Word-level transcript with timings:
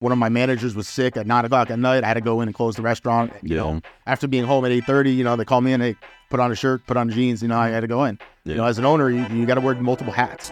one 0.00 0.12
of 0.12 0.18
my 0.18 0.30
managers 0.30 0.74
was 0.74 0.88
sick 0.88 1.16
at 1.18 1.26
nine 1.26 1.44
o'clock 1.44 1.70
at 1.70 1.78
night. 1.78 2.04
I 2.04 2.08
had 2.08 2.14
to 2.14 2.20
go 2.22 2.40
in 2.40 2.48
and 2.48 2.54
close 2.54 2.74
the 2.74 2.82
restaurant. 2.82 3.32
You 3.42 3.56
Yeah. 3.56 3.62
know, 3.62 3.80
after 4.06 4.26
being 4.26 4.44
home 4.44 4.64
at 4.64 4.72
eight 4.72 4.84
thirty, 4.84 5.12
you 5.12 5.22
know, 5.22 5.36
they 5.36 5.44
call 5.44 5.60
me 5.60 5.72
in. 5.74 5.80
they 5.80 5.94
put 6.30 6.40
on 6.40 6.50
a 6.50 6.54
shirt, 6.54 6.86
put 6.86 6.96
on 6.96 7.10
jeans. 7.10 7.42
You 7.42 7.48
know, 7.48 7.58
I 7.58 7.68
had 7.68 7.80
to 7.80 7.86
go 7.86 8.04
in. 8.04 8.18
Yeah. 8.44 8.52
You 8.52 8.56
know, 8.58 8.64
as 8.64 8.78
an 8.78 8.86
owner, 8.86 9.10
you, 9.10 9.26
you 9.28 9.44
got 9.46 9.54
to 9.56 9.60
wear 9.60 9.74
multiple 9.74 10.12
hats. 10.12 10.50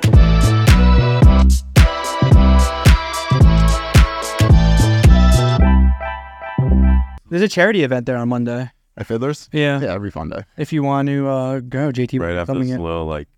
There's 7.31 7.43
a 7.43 7.49
charity 7.49 7.83
event 7.83 8.07
there 8.07 8.17
on 8.17 8.29
Monday. 8.31 8.71
At 8.97 9.07
Fiddlers. 9.07 9.49
Yeah. 9.53 9.81
Yeah, 9.81 9.93
every 9.93 10.11
fun 10.11 10.31
day. 10.31 10.43
If 10.57 10.73
you 10.73 10.83
want 10.83 11.09
to 11.09 11.29
uh, 11.29 11.61
go, 11.61 11.93
JT 11.93 12.19
Right 12.21 12.37
after 12.37 12.53
coming 12.55 12.69
this 12.69 12.77
in. 12.77 12.83
little 12.83 13.05
like 13.07 13.29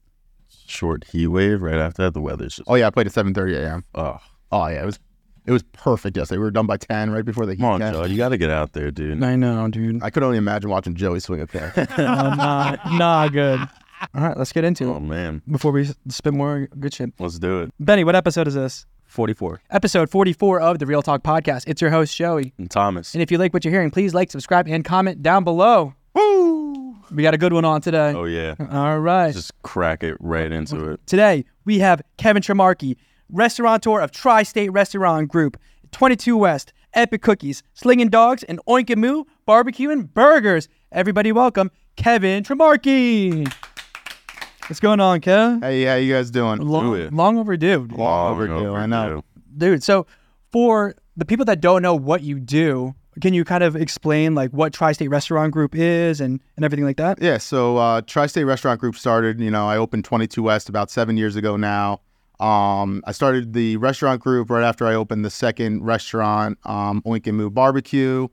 short 0.49 1.05
heat 1.05 1.27
wave, 1.27 1.61
right 1.61 1.75
after 1.79 2.03
that, 2.05 2.15
the 2.15 2.21
weather's 2.21 2.57
just 2.57 2.69
Oh 2.69 2.77
yeah, 2.77 2.87
I 2.87 2.91
played 2.91 3.07
at 3.07 3.13
seven 3.13 3.35
thirty 3.35 3.55
a.m. 3.57 3.85
oh. 3.95 4.19
Oh 4.53 4.67
yeah, 4.69 4.83
it 4.83 4.87
was 4.87 4.99
it 5.47 5.53
was 5.53 5.63
perfect 5.73 6.17
yesterday. 6.17 6.39
We 6.39 6.45
were 6.45 6.51
done 6.51 6.67
by 6.67 6.77
ten, 6.77 7.11
right 7.11 7.25
before 7.25 7.47
the 7.47 7.53
heat. 7.55 7.61
Come 7.61 7.71
on, 7.71 7.81
came. 7.81 7.93
Joe, 7.93 8.05
you 8.05 8.17
got 8.17 8.31
to 8.31 8.39
get 8.39 8.51
out 8.51 8.73
there, 8.73 8.91
dude. 8.91 9.23
I 9.23 9.37
know, 9.37 9.69
dude. 9.69 10.03
I 10.03 10.11
could 10.11 10.23
only 10.23 10.39
imagine 10.39 10.71
watching 10.71 10.95
Joey 10.95 11.21
swing 11.21 11.41
a 11.41 11.47
pair. 11.47 11.73
Oh, 11.99 12.03
nah, 12.05 12.77
nah, 12.97 13.29
good. 13.29 13.61
All 14.15 14.23
right, 14.23 14.37
let's 14.37 14.53
get 14.53 14.65
into 14.65 14.85
it. 14.85 14.95
Oh 14.95 15.01
man, 15.01 15.43
before 15.51 15.73
we 15.73 15.83
s- 15.87 15.95
spit 16.09 16.33
more 16.33 16.69
good 16.79 16.95
shit. 16.95 17.13
let's 17.19 17.39
do 17.39 17.61
it. 17.63 17.71
Benny, 17.79 18.03
what 18.05 18.17
episode 18.17 18.49
is 18.49 18.55
this? 18.55 18.87
Forty-four. 19.05 19.61
Episode 19.71 20.09
44 20.09 20.61
of 20.61 20.79
the 20.79 20.87
Reel 20.87 21.03
Talk 21.03 21.23
Podcast. 21.23 21.65
It's 21.67 21.81
your 21.83 21.91
host, 21.91 22.17
Joey. 22.17 22.55
And 22.59 22.71
Thomas. 22.71 23.13
And 23.15 23.23
if 23.23 23.31
you 23.31 23.39
like 23.39 23.53
what 23.53 23.65
you're 23.65 23.73
hearing, 23.73 23.91
please 23.91 24.15
like, 24.15 24.31
subscribe, 24.31 24.69
and 24.69 24.85
comment 24.85 25.23
down 25.23 25.43
below. 25.45 25.95
Woo! 26.15 26.97
We 27.11 27.23
got 27.25 27.35
a 27.35 27.39
good 27.39 27.53
one 27.53 27.65
on 27.65 27.81
today. 27.81 28.13
Oh 28.15 28.25
yeah, 28.25 28.55
All 28.71 29.01
right. 29.01 29.35
just 29.35 29.53
crack 29.63 30.03
it 30.05 30.17
right 30.21 30.51
into 30.53 30.91
it. 30.93 31.01
Today, 31.07 31.45
we 31.65 31.81
have 31.81 32.01
Kevin 32.19 32.41
Trimarchi, 32.43 32.97
restaurateur 33.33 34.01
of 34.01 34.11
Tri 34.11 34.43
State 34.43 34.71
Restaurant 34.71 35.29
Group, 35.29 35.57
22 35.93 36.37
West, 36.37 36.73
Epic 36.95 37.23
Cookies, 37.23 37.63
Slinging 37.75 38.09
Dogs, 38.09 38.43
and 38.45 38.61
Oink 38.69 38.91
and 38.91 39.01
Moo 39.01 39.25
Barbecue 39.47 39.91
and 39.91 40.13
Burgers. 40.13 40.69
Everybody, 40.93 41.33
welcome 41.33 41.71
Kevin 41.97 42.43
Trimarchi. 42.43 43.53
What's 44.69 44.81
going 44.81 45.01
on, 45.01 45.21
Kev? 45.21 45.63
hey, 45.63 45.85
how 45.85 45.95
you 45.97 46.13
guys 46.13 46.31
doing? 46.31 46.61
Long, 46.61 46.97
it. 46.97 47.13
long 47.13 47.39
overdue, 47.39 47.89
Long 47.91 48.33
overdue, 48.33 48.75
I 48.75 48.87
know. 48.87 49.25
dude. 49.57 49.83
So, 49.83 50.07
for 50.53 50.95
the 51.17 51.25
people 51.25 51.45
that 51.47 51.61
don't 51.61 51.83
know 51.83 51.95
what 51.95 52.23
you 52.23 52.39
do, 52.39 52.95
can 53.21 53.35
you 53.35 53.45
kind 53.45 53.65
of 53.65 53.75
explain 53.75 54.35
like 54.37 54.51
what 54.53 54.73
Tri 54.73 54.93
State 54.93 55.09
Restaurant 55.09 55.53
Group 55.53 55.75
is 55.75 56.21
and 56.21 56.41
and 56.57 56.65
everything 56.65 56.85
like 56.85 56.97
that? 56.99 57.21
Yeah, 57.21 57.39
so 57.39 57.77
uh, 57.79 58.01
Tri-State 58.03 58.45
Restaurant 58.45 58.81
Group 58.81 58.97
started. 58.97 59.41
You 59.41 59.51
know, 59.51 59.67
I 59.69 59.77
opened 59.77 60.05
22 60.05 60.43
West 60.43 60.69
about 60.69 60.91
seven 60.91 61.17
years 61.17 61.35
ago 61.37 61.57
now. 61.57 62.01
Um, 62.41 63.03
I 63.07 63.13
started 63.13 63.53
the 63.53 63.77
restaurant 63.77 64.23
group 64.23 64.49
right 64.49 64.65
after 64.65 64.87
I 64.87 64.95
opened 64.95 65.25
the 65.27 65.31
second 65.31 65.85
restaurant, 65.85 66.59
um, 66.65 67.03
Oink 67.03 67.27
and 67.27 67.37
Moo 67.37 67.51
Barbecue. 67.51 68.29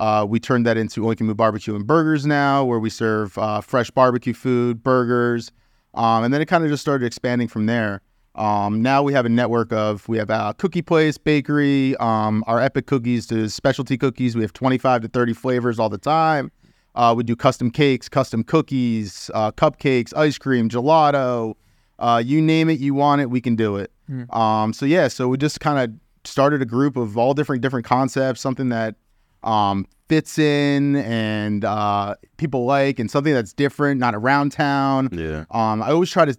Uh, 0.00 0.26
we 0.28 0.40
turned 0.40 0.66
that 0.66 0.76
into 0.76 1.02
Oink 1.02 1.20
and 1.20 1.28
Moo 1.28 1.34
Barbecue 1.34 1.76
and 1.76 1.86
Burgers 1.86 2.26
now, 2.26 2.64
where 2.64 2.80
we 2.80 2.90
serve 2.90 3.38
uh, 3.38 3.60
fresh 3.60 3.88
barbecue 3.90 4.34
food, 4.34 4.82
burgers, 4.82 5.52
um, 5.94 6.24
and 6.24 6.34
then 6.34 6.40
it 6.40 6.46
kind 6.46 6.64
of 6.64 6.70
just 6.70 6.80
started 6.80 7.06
expanding 7.06 7.46
from 7.46 7.66
there. 7.66 8.02
Um, 8.34 8.82
now 8.82 9.02
we 9.02 9.12
have 9.12 9.26
a 9.26 9.28
network 9.28 9.72
of 9.72 10.08
we 10.08 10.18
have 10.18 10.30
a 10.30 10.54
cookie 10.58 10.82
place, 10.82 11.16
bakery, 11.16 11.94
um, 11.98 12.42
our 12.48 12.60
epic 12.60 12.86
cookies 12.86 13.26
to 13.28 13.48
specialty 13.48 13.96
cookies. 13.96 14.34
We 14.34 14.42
have 14.42 14.54
25 14.54 15.02
to 15.02 15.08
30 15.08 15.34
flavors 15.34 15.78
all 15.78 15.90
the 15.90 15.98
time. 15.98 16.50
Uh, 16.94 17.14
we 17.16 17.22
do 17.22 17.36
custom 17.36 17.70
cakes, 17.70 18.08
custom 18.08 18.42
cookies, 18.42 19.30
uh, 19.34 19.52
cupcakes, 19.52 20.16
ice 20.16 20.38
cream, 20.38 20.68
gelato. 20.68 21.54
Uh, 22.02 22.18
you 22.24 22.42
name 22.42 22.68
it, 22.68 22.80
you 22.80 22.92
want 22.94 23.20
it, 23.22 23.30
we 23.30 23.40
can 23.40 23.54
do 23.56 23.76
it. 23.76 23.90
Um, 24.30 24.72
so 24.74 24.84
yeah, 24.84 25.08
so 25.08 25.28
we 25.28 25.38
just 25.38 25.60
kind 25.60 25.78
of 25.78 25.96
started 26.28 26.60
a 26.60 26.66
group 26.66 26.96
of 26.96 27.16
all 27.16 27.32
different 27.32 27.62
different 27.62 27.86
concepts, 27.86 28.40
something 28.42 28.68
that 28.68 28.96
um, 29.42 29.86
fits 30.08 30.38
in 30.38 30.96
and 30.96 31.64
uh, 31.64 32.14
people 32.36 32.64
like, 32.66 32.98
and 32.98 33.10
something 33.10 33.32
that's 33.32 33.52
different, 33.54 33.98
not 34.00 34.14
around 34.14 34.52
town. 34.52 35.08
Yeah. 35.12 35.44
Um, 35.50 35.82
I 35.82 35.90
always 35.92 36.10
try 36.10 36.24
to 36.26 36.36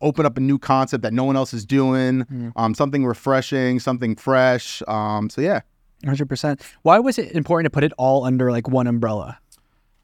open 0.00 0.26
up 0.26 0.36
a 0.36 0.40
new 0.40 0.58
concept 0.58 1.02
that 1.02 1.12
no 1.12 1.24
one 1.24 1.36
else 1.36 1.54
is 1.54 1.64
doing, 1.64 2.52
um, 2.56 2.74
something 2.74 3.06
refreshing, 3.06 3.78
something 3.80 4.16
fresh. 4.16 4.82
Um, 4.88 5.30
so 5.30 5.40
yeah, 5.40 5.60
Hundred 6.04 6.28
percent. 6.28 6.60
Why 6.82 6.98
was 6.98 7.18
it 7.18 7.32
important 7.32 7.66
to 7.66 7.70
put 7.70 7.84
it 7.84 7.92
all 7.96 8.24
under 8.24 8.50
like 8.50 8.68
one 8.68 8.86
umbrella? 8.86 9.38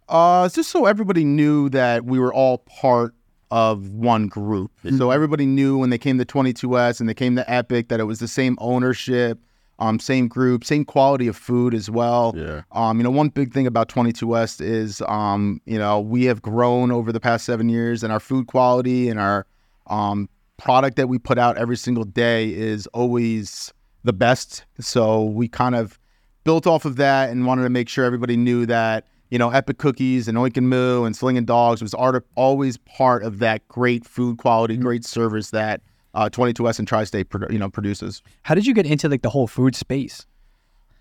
uh, 0.09 0.43
it's 0.47 0.55
just 0.57 0.71
so 0.71 0.87
everybody 0.87 1.25
knew 1.25 1.69
that 1.71 2.05
we 2.05 2.19
were 2.19 2.33
all 2.35 2.59
part 2.59 3.15
of 3.51 3.91
one 3.91 4.29
group. 4.29 4.71
So 4.99 5.11
everybody 5.11 5.47
knew 5.47 5.79
when 5.79 5.91
they 5.91 5.99
came 5.99 6.19
to 6.19 6.25
22S 6.25 7.01
and 7.01 7.09
they 7.09 7.15
came 7.15 7.37
to 7.37 7.51
Epic 7.51 7.89
that 7.89 8.01
it 8.01 8.05
was 8.05 8.21
the 8.21 8.29
same 8.29 8.57
ownership, 8.61 9.41
um, 9.81 9.99
same 9.99 10.29
group, 10.29 10.65
same 10.65 10.85
quality 10.85 11.27
of 11.27 11.37
food 11.37 11.75
as 11.75 11.91
well. 11.91 12.35
Yeah. 12.37 12.63
Um, 12.73 12.99
you 12.99 13.03
know, 13.03 13.11
one 13.11 13.29
big 13.29 13.53
thing 13.53 13.67
about 13.67 13.89
22 13.89 14.27
West 14.27 14.61
is, 14.61 15.03
um, 15.09 15.61
you 15.65 15.79
know, 15.79 16.01
we 16.01 16.25
have 16.25 16.43
grown 16.43 16.93
over 16.93 17.13
the 17.13 17.21
past 17.21 17.45
seven 17.45 17.69
years, 17.69 18.05
and 18.05 18.13
our 18.13 18.21
food 18.21 18.47
quality 18.47 19.09
and 19.09 19.19
our 19.19 19.47
um, 19.87 20.29
product 20.59 20.97
that 20.97 21.09
we 21.09 21.19
put 21.19 21.39
out 21.39 21.57
every 21.57 21.77
single 21.77 22.05
day 22.05 22.53
is 22.53 22.87
always 22.89 23.73
the 24.05 24.13
best. 24.13 24.65
So 24.79 25.25
we 25.25 25.49
kind 25.49 25.75
of 25.75 25.99
built 26.45 26.67
off 26.67 26.85
of 26.85 26.97
that 26.97 27.31
and 27.31 27.47
wanted 27.47 27.63
to 27.63 27.71
make 27.71 27.89
sure 27.89 28.05
everybody 28.05 28.37
knew 28.37 28.67
that, 28.67 29.07
you 29.31 29.39
know, 29.39 29.51
Epic 29.51 29.79
Cookies 29.79 30.29
and 30.29 30.37
Oink 30.37 30.57
and 30.57 30.69
Moo 30.69 31.05
and 31.05 31.15
Slinging 31.17 31.45
Dogs 31.45 31.83
was 31.83 31.95
art- 31.95 32.27
always 32.35 32.77
part 32.79 33.23
of 33.23 33.39
that 33.39 33.67
great 33.69 34.05
food 34.05 34.39
quality, 34.39 34.77
great 34.77 35.05
service 35.05 35.51
that 35.51 35.81
uh, 36.15 36.29
22S 36.29 36.79
and 36.79 36.89
Tri-State, 36.89 37.29
produ- 37.31 37.53
you 37.53 37.59
know, 37.59 37.71
produces. 37.71 38.23
How 38.43 38.55
did 38.55 38.67
you 38.67 38.75
get 38.75 38.87
into 38.87 39.09
like 39.09 39.23
the 39.23 39.31
whole 39.31 39.47
food 39.47 39.75
space? 39.77 40.27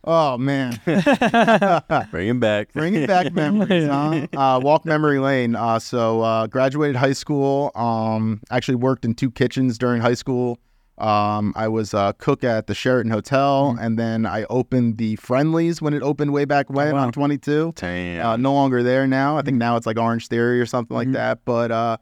Oh 0.06 0.38
man. 0.38 0.79
Bring 2.12 2.28
him 2.29 2.40
back. 2.40 2.72
Bringing 2.72 3.06
back 3.06 3.34
memories, 3.34 3.88
huh? 3.88 4.28
Uh, 4.34 4.59
walk 4.63 4.85
memory 4.85 5.19
lane. 5.19 5.56
Uh, 5.56 5.78
so 5.79 6.22
uh, 6.22 6.47
graduated 6.47 6.96
high 6.96 7.11
school. 7.13 7.72
Um, 7.75 8.40
actually 8.50 8.75
worked 8.75 9.03
in 9.03 9.13
two 9.13 9.29
kitchens 9.29 9.78
during 9.78 10.01
high 10.01 10.13
school. 10.13 10.57
Um, 10.99 11.53
I 11.55 11.67
was 11.67 11.93
a 11.93 12.13
cook 12.17 12.43
at 12.43 12.67
the 12.67 12.75
Sheraton 12.75 13.11
Hotel, 13.11 13.77
and 13.79 13.97
then 13.97 14.25
I 14.25 14.43
opened 14.49 14.97
the 14.97 15.15
Friendly's 15.15 15.81
when 15.81 15.93
it 15.93 16.03
opened 16.03 16.33
way 16.33 16.45
back 16.45 16.69
when 16.69 16.93
wow. 16.93 17.05
on 17.05 17.11
22. 17.11 17.73
Damn. 17.75 18.25
Uh, 18.25 18.37
no 18.37 18.53
longer 18.53 18.83
there 18.83 19.07
now. 19.07 19.37
I 19.37 19.41
think 19.41 19.57
now 19.57 19.77
it's 19.77 19.85
like 19.85 19.95
Orangetheory 19.97 20.61
or 20.61 20.65
something 20.65 20.95
like 20.95 21.11
that. 21.13 21.39
But 21.45 21.71
uh, 21.71 21.97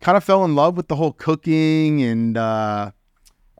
kind 0.00 0.16
of 0.16 0.24
fell 0.24 0.44
in 0.44 0.54
love 0.54 0.76
with 0.76 0.88
the 0.88 0.96
whole 0.96 1.12
cooking 1.12 2.02
and 2.02 2.36
uh, 2.36 2.90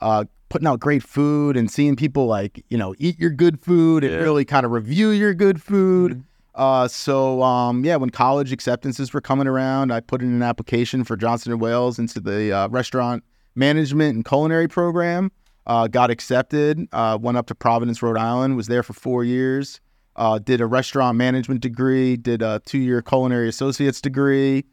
uh, 0.03 0.25
putting 0.51 0.69
out 0.69 0.81
great 0.81 1.03
food 1.03 1.57
and 1.57 1.71
seeing 1.71 1.97
people 1.97 2.27
like 2.27 2.63
you 2.69 2.77
know 2.77 2.95
eat 2.99 3.19
your 3.19 3.31
good 3.31 3.59
food 3.61 4.05
and 4.05 4.13
Yeah. 4.13 4.21
really 4.21 4.45
kind 4.45 4.67
of 4.67 4.73
review 4.73 5.09
your 5.11 5.33
good 5.33 5.63
food. 5.63 6.23
Uh, 6.55 6.87
so 6.87 7.43
um, 7.43 7.83
yeah, 7.83 7.97
when 7.97 8.11
college 8.11 8.53
acceptances 8.53 9.15
were 9.15 9.23
coming 9.23 9.47
around, 9.47 9.91
I 9.91 10.01
put 10.01 10.21
in 10.21 10.29
an 10.35 10.43
application 10.43 11.03
for 11.03 11.17
Johnson 11.17 11.51
and 11.53 11.61
Wales 11.63 11.99
into 11.99 12.21
the 12.21 12.53
uh, 12.53 12.69
restaurant 12.69 13.25
management 13.55 14.15
and 14.15 14.25
culinary 14.25 14.69
program. 14.69 15.31
Uh, 15.67 15.87
got 15.87 16.11
accepted. 16.11 16.89
Uh, 16.93 17.17
went 17.21 17.37
up 17.37 17.47
to 17.47 17.55
Providence, 17.55 18.03
Rhode 18.03 18.19
Island. 18.19 18.57
Was 18.57 18.67
there 18.67 18.83
for 18.83 18.95
four 18.95 19.23
years. 19.25 19.81
Uh, 20.17 20.39
did 20.39 20.61
a 20.61 20.67
restaurant 20.67 21.17
management 21.17 21.61
degree. 21.61 22.17
Did 22.17 22.43
a 22.43 22.61
two-year 22.67 23.01
culinary 23.03 23.49
associates 23.49 24.01
degree. 24.01 24.65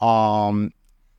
Um, 0.00 0.70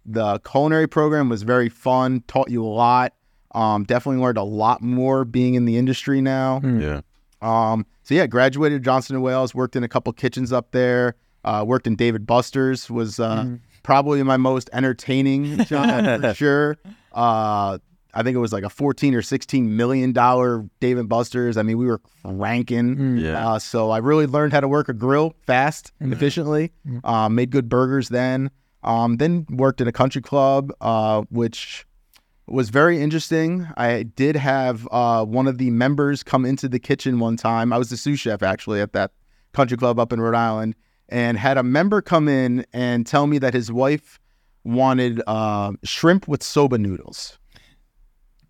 the 0.06 0.40
culinary 0.40 0.88
program 0.88 1.30
was 1.30 1.44
very 1.44 1.70
fun. 1.70 2.24
Taught 2.28 2.50
you 2.50 2.64
a 2.64 2.68
lot. 2.68 3.14
Um, 3.56 3.84
definitely 3.84 4.22
learned 4.22 4.38
a 4.38 4.44
lot 4.44 4.82
more 4.82 5.26
being 5.26 5.56
in 5.56 5.66
the 5.66 5.78
industry 5.78 6.22
now. 6.22 6.60
yeah. 6.64 7.02
Um, 7.42 7.86
so 8.04 8.16
yeah, 8.16 8.26
graduated 8.28 8.84
Johnson 8.84 9.16
and 9.16 9.24
Wales. 9.24 9.54
Worked 9.56 9.76
in 9.76 9.84
a 9.84 9.88
couple 9.88 10.12
kitchens 10.14 10.52
up 10.52 10.72
there. 10.72 11.16
Uh, 11.46 11.64
worked 11.68 11.88
in 11.88 11.96
Dave 11.96 12.26
& 12.26 12.28
Buster's. 12.28 12.90
Was 12.90 13.20
uh, 13.20 13.44
probably 13.84 14.24
my 14.24 14.38
most 14.38 14.70
entertaining 14.74 15.58
job 15.66 16.22
for 16.22 16.34
sure. 16.34 16.78
Uh, 17.14 17.78
I 18.14 18.22
think 18.22 18.36
it 18.36 18.40
was 18.40 18.54
like 18.54 18.64
a 18.64 18.70
14 18.70 19.16
or 19.16 19.22
16 19.22 19.76
million 19.76 20.12
dollar 20.12 20.66
Dave 20.80 21.08
& 21.08 21.10
Buster's. 21.10 21.58
I 21.58 21.64
mean, 21.64 21.78
we 21.78 21.86
were 21.88 22.00
ranking. 22.24 23.18
Yeah. 23.18 23.54
Uh, 23.54 23.60
so 23.60 23.90
I 23.90 23.98
really 23.98 24.28
learned 24.28 24.54
how 24.54 24.60
to 24.60 24.68
work 24.68 24.88
a 24.88 24.94
grill 24.94 25.36
fast, 25.48 25.92
and 26.00 26.14
efficiently. 26.14 26.72
Um, 27.04 27.36
made 27.36 27.50
good 27.50 27.70
burgers 27.70 28.10
then. 28.10 28.52
Um, 28.84 29.18
then 29.18 29.46
worked 29.50 29.82
in 29.82 29.88
a 29.88 29.92
country 29.92 30.22
club, 30.22 30.72
uh, 30.82 31.24
which 31.30 31.88
was 32.48 32.70
very 32.70 33.02
interesting. 33.02 33.68
I 33.78 34.04
did 34.04 34.36
have 34.36 34.88
uh, 34.92 35.26
one 35.26 35.48
of 35.48 35.58
the 35.58 35.72
members 35.72 36.22
come 36.22 36.46
into 36.46 36.68
the 36.68 36.80
kitchen 36.80 37.20
one 37.20 37.38
time. 37.38 37.72
I 37.74 37.78
was 37.78 37.90
the 37.90 37.98
sous 37.98 38.20
chef 38.20 38.44
actually 38.44 38.82
at 38.82 38.94
that 38.94 39.12
country 39.54 39.78
club 39.78 40.00
up 40.00 40.12
in 40.12 40.20
Rhode 40.20 40.36
Island, 40.36 40.76
and 41.10 41.38
had 41.38 41.58
a 41.58 41.64
member 41.64 42.02
come 42.02 42.28
in 42.28 42.66
and 42.74 43.08
tell 43.08 43.26
me 43.26 43.38
that 43.40 43.54
his 43.54 43.72
wife 43.72 44.20
wanted 44.64 45.22
uh, 45.28 45.74
shrimp 45.84 46.28
with 46.28 46.42
soba 46.44 46.78
noodles. 46.78 47.38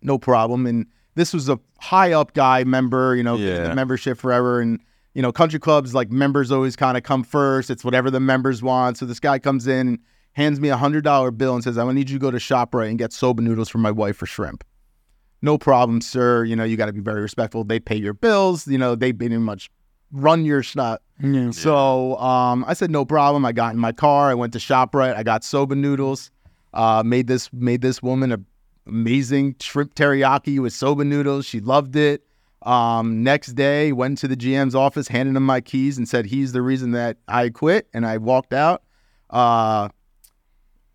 No 0.02 0.18
problem. 0.18 0.66
And 0.66 0.86
this 1.14 1.32
was 1.32 1.48
a 1.48 1.58
high 1.80 2.12
up 2.12 2.34
guy 2.34 2.64
member, 2.64 3.14
you 3.16 3.22
know, 3.22 3.36
Yeah. 3.36 3.72
membership 3.74 4.18
forever. 4.18 4.60
And, 4.60 4.80
you 5.14 5.22
know, 5.22 5.32
country 5.32 5.58
clubs, 5.58 5.94
like 5.94 6.10
members 6.10 6.50
always 6.52 6.76
kind 6.76 6.96
of 6.96 7.02
come 7.02 7.22
first. 7.24 7.70
It's 7.70 7.84
whatever 7.84 8.10
the 8.10 8.20
members 8.20 8.62
want. 8.62 8.98
So 8.98 9.06
this 9.06 9.20
guy 9.20 9.38
comes 9.38 9.66
in, 9.66 9.98
hands 10.32 10.60
me 10.60 10.68
a 10.68 10.76
$100 10.76 11.30
bill 11.38 11.54
and 11.54 11.64
says, 11.64 11.78
I 11.78 11.90
need 11.92 12.10
you 12.10 12.18
to 12.18 12.22
go 12.22 12.30
to 12.30 12.38
ShopRite 12.38 12.88
and 12.90 12.98
get 12.98 13.12
soba 13.12 13.42
noodles 13.42 13.68
for 13.68 13.78
my 13.78 13.90
wife 13.90 14.16
for 14.16 14.26
shrimp. 14.26 14.64
no 15.42 15.58
problem, 15.58 16.00
sir. 16.00 16.42
You 16.44 16.56
know, 16.56 16.64
you 16.64 16.76
got 16.76 16.86
to 16.86 16.92
be 16.92 17.00
very 17.00 17.20
respectful. 17.20 17.64
They 17.64 17.78
pay 17.78 17.96
your 17.96 18.14
bills. 18.14 18.66
You 18.66 18.78
know, 18.78 18.94
they 18.94 19.12
pretty 19.12 19.36
much 19.36 19.70
run 20.14 20.44
your 20.44 20.62
shop. 20.62 21.02
Yeah. 21.20 21.50
So 21.50 22.16
um, 22.18 22.64
I 22.66 22.74
said 22.74 22.90
no 22.90 23.04
problem. 23.04 23.44
I 23.44 23.52
got 23.52 23.74
in 23.74 23.80
my 23.80 23.92
car. 23.92 24.30
I 24.30 24.34
went 24.34 24.52
to 24.54 24.58
ShopRite. 24.58 25.16
I 25.16 25.22
got 25.22 25.44
soba 25.44 25.74
noodles. 25.74 26.30
Uh, 26.72 27.02
made 27.04 27.26
this 27.26 27.52
made 27.52 27.82
this 27.82 28.02
woman 28.02 28.32
a 28.32 28.40
amazing 28.86 29.56
shrimp 29.60 29.94
teriyaki 29.94 30.60
with 30.60 30.72
soba 30.72 31.04
noodles. 31.04 31.46
She 31.46 31.60
loved 31.60 31.96
it. 31.96 32.24
Um, 32.62 33.22
next 33.22 33.52
day, 33.52 33.92
went 33.92 34.18
to 34.18 34.28
the 34.28 34.36
GM's 34.36 34.74
office, 34.74 35.08
handed 35.08 35.36
him 35.36 35.44
my 35.44 35.60
keys, 35.60 35.98
and 35.98 36.08
said 36.08 36.26
he's 36.26 36.52
the 36.52 36.62
reason 36.62 36.92
that 36.92 37.18
I 37.28 37.50
quit. 37.50 37.88
And 37.92 38.06
I 38.06 38.16
walked 38.18 38.54
out. 38.54 38.82
Uh, 39.28 39.88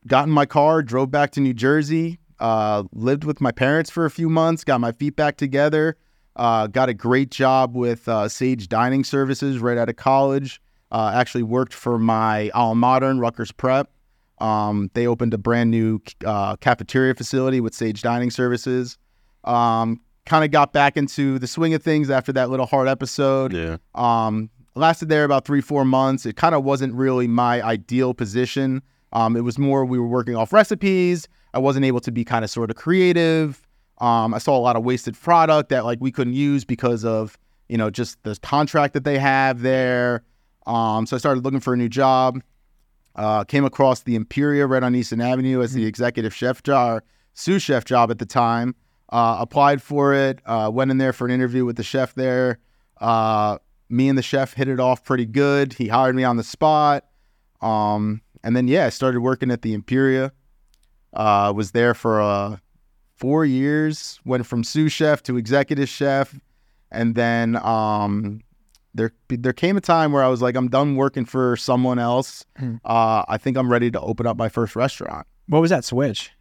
got 0.08 0.28
in 0.28 0.34
my 0.34 0.46
car, 0.46 0.82
drove 0.82 1.12
back 1.12 1.32
to 1.32 1.40
New 1.40 1.54
Jersey. 1.54 2.20
Uh, 2.40 2.84
lived 2.94 3.24
with 3.24 3.40
my 3.42 3.52
parents 3.52 3.90
for 3.90 4.06
a 4.06 4.12
few 4.12 4.30
months. 4.30 4.64
Got 4.64 4.82
my 4.82 4.92
feet 4.94 5.16
back 5.16 5.38
together. 5.38 5.98
Uh, 6.40 6.68
got 6.68 6.88
a 6.88 6.94
great 6.94 7.32
job 7.32 7.76
with 7.76 8.08
uh, 8.08 8.30
Sage 8.30 8.70
Dining 8.70 9.04
Services 9.04 9.60
right 9.60 9.78
out 9.78 9.90
of 9.90 9.98
college. 9.98 10.62
Uh, 10.90 11.12
actually 11.14 11.44
worked 11.44 11.74
for 11.74 12.00
my 12.00 12.50
alma 12.52 12.80
mater, 12.80 13.14
Rutgers 13.14 13.52
Prep. 13.52 13.92
Um, 14.40 14.90
they 14.94 15.06
opened 15.06 15.34
a 15.34 15.38
brand 15.38 15.70
new 15.70 16.00
uh, 16.26 16.56
cafeteria 16.56 17.14
facility 17.14 17.60
with 17.60 17.76
Sage 17.76 18.02
Dining 18.02 18.32
Services. 18.32 18.98
Um, 19.44 20.00
kind 20.26 20.46
of 20.46 20.52
got 20.52 20.72
back 20.72 20.96
into 20.96 21.40
the 21.40 21.48
swing 21.48 21.74
of 21.74 21.84
things 21.84 22.10
after 22.10 22.32
that 22.32 22.50
little 22.50 22.66
hard 22.66 22.88
episode. 22.88 23.52
Yeah. 23.52 23.76
Um, 23.94 24.50
lasted 24.76 25.10
there 25.10 25.26
about 25.26 25.44
three, 25.44 25.60
four 25.60 25.84
months. 25.84 26.26
It 26.26 26.38
kind 26.38 26.56
of 26.56 26.64
wasn't 26.64 26.94
really 26.94 27.28
my 27.28 27.62
ideal 27.62 28.14
position. 28.14 28.82
Um, 29.12 29.36
it 29.36 29.42
was 29.42 29.58
more 29.58 29.84
we 29.84 30.00
were 30.00 30.08
working 30.08 30.38
off 30.38 30.54
recipes. 30.54 31.28
I 31.54 31.60
wasn't 31.60 31.84
able 31.84 32.00
to 32.00 32.14
be 32.14 32.24
kind 32.24 32.46
of 32.46 32.50
sort 32.50 32.70
of 32.70 32.78
creative. 32.78 33.62
Um, 34.00 34.34
I 34.34 34.38
saw 34.38 34.58
a 34.58 34.60
lot 34.60 34.76
of 34.76 34.84
wasted 34.84 35.20
product 35.20 35.70
that 35.70 35.86
like 35.86 36.00
we 36.02 36.12
couldn't 36.12 36.34
use 36.34 36.64
because 36.64 37.04
of 37.04 37.38
you 37.68 37.78
know 37.78 37.90
just 37.90 38.22
the 38.24 38.38
contract 38.42 38.94
that 38.94 39.04
they 39.04 39.20
have 39.20 39.62
there. 39.62 40.24
Um, 40.66 41.06
so 41.06 41.16
I 41.16 41.20
started 41.20 41.44
looking 41.44 41.60
for 41.60 41.74
a 41.74 41.78
new 41.78 41.90
job. 41.90 42.42
Uh, 43.16 43.44
came 43.44 43.66
across 43.66 44.04
the 44.04 44.16
Imperia 44.16 44.66
right 44.66 44.84
on 44.84 44.96
Easton 44.96 45.20
Avenue 45.20 45.62
as 45.62 45.74
the 45.74 45.86
executive 45.86 46.34
chef 46.34 46.64
job, 46.64 47.02
sous 47.34 47.62
chef 47.62 47.84
job 47.84 48.12
at 48.12 48.20
the 48.20 48.26
time. 48.26 48.76
Uh, 49.10 49.38
applied 49.40 49.82
for 49.82 50.14
it. 50.14 50.40
Uh, 50.46 50.70
went 50.72 50.92
in 50.92 51.00
there 51.00 51.12
for 51.12 51.26
an 51.26 51.32
interview 51.32 51.66
with 51.66 51.76
the 51.76 51.84
chef 51.84 52.14
there. 52.14 52.60
Uh, 53.02 53.58
me 53.90 54.08
and 54.08 54.18
the 54.18 54.22
chef 54.22 54.54
hit 54.54 54.68
it 54.68 54.80
off 54.80 55.04
pretty 55.04 55.26
good. 55.26 55.74
He 55.74 55.88
hired 55.88 56.16
me 56.16 56.24
on 56.24 56.38
the 56.38 56.44
spot. 56.44 57.06
Um, 57.62 58.22
and 58.44 58.56
then 58.56 58.68
yeah, 58.68 58.86
I 58.86 58.90
started 58.90 59.22
working 59.22 59.52
at 59.52 59.64
the 59.64 59.74
Imperia. 59.74 60.32
Uh, 61.12 61.52
was 61.56 61.72
there 61.72 61.96
for 61.96 62.22
uh, 62.22 62.58
four 63.20 63.46
years. 63.46 64.20
Went 64.26 64.46
from 64.46 64.64
sous 64.64 64.92
chef 64.92 65.22
to 65.24 65.38
executive 65.38 65.90
chef, 65.90 66.40
and 66.92 67.16
then 67.16 67.56
um, 67.58 68.42
there 68.94 69.12
there 69.28 69.54
came 69.54 69.78
a 69.78 69.82
time 69.82 70.12
where 70.12 70.24
I 70.24 70.28
was 70.28 70.42
like, 70.42 70.56
I'm 70.56 70.70
done 70.70 70.96
working 70.96 71.26
for 71.26 71.56
someone 71.58 72.00
else. 72.00 72.46
Mm. 72.60 72.80
Uh, 72.84 73.24
I 73.28 73.38
think 73.38 73.58
I'm 73.58 73.72
ready 73.72 73.92
to 73.92 74.02
open 74.02 74.26
up 74.26 74.38
my 74.38 74.50
first 74.50 74.76
restaurant. 74.76 75.28
What 75.48 75.60
was 75.60 75.70
that 75.70 75.86
switch? 75.86 76.32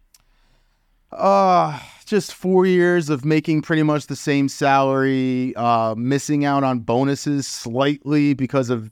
Uh, 1.11 1.79
just 2.05 2.33
four 2.33 2.65
years 2.65 3.09
of 3.09 3.25
making 3.25 3.63
pretty 3.63 3.83
much 3.83 4.07
the 4.07 4.15
same 4.15 4.47
salary, 4.47 5.55
uh, 5.55 5.95
missing 5.95 6.45
out 6.45 6.63
on 6.63 6.79
bonuses 6.79 7.47
slightly 7.47 8.33
because 8.33 8.69
of 8.69 8.91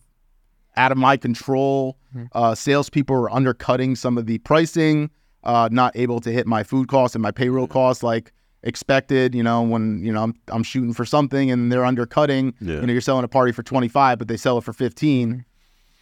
out 0.76 0.92
of 0.92 0.98
my 0.98 1.18
control. 1.18 1.98
Uh, 2.34 2.56
salespeople 2.56 3.16
were 3.16 3.32
undercutting 3.32 3.96
some 3.96 4.18
of 4.18 4.26
the 4.26 4.40
pricing, 4.40 5.12
uh, 5.44 5.70
not 5.72 5.96
able 5.96 6.20
to 6.22 6.32
hit 6.32 6.48
my 6.48 6.64
food 6.64 6.88
costs 6.88 7.16
and 7.16 7.22
my 7.22 7.32
payroll 7.32 7.68
costs 7.68 8.04
like 8.04 8.32
expected. 8.64 9.34
You 9.36 9.44
know, 9.44 9.62
when 9.62 10.04
you 10.04 10.12
know 10.12 10.24
I'm, 10.24 10.36
I'm 10.50 10.64
shooting 10.64 10.94
for 10.94 11.06
something 11.06 11.50
and 11.52 11.72
they're 11.72 11.86
undercutting. 11.86 12.54
Yeah. 12.62 12.76
You 12.82 12.88
know, 12.88 12.92
you're 12.92 13.02
selling 13.02 13.24
a 13.24 13.28
party 13.28 13.52
for 13.52 13.64
25, 13.64 14.18
but 14.20 14.28
they 14.28 14.38
sell 14.38 14.58
it 14.58 14.64
for 14.64 14.74
15. 14.74 15.46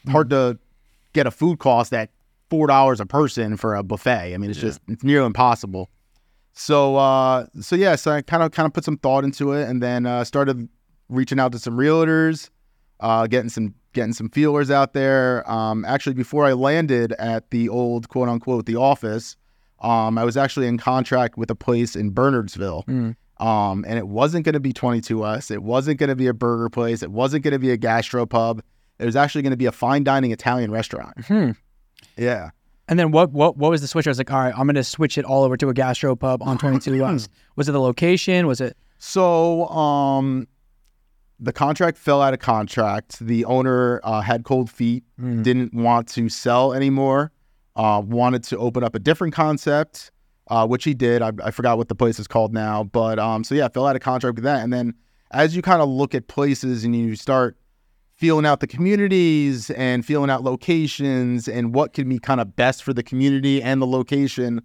Hard 0.10 0.30
to 0.30 0.58
get 1.14 1.26
a 1.28 1.32
food 1.32 1.60
cost 1.60 1.94
at 1.94 2.10
four 2.50 2.68
dollars 2.68 3.00
a 3.00 3.06
person 3.06 3.58
for 3.58 3.76
a 3.76 3.84
buffet. 3.84 4.34
I 4.34 4.38
mean, 4.38 4.50
it's 4.52 4.60
Yeah. 4.60 4.70
just 4.70 4.82
it's 4.88 5.04
near 5.04 5.22
impossible. 5.24 5.90
So 6.54 6.96
uh, 6.96 7.48
so 7.60 7.76
yeah, 7.76 7.96
so 7.96 8.12
I 8.12 8.22
kind 8.22 8.42
of 8.44 8.52
kind 8.52 8.66
of 8.66 8.74
put 8.74 8.84
some 8.86 8.98
thought 8.98 9.24
into 9.24 9.52
it, 9.54 9.68
and 9.68 9.81
then 9.84 10.06
uh, 10.06 10.24
started 10.24 10.70
reaching 11.10 11.40
out 11.40 11.52
to 11.52 11.60
some 11.60 11.76
realtors, 11.78 12.50
uh, 13.02 13.28
getting 13.28 13.50
some 13.50 13.76
getting 13.95 14.13
some 14.13 14.30
feelers 14.30 14.69
out 14.69 14.94
there. 14.94 15.50
Um, 15.50 15.83
actually, 15.86 16.13
before 16.13 16.45
I 16.45 16.53
landed 16.53 17.13
at 17.13 17.50
the 17.50 17.69
old 17.69 18.09
quote 18.09 18.30
unquote 18.30 18.68
the 18.68 18.75
office, 18.75 19.36
um, 19.80 20.18
I 20.18 20.24
was 20.24 20.38
actually 20.38 20.68
in 20.68 20.77
contract 20.77 21.38
with 21.38 21.50
a 21.50 21.56
place 21.56 21.95
in 21.95 22.12
Bernardsville. 22.12 22.86
Mm. 22.86 23.15
Um, 23.44 23.83
and 23.88 23.97
it 23.97 24.07
wasn't 24.07 24.45
going 24.45 24.53
to 24.53 24.59
be 24.59 24.71
22 24.71 25.19
West. 25.19 25.51
It 25.51 25.63
wasn't 25.63 26.00
going 26.00 26.09
to 26.09 26.15
be 26.15 26.27
a 26.27 26.33
burger 26.33 26.69
place. 26.69 27.01
It 27.03 27.12
wasn't 27.12 27.44
going 27.44 27.51
to 27.53 27.59
be 27.59 27.71
a 27.71 27.77
gastropub. 27.77 28.62
It 29.00 29.06
was 29.06 29.15
actually 29.15 29.42
going 29.42 29.51
to 29.51 29.57
be 29.57 29.65
a 29.65 29.74
fine 29.74 30.03
dining 30.03 30.31
Italian 30.31 30.71
restaurant. 30.71 31.25
Hmm. 31.25 31.51
Yeah. 32.18 32.51
And 32.88 33.00
then 33.00 33.12
what 33.12 33.31
what 33.31 33.57
what 33.57 33.71
was 33.71 33.81
the 33.81 33.88
switch? 33.88 34.06
I 34.06 34.12
was 34.12 34.19
like, 34.19 34.31
all 34.31 34.39
right, 34.39 34.53
I'm 34.56 34.68
gonna 34.68 34.83
switch 34.83 35.18
it 35.18 35.25
all 35.25 35.44
over 35.44 35.57
to 35.57 35.69
a 35.69 35.74
gastro 35.74 36.15
pub 36.15 36.44
on 36.44 36.59
22 36.59 37.01
West. 37.01 37.31
Was 37.56 37.68
it 37.68 37.71
the 37.71 37.81
location? 37.81 38.45
Was 38.45 38.62
it? 38.62 38.77
So, 39.00 39.68
um, 39.69 40.47
the 41.40 41.52
contract 41.54 41.98
fell 41.98 42.22
out 42.22 42.34
of 42.34 42.40
contract. 42.40 43.20
The 43.20 43.46
owner 43.46 44.00
uh, 44.04 44.22
had 44.22 44.44
cold 44.44 44.70
feet, 44.70 45.04
Mm. 45.22 45.44
didn't 45.44 45.74
want 45.74 46.08
to 46.10 46.30
sell 46.30 46.74
anymore, 46.74 47.32
uh, 47.76 48.02
wanted 48.06 48.44
to 48.46 48.58
open 48.58 48.84
up 48.84 48.96
a 48.96 49.00
different 49.00 49.34
concept, 49.34 50.12
uh, 50.50 50.66
which 50.68 50.84
he 50.84 50.94
did. 50.94 51.22
I, 51.22 51.32
I 51.44 51.52
forgot 51.52 51.78
what 51.78 51.88
the 51.90 51.96
place 51.96 52.20
is 52.20 52.28
called 52.28 52.54
now, 52.54 52.84
but 52.84 53.20
um, 53.20 53.44
so 53.44 53.56
yeah, 53.56 53.68
fell 53.68 53.86
out 53.88 53.96
of 53.96 54.02
contract 54.02 54.36
with 54.36 54.44
that. 54.46 54.64
And 54.64 54.72
then 54.72 54.94
as 55.32 55.56
you 55.56 55.62
kind 55.62 55.82
of 55.82 55.90
look 55.90 56.16
at 56.16 56.28
places 56.28 56.84
and 56.86 56.96
you 56.96 57.16
start 57.16 57.58
feeling 58.16 58.46
out 58.46 58.62
the 58.62 58.68
communities 58.68 59.70
and 59.72 60.06
feeling 60.06 60.30
out 60.30 60.42
locations 60.44 61.50
and 61.50 61.74
what 61.76 61.92
can 61.92 62.08
be 62.08 62.18
kind 62.18 62.40
of 62.40 62.56
best 62.56 62.81
for 62.84 62.94
the 62.94 63.04
community 63.04 63.62
and 63.62 63.81
the 63.81 63.88
location, 63.88 64.62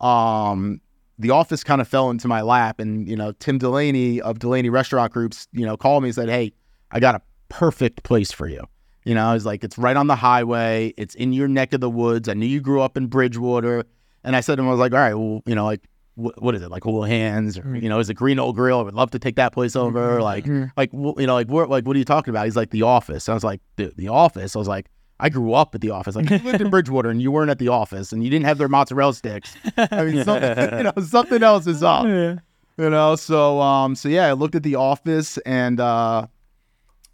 um, 0.00 0.80
the 1.18 1.30
office 1.30 1.64
kind 1.64 1.80
of 1.80 1.88
fell 1.88 2.10
into 2.10 2.28
my 2.28 2.42
lap. 2.42 2.78
And, 2.80 3.08
you 3.08 3.16
know, 3.16 3.32
Tim 3.32 3.58
Delaney 3.58 4.20
of 4.20 4.38
Delaney 4.38 4.68
Restaurant 4.70 5.12
Groups, 5.12 5.48
you 5.52 5.64
know, 5.64 5.76
called 5.76 6.02
me 6.02 6.10
and 6.10 6.14
said, 6.14 6.28
Hey, 6.28 6.52
I 6.90 7.00
got 7.00 7.14
a 7.14 7.22
perfect 7.48 8.02
place 8.02 8.32
for 8.32 8.48
you. 8.48 8.62
You 9.04 9.14
know, 9.14 9.24
I 9.26 9.34
was 9.34 9.46
like, 9.46 9.62
it's 9.62 9.78
right 9.78 9.96
on 9.96 10.08
the 10.08 10.16
highway. 10.16 10.92
It's 10.96 11.14
in 11.14 11.32
your 11.32 11.46
neck 11.48 11.72
of 11.72 11.80
the 11.80 11.88
woods. 11.90 12.28
I 12.28 12.34
knew 12.34 12.46
you 12.46 12.60
grew 12.60 12.80
up 12.82 12.96
in 12.96 13.06
Bridgewater. 13.06 13.84
And 14.24 14.34
I 14.34 14.40
said 14.40 14.56
to 14.56 14.62
him, 14.62 14.68
I 14.68 14.72
was 14.72 14.80
like, 14.80 14.92
all 14.92 14.98
right, 14.98 15.14
well, 15.14 15.42
you 15.46 15.54
know, 15.54 15.64
like, 15.64 15.82
wh- 16.16 16.36
what 16.42 16.56
is 16.56 16.62
it? 16.62 16.70
Like 16.70 16.82
Whole 16.82 17.04
Hands 17.04 17.56
or, 17.56 17.76
you 17.76 17.88
know, 17.88 18.00
is 18.00 18.10
it 18.10 18.14
Green 18.14 18.40
Old 18.40 18.56
Grill? 18.56 18.80
I 18.80 18.82
would 18.82 18.94
love 18.94 19.12
to 19.12 19.20
take 19.20 19.36
that 19.36 19.52
place 19.52 19.76
over. 19.76 20.20
Like, 20.20 20.44
Mhm. 20.44 20.72
like, 20.76 20.92
you 20.92 21.26
know, 21.26 21.34
like, 21.34 21.46
what, 21.48 21.70
like, 21.70 21.86
what 21.86 21.94
are 21.94 21.98
you 22.00 22.04
talking 22.04 22.30
about? 22.32 22.46
He's 22.46 22.56
like, 22.56 22.70
The 22.70 22.82
Office. 22.82 23.28
I 23.28 23.34
was 23.34 23.44
like, 23.44 23.60
The, 23.76 23.92
the 23.96 24.08
Office? 24.08 24.56
I 24.56 24.58
was 24.58 24.66
like, 24.68 24.88
I 25.18 25.28
grew 25.30 25.54
up 25.54 25.74
at 25.74 25.80
The 25.80 25.90
Office. 25.90 26.14
Like, 26.16 26.28
you 26.30 26.38
lived 26.38 26.60
in 26.60 26.68
Bridgewater 26.74 27.08
and 27.08 27.22
you 27.22 27.30
weren't 27.32 27.50
at 27.50 27.58
The 27.58 27.68
Office 27.68 28.12
and 28.12 28.22
you 28.22 28.30
didn't 28.30 28.44
have 28.46 28.58
their 28.58 28.68
mozzarella 28.68 29.14
sticks. 29.14 29.54
I 29.76 30.04
mean, 30.04 30.24
something, 30.24 30.58
you 30.78 30.82
know, 30.84 30.92
something 31.02 31.42
else 31.42 31.66
is 31.66 31.82
up 31.82 32.04
Yeah. 32.06 32.36
you 32.78 32.90
know 32.90 33.16
so 33.16 33.58
um 33.60 33.94
so 33.94 34.08
yeah 34.10 34.26
i 34.26 34.32
looked 34.32 34.54
at 34.54 34.62
the 34.62 34.74
office 34.74 35.38
and 35.46 35.80
uh 35.80 36.26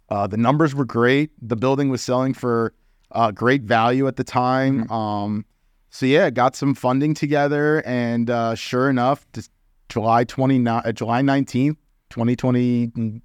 uh 0.09 0.27
the 0.27 0.35
numbers 0.35 0.75
were 0.75 0.83
great 0.83 1.31
the 1.41 1.55
building 1.55 1.87
was 1.89 2.01
selling 2.01 2.33
for 2.33 2.73
uh 3.11 3.31
great 3.31 3.61
value 3.61 4.05
at 4.07 4.17
the 4.17 4.23
time 4.25 4.89
um 4.91 5.45
so 5.89 6.05
yeah 6.05 6.29
got 6.29 6.55
some 6.57 6.75
funding 6.75 7.13
together 7.13 7.81
and 7.85 8.29
uh 8.29 8.53
sure 8.55 8.89
enough 8.89 9.25
just 9.31 9.49
july 9.87 10.25
29 10.25 10.81
uh, 10.85 10.91
july 10.91 11.21
19th 11.21 11.77
2020 12.09 12.87
mm, 12.87 13.21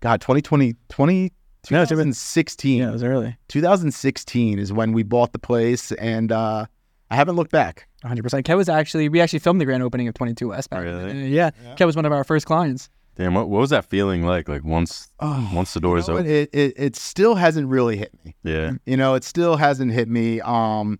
god 0.00 0.20
2020 0.20 0.74
20 0.88 1.32
No, 1.70 1.84
2016 1.84 2.78
Yeah, 2.80 2.88
it 2.88 2.92
was 2.92 3.04
early. 3.04 3.36
2016 3.48 4.58
is 4.58 4.72
when 4.72 4.92
we 4.92 5.02
bought 5.02 5.32
the 5.32 5.38
place 5.38 5.92
and 5.92 6.32
uh 6.32 6.66
i 7.10 7.14
haven't 7.16 7.36
looked 7.36 7.52
back 7.52 7.86
100. 8.02 8.22
percent 8.22 8.46
Kev 8.46 8.56
was 8.56 8.68
actually 8.68 9.08
we 9.08 9.20
actually 9.20 9.38
filmed 9.38 9.60
the 9.60 9.64
grand 9.64 9.82
opening 9.82 10.08
of 10.08 10.14
22 10.14 10.48
West. 10.48 10.70
back 10.70 10.82
Really? 10.82 11.04
then. 11.04 11.30
Yeah. 11.30 11.50
Kev 11.76 11.86
was 11.86 11.94
one 11.96 12.04
of 12.04 12.12
our 12.12 12.24
first 12.24 12.46
clients. 12.46 12.88
Damn, 13.14 13.34
what, 13.34 13.48
what 13.50 13.60
was 13.60 13.68
that 13.70 13.84
feeling 13.84 14.24
like? 14.24 14.48
Like 14.48 14.64
once 14.64 15.12
oh, 15.20 15.50
once 15.54 15.74
the 15.74 15.80
doors 15.80 16.08
you 16.08 16.14
know, 16.14 16.20
open? 16.20 16.30
it, 16.30 16.50
it, 16.52 16.72
it 16.76 16.96
still 16.96 17.34
hasn't 17.36 17.68
really 17.68 17.96
hit 17.96 18.12
me 18.24 18.34
Yeah. 18.42 18.72
you 18.86 18.96
know 18.96 19.14
it 19.14 19.22
still 19.22 19.56
hasn't 19.56 19.92
hit 19.92 20.08
me 20.08 20.40
um 20.40 20.98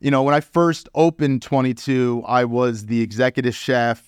you 0.00 0.10
know 0.10 0.22
when 0.22 0.34
i 0.34 0.40
first 0.40 0.88
opened 0.94 1.40
22 1.40 2.22
i 2.26 2.44
was 2.44 2.86
the 2.86 3.00
executive 3.00 3.54
chef 3.54 4.04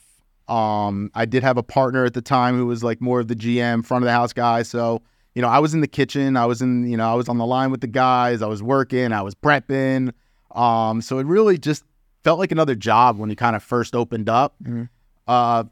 um 0.48 1.10
i 1.14 1.24
did 1.24 1.42
have 1.42 1.56
a 1.56 1.62
partner 1.62 2.04
at 2.04 2.12
the 2.12 2.20
time 2.20 2.56
who 2.58 2.66
was 2.66 2.84
like 2.84 3.00
more 3.00 3.20
of 3.20 3.28
the 3.28 3.34
gm 3.36 3.82
front 3.86 4.02
of 4.04 4.06
the 4.06 4.12
house 4.12 4.32
guy 4.34 4.62
so 4.62 5.00
you 5.36 5.42
know 5.42 5.48
i 5.48 5.58
was 5.60 5.72
in 5.74 5.80
the 5.82 5.86
kitchen 5.86 6.36
i 6.36 6.44
was 6.46 6.60
in 6.62 6.88
you 6.88 6.96
know 6.96 7.08
i 7.08 7.14
was 7.14 7.28
on 7.28 7.36
the 7.38 7.46
line 7.46 7.70
with 7.70 7.80
the 7.82 7.86
guys 7.86 8.42
i 8.42 8.46
was 8.46 8.62
working 8.62 9.12
i 9.12 9.20
was 9.22 9.34
prepping 9.34 10.12
um 10.52 11.00
so 11.02 11.18
it 11.18 11.26
really 11.26 11.58
just 11.58 11.84
felt 12.24 12.38
like 12.40 12.50
another 12.50 12.74
job 12.74 13.18
when 13.18 13.30
you 13.30 13.36
kind 13.36 13.54
of 13.54 13.62
first 13.62 13.94
opened 13.94 14.28
up 14.28 14.54
Mhm. 14.64 14.88
uh 15.28 15.62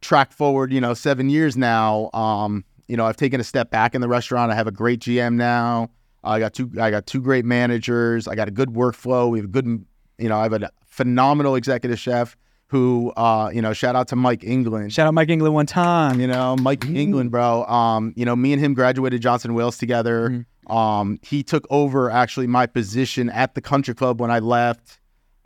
track 0.00 0.32
forward 0.32 0.72
you 0.72 0.80
know 0.80 0.94
seven 0.94 1.28
years 1.28 1.56
now 1.56 2.10
um 2.14 2.64
you 2.86 2.96
know 2.96 3.04
i've 3.06 3.16
taken 3.16 3.40
a 3.40 3.44
step 3.44 3.70
back 3.70 3.94
in 3.94 4.00
the 4.00 4.08
restaurant 4.08 4.52
i 4.52 4.54
have 4.54 4.66
a 4.68 4.72
great 4.72 5.00
gm 5.00 5.34
now 5.34 5.90
I 6.24 6.40
got 6.40 6.54
two. 6.54 6.68
I 6.80 6.90
got 6.90 7.06
two 7.06 7.20
great 7.20 7.44
managers. 7.44 8.26
I 8.26 8.34
got 8.34 8.48
a 8.48 8.50
good 8.50 8.70
workflow. 8.70 9.30
We 9.30 9.38
have 9.38 9.44
a 9.44 9.48
good, 9.48 9.84
you 10.18 10.28
know, 10.28 10.36
I 10.36 10.42
have 10.42 10.52
a 10.54 10.70
phenomenal 10.84 11.54
executive 11.54 12.00
chef 12.00 12.36
who 12.68 13.12
uh, 13.16 13.50
you 13.52 13.62
know, 13.62 13.72
shout 13.72 13.94
out 13.94 14.08
to 14.08 14.16
Mike 14.16 14.42
England. 14.42 14.92
Shout 14.92 15.06
out 15.06 15.14
Mike 15.14 15.28
England 15.28 15.54
one 15.54 15.66
time. 15.66 16.20
You 16.20 16.26
know, 16.26 16.56
Mike 16.56 16.84
England, 16.86 17.30
bro. 17.30 17.64
Um, 17.66 18.12
you 18.16 18.24
know, 18.24 18.34
me 18.34 18.52
and 18.52 18.62
him 18.62 18.74
graduated 18.74 19.22
Johnson 19.22 19.54
Wales 19.54 19.78
together. 19.78 20.46
Um, 20.66 21.18
he 21.22 21.42
took 21.42 21.66
over 21.70 22.10
actually 22.10 22.48
my 22.48 22.66
position 22.66 23.30
at 23.30 23.54
the 23.54 23.60
country 23.60 23.94
club 23.94 24.20
when 24.20 24.30
I 24.30 24.40
left. 24.40 24.98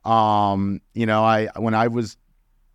Um, 0.05 0.81
you 0.95 1.05
know, 1.05 1.23
I 1.23 1.49
when 1.57 1.75
I 1.75 1.89
was 1.89 2.17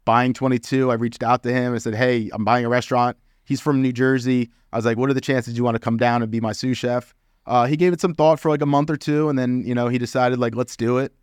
buying 0.05 0.33
22, 0.33 0.91
I 0.91 0.93
reached 0.93 1.23
out 1.23 1.41
to 1.43 1.51
him 1.51 1.73
and 1.73 1.81
said, 1.81 1.95
"Hey, 1.95 2.29
I'm 2.31 2.45
buying 2.45 2.65
a 2.65 2.69
restaurant." 2.69 3.17
He's 3.45 3.61
from 3.61 3.81
New 3.81 3.91
Jersey. 3.91 4.49
I 4.71 4.77
was 4.77 4.85
like, 4.85 4.97
"What 4.97 5.09
are 5.09 5.13
the 5.13 5.21
chances 5.21 5.57
you 5.57 5.63
want 5.63 5.75
to 5.75 5.79
come 5.79 5.97
down 5.97 6.21
and 6.21 6.31
be 6.31 6.39
my 6.39 6.51
sous 6.51 6.77
chef?" 6.77 7.15
Uh, 7.47 7.65
he 7.65 7.77
gave 7.77 7.93
it 7.93 8.01
some 8.01 8.13
thought 8.13 8.39
for 8.39 8.49
like 8.49 8.61
a 8.61 8.65
month 8.67 8.89
or 8.91 8.97
two, 8.97 9.27
and 9.27 9.39
then 9.39 9.63
you 9.65 9.73
know 9.73 9.87
he 9.87 9.97
decided 9.97 10.37
like, 10.37 10.55
"Let's 10.55 10.75
do 10.75 10.99
it." 10.99 11.13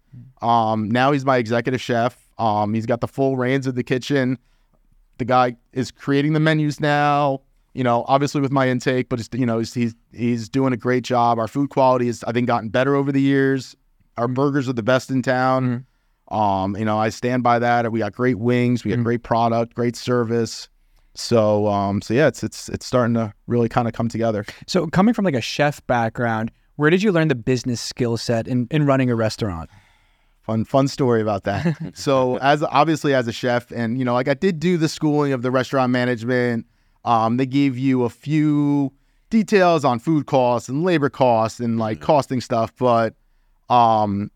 Um, 0.40 0.90
now 0.90 1.12
he's 1.12 1.24
my 1.24 1.36
executive 1.36 1.80
chef. 1.80 2.21
Um, 2.38 2.74
he's 2.74 2.86
got 2.86 3.00
the 3.00 3.08
full 3.08 3.36
reins 3.36 3.66
of 3.66 3.74
the 3.74 3.82
kitchen. 3.82 4.38
The 5.18 5.24
guy 5.24 5.56
is 5.72 5.90
creating 5.90 6.32
the 6.32 6.40
menus 6.40 6.80
now. 6.80 7.42
You 7.74 7.84
know, 7.84 8.04
obviously 8.06 8.40
with 8.40 8.52
my 8.52 8.68
intake, 8.68 9.08
but 9.08 9.26
you 9.32 9.46
know 9.46 9.58
he's, 9.58 9.72
he's 9.72 9.94
he's 10.12 10.48
doing 10.48 10.72
a 10.72 10.76
great 10.76 11.04
job. 11.04 11.38
Our 11.38 11.48
food 11.48 11.70
quality 11.70 12.06
has 12.06 12.22
I 12.24 12.32
think 12.32 12.46
gotten 12.46 12.68
better 12.68 12.94
over 12.94 13.12
the 13.12 13.20
years. 13.20 13.76
Our 14.18 14.28
burgers 14.28 14.68
are 14.68 14.74
the 14.74 14.82
best 14.82 15.10
in 15.10 15.22
town. 15.22 15.86
Um, 16.28 16.76
you 16.76 16.84
know, 16.84 16.98
I 16.98 17.08
stand 17.10 17.42
by 17.42 17.58
that. 17.58 17.90
We 17.90 18.00
got 18.00 18.12
great 18.12 18.38
wings. 18.38 18.84
We 18.84 18.90
got 18.94 19.02
great 19.02 19.22
product, 19.22 19.74
great 19.74 19.96
service. 19.96 20.68
So, 21.14 21.66
um, 21.66 22.00
so 22.00 22.14
yeah, 22.14 22.26
it's 22.26 22.42
it's 22.42 22.68
it's 22.68 22.86
starting 22.86 23.14
to 23.14 23.32
really 23.46 23.68
kind 23.68 23.86
of 23.86 23.94
come 23.94 24.08
together. 24.08 24.44
So 24.66 24.86
coming 24.86 25.14
from 25.14 25.24
like 25.24 25.34
a 25.34 25.42
chef 25.42 25.86
background, 25.86 26.50
where 26.76 26.90
did 26.90 27.02
you 27.02 27.12
learn 27.12 27.28
the 27.28 27.34
business 27.34 27.80
skill 27.80 28.16
set 28.16 28.48
in, 28.48 28.66
in 28.70 28.86
running 28.86 29.10
a 29.10 29.14
restaurant? 29.14 29.68
Fun 30.42 30.64
fun 30.64 30.88
story 30.88 31.22
about 31.22 31.44
that. 31.44 31.76
so, 31.94 32.36
as 32.38 32.62
obviously 32.64 33.14
as 33.14 33.28
a 33.28 33.32
chef, 33.32 33.70
and 33.70 33.98
you 33.98 34.04
know, 34.04 34.14
like 34.14 34.28
I 34.28 34.34
did 34.34 34.58
do 34.58 34.76
the 34.76 34.88
schooling 34.88 35.32
of 35.32 35.42
the 35.42 35.50
restaurant 35.50 35.92
management. 35.92 36.66
Um, 37.04 37.36
they 37.36 37.46
gave 37.46 37.78
you 37.78 38.04
a 38.04 38.10
few 38.10 38.92
details 39.30 39.84
on 39.84 39.98
food 39.98 40.26
costs 40.26 40.68
and 40.68 40.84
labor 40.84 41.08
costs 41.08 41.60
and 41.60 41.78
like 41.78 42.00
costing 42.00 42.40
stuff, 42.40 42.72
but 42.76 43.14
um, 43.70 44.30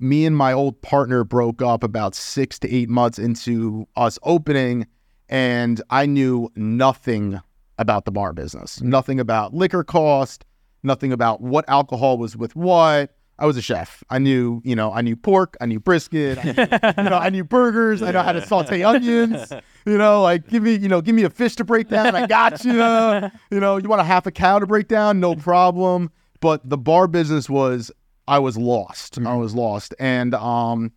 me 0.00 0.26
and 0.26 0.36
my 0.36 0.52
old 0.52 0.80
partner 0.82 1.24
broke 1.24 1.62
up 1.62 1.84
about 1.84 2.14
six 2.14 2.58
to 2.60 2.74
eight 2.74 2.88
months 2.88 3.18
into 3.18 3.86
us 3.96 4.18
opening, 4.22 4.86
and 5.28 5.80
I 5.90 6.06
knew 6.06 6.50
nothing 6.56 7.40
about 7.78 8.04
the 8.04 8.10
bar 8.10 8.32
business, 8.32 8.80
nothing 8.82 9.20
about 9.20 9.54
liquor 9.54 9.84
cost, 9.84 10.44
nothing 10.82 11.12
about 11.12 11.40
what 11.40 11.64
alcohol 11.68 12.18
was 12.18 12.36
with 12.36 12.56
what. 12.56 13.14
I 13.40 13.46
was 13.46 13.56
a 13.56 13.62
chef. 13.62 14.04
I 14.10 14.18
knew, 14.18 14.60
you 14.64 14.76
know, 14.76 14.92
I 14.92 15.00
knew 15.00 15.16
pork, 15.16 15.56
I 15.62 15.66
knew 15.66 15.80
brisket, 15.80 16.38
I 16.38 16.42
knew, 16.42 17.04
you 17.04 17.10
know, 17.10 17.16
I 17.16 17.30
knew 17.30 17.42
burgers, 17.42 18.02
I 18.02 18.10
know 18.10 18.22
how 18.22 18.32
to 18.32 18.46
saute 18.46 18.82
onions. 18.82 19.50
You 19.86 19.96
know, 19.96 20.20
like 20.20 20.46
give 20.48 20.62
me, 20.62 20.74
you 20.74 20.88
know, 20.88 21.00
give 21.00 21.14
me 21.14 21.22
a 21.22 21.30
fish 21.30 21.56
to 21.56 21.64
break 21.64 21.88
down. 21.88 22.14
I 22.14 22.26
got 22.26 22.64
you. 22.64 22.70
You 23.50 23.58
know, 23.58 23.78
you 23.78 23.88
want 23.88 24.00
a 24.00 24.04
half 24.04 24.26
a 24.26 24.30
cow 24.30 24.58
to 24.58 24.66
break 24.66 24.88
down, 24.88 25.20
no 25.20 25.34
problem. 25.34 26.10
But 26.40 26.68
the 26.68 26.76
bar 26.78 27.08
business 27.08 27.48
was, 27.48 27.90
I 28.28 28.38
was 28.38 28.56
lost. 28.56 29.18
I 29.18 29.34
was 29.36 29.54
lost, 29.54 29.94
and 29.98 30.34
um, 30.34 30.92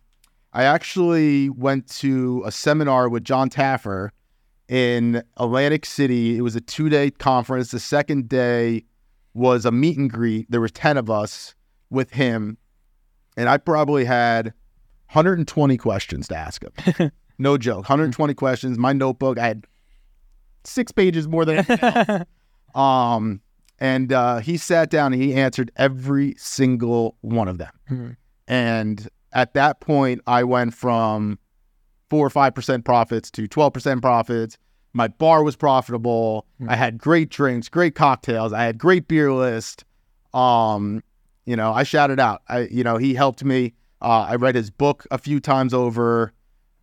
I 0.52 0.64
actually 0.64 1.48
went 1.48 1.88
to 1.98 2.42
a 2.46 2.52
seminar 2.52 3.08
with 3.08 3.24
John 3.24 3.50
Taffer 3.50 4.10
in 4.68 5.22
Atlantic 5.38 5.86
City. 5.86 6.36
It 6.36 6.42
was 6.42 6.54
a 6.54 6.60
two 6.60 6.88
day 6.88 7.10
conference. 7.10 7.70
The 7.70 7.80
second 7.80 8.28
day 8.28 8.84
was 9.32 9.64
a 9.64 9.72
meet 9.72 9.98
and 9.98 10.10
greet. 10.10 10.50
There 10.50 10.60
were 10.60 10.68
10 10.68 10.96
of 10.96 11.10
us 11.10 11.54
with 11.90 12.10
him. 12.10 12.58
And 13.36 13.48
I 13.48 13.58
probably 13.58 14.04
had 14.04 14.46
120 15.10 15.76
questions 15.76 16.28
to 16.28 16.36
ask 16.36 16.62
him. 16.62 17.10
no 17.38 17.58
joke. 17.58 17.88
120 17.88 18.34
questions. 18.34 18.78
My 18.78 18.92
notebook, 18.92 19.38
I 19.38 19.46
had 19.46 19.66
six 20.64 20.92
pages 20.92 21.28
more 21.28 21.44
than. 21.44 22.26
Um, 22.74 23.40
and 23.78 24.12
uh, 24.12 24.38
he 24.38 24.56
sat 24.56 24.90
down 24.90 25.12
and 25.12 25.22
he 25.22 25.34
answered 25.34 25.70
every 25.76 26.34
single 26.36 27.16
one 27.20 27.48
of 27.48 27.58
them. 27.58 27.70
And 28.48 29.08
at 29.32 29.54
that 29.54 29.80
point, 29.80 30.20
I 30.26 30.44
went 30.44 30.74
from 30.74 31.38
four 32.10 32.26
or 32.26 32.30
five 32.30 32.54
percent 32.54 32.84
profits 32.84 33.30
to 33.32 33.46
twelve 33.46 33.72
percent 33.72 34.02
profits. 34.02 34.58
My 34.92 35.08
bar 35.08 35.42
was 35.42 35.56
profitable. 35.56 36.46
I 36.68 36.76
had 36.76 36.98
great 36.98 37.30
drinks, 37.30 37.68
great 37.68 37.94
cocktails. 37.94 38.52
I 38.52 38.64
had 38.64 38.78
great 38.78 39.08
beer 39.08 39.32
list. 39.32 39.84
Um, 40.32 41.02
you 41.46 41.56
know, 41.56 41.72
I 41.72 41.82
shouted 41.82 42.18
out. 42.20 42.42
I, 42.48 42.60
you 42.70 42.84
know, 42.84 42.96
he 42.96 43.14
helped 43.14 43.44
me. 43.44 43.74
Uh, 44.02 44.26
I 44.28 44.34
read 44.36 44.54
his 44.54 44.70
book 44.70 45.06
a 45.10 45.18
few 45.18 45.40
times 45.40 45.72
over. 45.74 46.32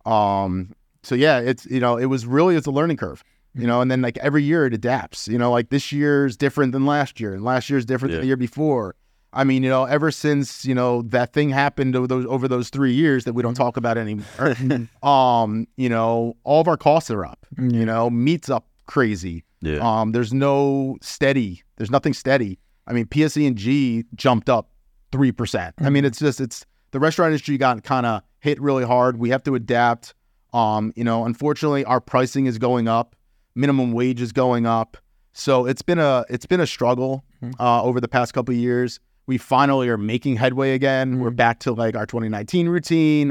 Um, 0.04 0.74
so 1.02 1.14
yeah, 1.14 1.38
it's 1.40 1.66
you 1.66 1.80
know, 1.80 1.96
it 1.96 2.06
was 2.06 2.26
really 2.26 2.56
it's 2.56 2.66
a 2.66 2.70
learning 2.70 2.96
curve. 2.96 3.22
You 3.54 3.66
know, 3.66 3.82
and 3.82 3.90
then 3.90 4.00
like 4.00 4.16
every 4.18 4.42
year 4.42 4.64
it 4.66 4.72
adapts. 4.72 5.28
You 5.28 5.36
know, 5.38 5.50
like 5.50 5.68
this 5.68 5.92
year's 5.92 6.36
different 6.36 6.72
than 6.72 6.86
last 6.86 7.20
year, 7.20 7.34
and 7.34 7.44
last 7.44 7.68
year's 7.68 7.84
different 7.84 8.12
Yeah. 8.12 8.16
than 8.16 8.22
the 8.22 8.26
year 8.28 8.36
before. 8.36 8.94
I 9.34 9.44
mean, 9.44 9.62
you 9.62 9.68
know, 9.70 9.84
ever 9.84 10.10
since 10.10 10.64
you 10.64 10.74
know 10.74 11.02
that 11.02 11.32
thing 11.32 11.50
happened 11.50 11.94
over 11.96 12.06
those 12.06 12.26
over 12.26 12.48
those 12.48 12.70
three 12.70 12.92
years 12.94 13.24
that 13.24 13.34
we 13.34 13.42
don't 13.42 13.54
talk 13.54 13.76
about 13.76 13.98
anymore. 13.98 14.56
um, 15.02 15.66
you 15.76 15.88
know, 15.88 16.36
all 16.44 16.60
of 16.60 16.68
our 16.68 16.76
costs 16.78 17.10
are 17.10 17.24
up. 17.24 17.46
You 17.58 17.84
know, 17.84 18.08
meat's 18.10 18.48
up 18.50 18.66
crazy. 18.86 19.44
Yeah. 19.60 19.78
Um, 19.80 20.12
there's 20.12 20.32
no 20.32 20.96
steady. 21.02 21.62
There's 21.76 21.90
nothing 21.90 22.14
steady. 22.14 22.58
I 22.86 22.92
mean, 22.92 23.06
PSE 23.06 23.46
and 23.46 23.56
G 23.56 24.04
jumped 24.14 24.48
up 24.48 24.70
three 25.10 25.32
percent. 25.32 25.74
I 25.78 25.90
mean, 25.90 26.04
it's 26.04 26.18
just 26.18 26.40
it's 26.40 26.64
the 26.90 27.00
restaurant 27.00 27.30
industry 27.30 27.58
got 27.58 27.82
kind 27.84 28.06
of 28.06 28.22
hit 28.40 28.60
really 28.60 28.84
hard. 28.84 29.16
We 29.18 29.30
have 29.30 29.42
to 29.44 29.54
adapt. 29.54 30.14
Um, 30.52 30.92
you 30.96 31.04
know, 31.04 31.24
unfortunately, 31.24 31.84
our 31.84 32.00
pricing 32.00 32.46
is 32.46 32.58
going 32.58 32.88
up. 32.88 33.16
Minimum 33.54 33.92
wage 33.92 34.20
is 34.20 34.32
going 34.32 34.66
up. 34.66 34.96
So 35.32 35.64
it's 35.66 35.82
been 35.82 35.98
a 35.98 36.24
it's 36.28 36.46
been 36.46 36.60
a 36.60 36.66
struggle 36.66 37.24
uh, 37.58 37.82
over 37.82 38.00
the 38.00 38.08
past 38.08 38.34
couple 38.34 38.54
of 38.54 38.60
years. 38.60 39.00
We 39.26 39.38
finally 39.38 39.88
are 39.88 39.96
making 39.96 40.36
headway 40.36 40.74
again. 40.74 41.20
We're 41.20 41.30
back 41.30 41.60
to 41.60 41.72
like 41.72 41.96
our 41.96 42.06
2019 42.06 42.68
routine. 42.68 43.30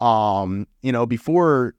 Um, 0.00 0.66
you 0.82 0.90
know, 0.92 1.06
before 1.06 1.74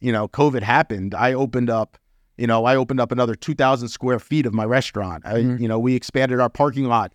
you 0.00 0.12
know 0.12 0.28
COVID 0.28 0.62
happened, 0.62 1.14
I 1.14 1.32
opened 1.34 1.68
up. 1.70 1.98
You 2.36 2.46
know, 2.46 2.64
I 2.64 2.74
opened 2.76 3.00
up 3.00 3.12
another 3.12 3.34
2,000 3.34 3.88
square 3.88 4.18
feet 4.18 4.44
of 4.46 4.52
my 4.54 4.64
restaurant. 4.64 5.24
I, 5.24 5.38
You 5.38 5.68
know, 5.68 5.78
we 5.78 5.94
expanded 5.94 6.40
our 6.40 6.48
parking 6.50 6.84
lot, 6.86 7.12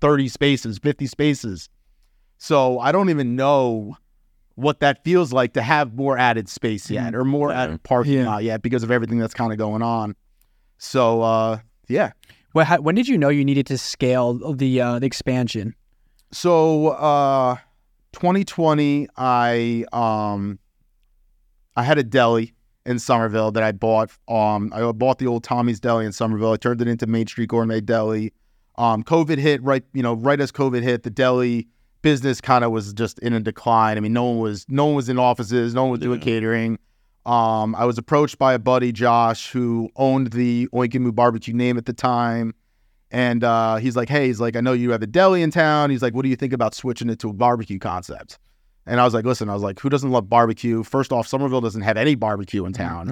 30 0.00 0.28
spaces, 0.28 0.78
50 0.78 1.06
spaces. 1.06 1.68
So 2.38 2.78
I 2.78 2.90
don't 2.92 3.10
even 3.10 3.36
know 3.36 3.96
what 4.54 4.80
that 4.80 5.04
feels 5.04 5.32
like 5.32 5.52
to 5.54 5.62
have 5.62 5.94
more 5.94 6.18
added 6.18 6.48
space 6.48 6.90
yet 6.90 7.14
or 7.14 7.24
more 7.24 7.50
added 7.52 7.82
parking 7.82 8.14
Yeah. 8.14 8.26
lot 8.26 8.44
yet 8.44 8.62
because 8.62 8.82
of 8.82 8.90
everything 8.90 9.18
that's 9.18 9.34
kind 9.34 9.52
of 9.52 9.58
going 9.58 9.82
on. 9.82 10.14
So 10.78 11.22
uh, 11.22 11.58
yeah. 11.88 12.12
Well, 12.54 12.64
how, 12.66 12.80
when 12.80 12.94
did 12.94 13.08
you 13.08 13.16
know 13.16 13.28
you 13.30 13.44
needed 13.44 13.66
to 13.66 13.78
scale 13.78 14.34
the 14.54 14.80
uh, 14.80 14.98
the 14.98 15.06
expansion? 15.06 15.74
So 16.32 16.88
uh 16.88 17.56
2020 18.12 19.08
I 19.16 19.84
um 19.92 20.58
I 21.76 21.82
had 21.82 21.98
a 21.98 22.02
deli 22.02 22.52
in 22.86 22.98
Somerville 22.98 23.50
that 23.52 23.62
I 23.62 23.72
bought 23.72 24.10
um 24.28 24.72
I 24.74 24.90
bought 24.92 25.18
the 25.18 25.26
old 25.26 25.44
Tommy's 25.44 25.80
Deli 25.80 26.06
in 26.06 26.12
Somerville. 26.12 26.52
I 26.52 26.56
turned 26.56 26.80
it 26.80 26.88
into 26.88 27.06
Main 27.06 27.26
Street 27.26 27.48
Gourmet 27.48 27.80
Deli. 27.80 28.32
Um 28.76 29.02
COVID 29.02 29.38
hit 29.38 29.62
right, 29.62 29.84
you 29.92 30.02
know, 30.02 30.14
right 30.14 30.40
as 30.40 30.52
COVID 30.52 30.82
hit, 30.82 31.02
the 31.02 31.10
deli 31.10 31.68
business 32.02 32.40
kind 32.40 32.64
of 32.64 32.72
was 32.72 32.92
just 32.92 33.18
in 33.20 33.32
a 33.32 33.40
decline. 33.40 33.96
I 33.96 34.00
mean, 34.00 34.12
no 34.12 34.24
one 34.24 34.38
was 34.38 34.66
no 34.68 34.86
one 34.86 34.94
was 34.96 35.08
in 35.08 35.18
offices, 35.18 35.74
no 35.74 35.82
one 35.82 35.90
was 35.92 36.00
doing 36.00 36.20
catering. 36.20 36.78
Um 37.24 37.74
I 37.74 37.84
was 37.84 37.98
approached 37.98 38.38
by 38.38 38.54
a 38.54 38.58
buddy 38.58 38.92
Josh 38.92 39.50
who 39.50 39.90
owned 39.96 40.32
the 40.32 40.68
Oink 40.72 40.94
and 40.94 41.04
Moo 41.04 41.12
barbecue 41.12 41.54
name 41.54 41.78
at 41.78 41.86
the 41.86 41.92
time. 41.92 42.54
And 43.14 43.44
uh, 43.44 43.76
he's 43.76 43.94
like, 43.94 44.08
hey, 44.08 44.28
he's 44.28 44.40
like, 44.40 44.56
I 44.56 44.62
know 44.62 44.72
you 44.72 44.90
have 44.92 45.02
a 45.02 45.06
deli 45.06 45.42
in 45.42 45.50
town. 45.50 45.90
He's 45.90 46.00
like, 46.00 46.14
what 46.14 46.22
do 46.22 46.30
you 46.30 46.36
think 46.36 46.54
about 46.54 46.74
switching 46.74 47.10
it 47.10 47.18
to 47.18 47.28
a 47.28 47.34
barbecue 47.34 47.78
concept? 47.78 48.38
And 48.86 49.00
I 49.00 49.04
was 49.04 49.14
like, 49.14 49.24
listen, 49.24 49.48
I 49.48 49.54
was 49.54 49.62
like, 49.62 49.78
who 49.78 49.88
doesn't 49.88 50.10
love 50.10 50.28
barbecue? 50.28 50.82
First 50.82 51.12
off, 51.12 51.28
Somerville 51.28 51.60
doesn't 51.60 51.82
have 51.82 51.96
any 51.96 52.14
barbecue 52.16 52.64
in 52.64 52.72
town. 52.72 53.08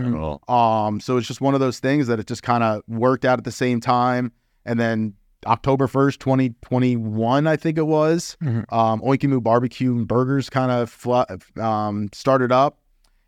All. 0.49 0.87
Um, 0.87 1.01
so 1.01 1.17
it's 1.17 1.29
just 1.29 1.41
one 1.41 1.55
of 1.55 1.61
those 1.61 1.79
things 1.79 2.09
that 2.09 2.19
it 2.19 2.27
just 2.27 2.43
kind 2.43 2.65
of 2.65 2.83
worked 2.89 3.25
out 3.25 3.39
at 3.39 3.45
the 3.45 3.53
same 3.53 3.81
time. 3.81 4.33
And 4.65 4.81
then 4.81 5.15
October 5.47 5.87
1st, 5.87 6.19
2021, 6.19 7.47
I 7.47 7.57
think 7.57 7.79
it 7.79 7.87
was, 7.87 8.37
um, 8.43 9.01
Oink 9.01 9.23
and 9.23 9.31
Moo 9.33 9.41
Barbecue 9.41 9.93
and 9.93 10.07
Burgers 10.09 10.51
kind 10.51 10.71
of 10.71 10.91
fl- 10.91 11.23
um, 11.61 12.09
started 12.13 12.53
up. 12.53 12.79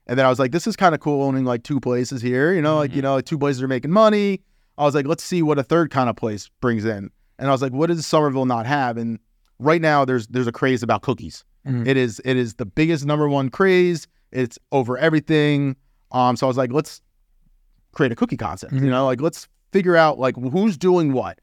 And 0.07 0.19
then 0.19 0.27
I 0.27 0.29
was 0.29 0.39
like, 0.39 0.51
this 0.51 0.67
is 0.67 0.75
kind 0.77 0.95
of 0.95 1.01
cool 1.01 1.23
owning 1.23 1.45
like 1.45 1.63
two 1.63 1.79
places 1.81 2.21
here, 2.21 2.53
you 2.53 2.61
know, 2.61 2.77
like, 2.77 2.95
you 2.95 3.03
know, 3.03 3.15
like 3.15 3.25
two 3.25 3.39
places 3.39 3.63
are 3.63 3.69
making 3.69 3.93
money. 3.93 4.43
I 4.77 4.85
was 4.85 4.95
like, 4.95 5.07
let's 5.07 5.23
see 5.23 5.43
what 5.43 5.59
a 5.59 5.63
third 5.63 5.91
kind 5.91 6.11
of 6.11 6.17
place 6.17 6.51
brings 6.61 6.85
in. 6.85 7.11
And 7.39 7.49
I 7.49 7.53
was 7.53 7.63
like, 7.63 7.73
what 7.73 7.87
does 7.87 8.05
Somerville 8.05 8.47
not 8.47 8.67
have? 8.67 8.97
And 8.97 9.21
right 9.59 9.81
now 9.81 10.05
there's 10.05 10.27
there's 10.27 10.49
a 10.49 10.53
craze 10.53 10.83
about 10.83 11.03
cookies. 11.03 11.45
It 11.65 11.97
is 11.97 12.21
it 12.25 12.37
is 12.37 12.55
the 12.55 12.67
biggest 12.67 13.05
number 13.07 13.29
one 13.29 13.49
craze. 13.51 14.09
It's 14.33 14.59
over 14.73 14.99
everything. 14.99 15.77
Um, 16.11 16.37
so 16.37 16.47
I 16.47 16.49
was 16.49 16.57
like, 16.57 16.73
let's 16.73 17.01
create 17.93 18.13
a 18.13 18.17
cookie 18.17 18.37
concept. 18.37 18.73
You 18.73 18.91
know, 18.91 19.05
like 19.07 19.21
let's 19.21 19.49
figure 19.73 19.97
out 19.97 20.19
like 20.19 20.37
who's 20.37 20.77
doing 20.77 21.13
what. 21.13 21.39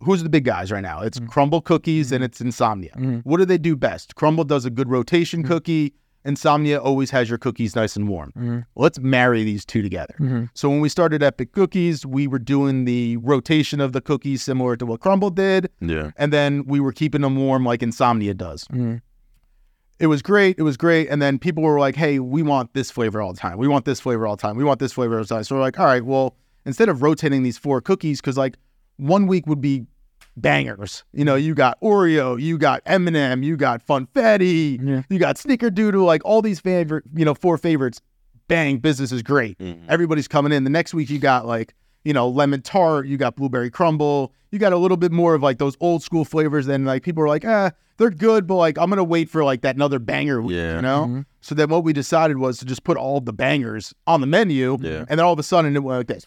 Who's 0.00 0.22
the 0.24 0.28
big 0.28 0.44
guys 0.44 0.72
right 0.72 0.80
now? 0.82 1.00
It's 1.00 1.20
Crumbl 1.20 1.62
Cookies 1.62 2.10
and 2.10 2.24
it's 2.24 2.40
Insomnia. 2.40 2.92
What 3.24 3.36
do 3.38 3.44
they 3.44 3.58
do 3.58 3.76
best? 3.76 4.16
Crumbl 4.16 4.46
does 4.46 4.64
a 4.64 4.70
good 4.70 4.88
rotation 4.88 5.44
cookie. 5.44 5.94
Insomnia 6.24 6.78
always 6.80 7.10
has 7.10 7.28
your 7.28 7.38
cookies 7.38 7.74
nice 7.76 7.94
and 7.96 8.08
warm. 8.08 8.32
Mhm. 8.36 8.64
Let's 8.76 8.98
marry 9.00 9.42
these 9.44 9.64
two 9.64 9.82
together. 9.82 10.14
Mhm. 10.20 10.50
So 10.54 10.68
when 10.70 10.80
we 10.80 10.88
started 10.88 11.20
Epic 11.22 11.50
Cookies, 11.52 12.06
we 12.06 12.28
were 12.28 12.38
doing 12.38 12.84
the 12.84 13.16
rotation 13.18 13.80
of 13.80 13.92
the 13.92 14.00
cookies 14.00 14.40
similar 14.42 14.76
to 14.76 14.86
what 14.86 15.00
Crumbl 15.00 15.34
did, 15.34 15.68
Yeah. 15.80 16.12
and 16.16 16.32
then 16.32 16.64
we 16.66 16.78
were 16.78 16.92
keeping 16.92 17.22
them 17.22 17.34
warm 17.36 17.64
like 17.64 17.82
Insomnia 17.82 18.34
does. 18.34 18.64
Mhm. 18.72 19.00
It 20.02 20.08
was 20.08 20.20
great. 20.20 20.56
It 20.58 20.62
was 20.62 20.76
great. 20.76 21.08
And 21.08 21.22
then 21.22 21.38
people 21.38 21.62
were 21.62 21.78
like, 21.78 21.94
"Hey, 21.96 22.18
we 22.18 22.42
want 22.42 22.74
this 22.74 22.90
flavor 22.90 23.22
all 23.22 23.32
the 23.32 23.38
time. 23.38 23.56
We 23.56 23.68
want 23.68 23.84
this 23.86 24.00
flavor 24.00 24.26
all 24.26 24.36
the 24.36 24.42
time. 24.42 24.56
We 24.56 24.64
want 24.64 24.80
this 24.80 24.92
flavor 24.92 25.16
all 25.16 25.22
the 25.22 25.28
time." 25.34 25.44
So 25.44 25.54
we're 25.54 25.62
like, 25.62 25.78
"All 25.78 25.86
right, 25.86 26.04
well, 26.04 26.34
instead 26.66 26.88
of 26.88 27.02
rotating 27.02 27.42
these 27.44 27.56
four 27.56 27.80
cookies, 27.80 28.20
because 28.20 28.36
like 28.36 28.56
one 28.96 29.26
week 29.26 29.46
would 29.46 29.60
be 29.60 29.86
bangers. 30.36 31.04
You 31.12 31.24
know, 31.24 31.34
you 31.36 31.54
got 31.54 31.80
Oreo, 31.80 32.40
you 32.40 32.58
got 32.58 32.82
M&M, 32.86 33.42
you 33.42 33.56
got 33.56 33.86
Funfetti, 33.86 34.78
Yeah. 34.82 35.02
you 35.08 35.18
got 35.18 35.36
Snickerdoodle, 35.36 36.04
like 36.04 36.22
all 36.24 36.42
these 36.42 36.60
favorite, 36.60 37.04
you 37.14 37.24
know, 37.24 37.34
four 37.34 37.58
favorites. 37.58 38.00
Bang, 38.48 38.78
business 38.78 39.12
is 39.12 39.22
great. 39.22 39.56
Everybody's 39.88 40.28
coming 40.28 40.52
in. 40.52 40.64
The 40.64 40.70
next 40.70 40.94
week 40.94 41.10
you 41.10 41.18
got 41.18 41.46
like, 41.46 41.74
you 42.04 42.12
know, 42.12 42.28
lemon 42.28 42.60
tart, 42.62 43.06
you 43.06 43.16
got 43.16 43.36
blueberry 43.36 43.70
crumble, 43.70 44.32
you 44.50 44.58
got 44.58 44.72
a 44.72 44.76
little 44.76 44.96
bit 44.96 45.12
more 45.12 45.34
of 45.34 45.42
like 45.42 45.58
those 45.58 45.76
old 45.80 46.02
school 46.02 46.24
flavors. 46.24 46.66
Then 46.66 46.84
like 46.84 47.02
people 47.02 47.22
are 47.22 47.28
like, 47.28 47.44
ah, 47.46 47.70
they're 48.02 48.10
good, 48.10 48.46
but 48.46 48.56
like 48.56 48.76
I'm 48.78 48.90
gonna 48.90 49.04
wait 49.04 49.30
for 49.30 49.44
like 49.44 49.62
that 49.62 49.76
another 49.76 49.98
banger 49.98 50.42
week, 50.42 50.56
Yeah. 50.56 50.76
you 50.76 50.82
know? 50.82 51.24
So 51.40 51.54
then 51.54 51.68
what 51.70 51.84
we 51.84 51.92
decided 51.92 52.38
was 52.38 52.58
to 52.58 52.64
just 52.64 52.84
put 52.84 52.96
all 52.96 53.20
the 53.20 53.32
bangers 53.32 53.94
on 54.06 54.20
the 54.20 54.26
menu. 54.26 54.76
Yeah. 54.80 55.04
And 55.08 55.18
then 55.18 55.20
all 55.20 55.32
of 55.32 55.38
a 55.38 55.42
sudden 55.42 55.74
it 55.74 55.80
went 55.82 55.98
like 55.98 56.06
this. 56.08 56.24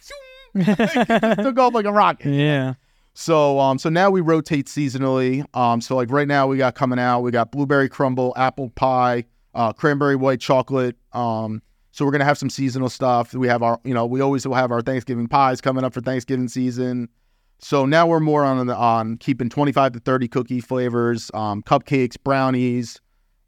Took 1.43 1.59
off 1.59 1.73
like 1.73 1.85
a 1.85 1.91
rocket. 1.91 2.31
Yeah. 2.33 2.73
So 3.13 3.59
um 3.59 3.77
so 3.77 3.89
now 3.89 4.09
we 4.09 4.21
rotate 4.21 4.67
seasonally. 4.67 5.43
Um 5.55 5.81
so 5.81 5.95
like 5.95 6.09
right 6.11 6.27
now 6.27 6.47
we 6.47 6.57
got 6.57 6.75
coming 6.75 6.99
out, 6.99 7.21
we 7.21 7.31
got 7.31 7.51
blueberry 7.51 7.89
crumble, 7.89 8.33
apple 8.35 8.69
pie, 8.71 9.25
uh 9.53 9.73
cranberry 9.73 10.15
white 10.15 10.39
chocolate. 10.39 10.95
Um 11.13 11.61
so 11.91 12.03
we're 12.03 12.11
gonna 12.11 12.25
have 12.25 12.37
some 12.37 12.49
seasonal 12.49 12.89
stuff. 12.89 13.33
We 13.33 13.47
have 13.47 13.63
our 13.63 13.79
you 13.85 13.93
know, 13.93 14.05
we 14.05 14.21
always 14.21 14.45
will 14.47 14.55
have 14.55 14.71
our 14.71 14.81
Thanksgiving 14.81 15.27
pies 15.27 15.61
coming 15.61 15.83
up 15.83 15.93
for 15.93 16.01
Thanksgiving 16.01 16.47
season. 16.47 17.09
So 17.59 17.85
now 17.85 18.05
we're 18.05 18.19
more 18.19 18.43
on 18.43 18.67
the 18.67 18.75
on 18.75 19.17
keeping 19.17 19.49
25 19.49 19.93
to 19.93 19.99
30 19.99 20.27
cookie 20.27 20.59
flavors, 20.61 21.31
um, 21.33 21.63
cupcakes, 21.63 22.15
brownies, 22.21 22.99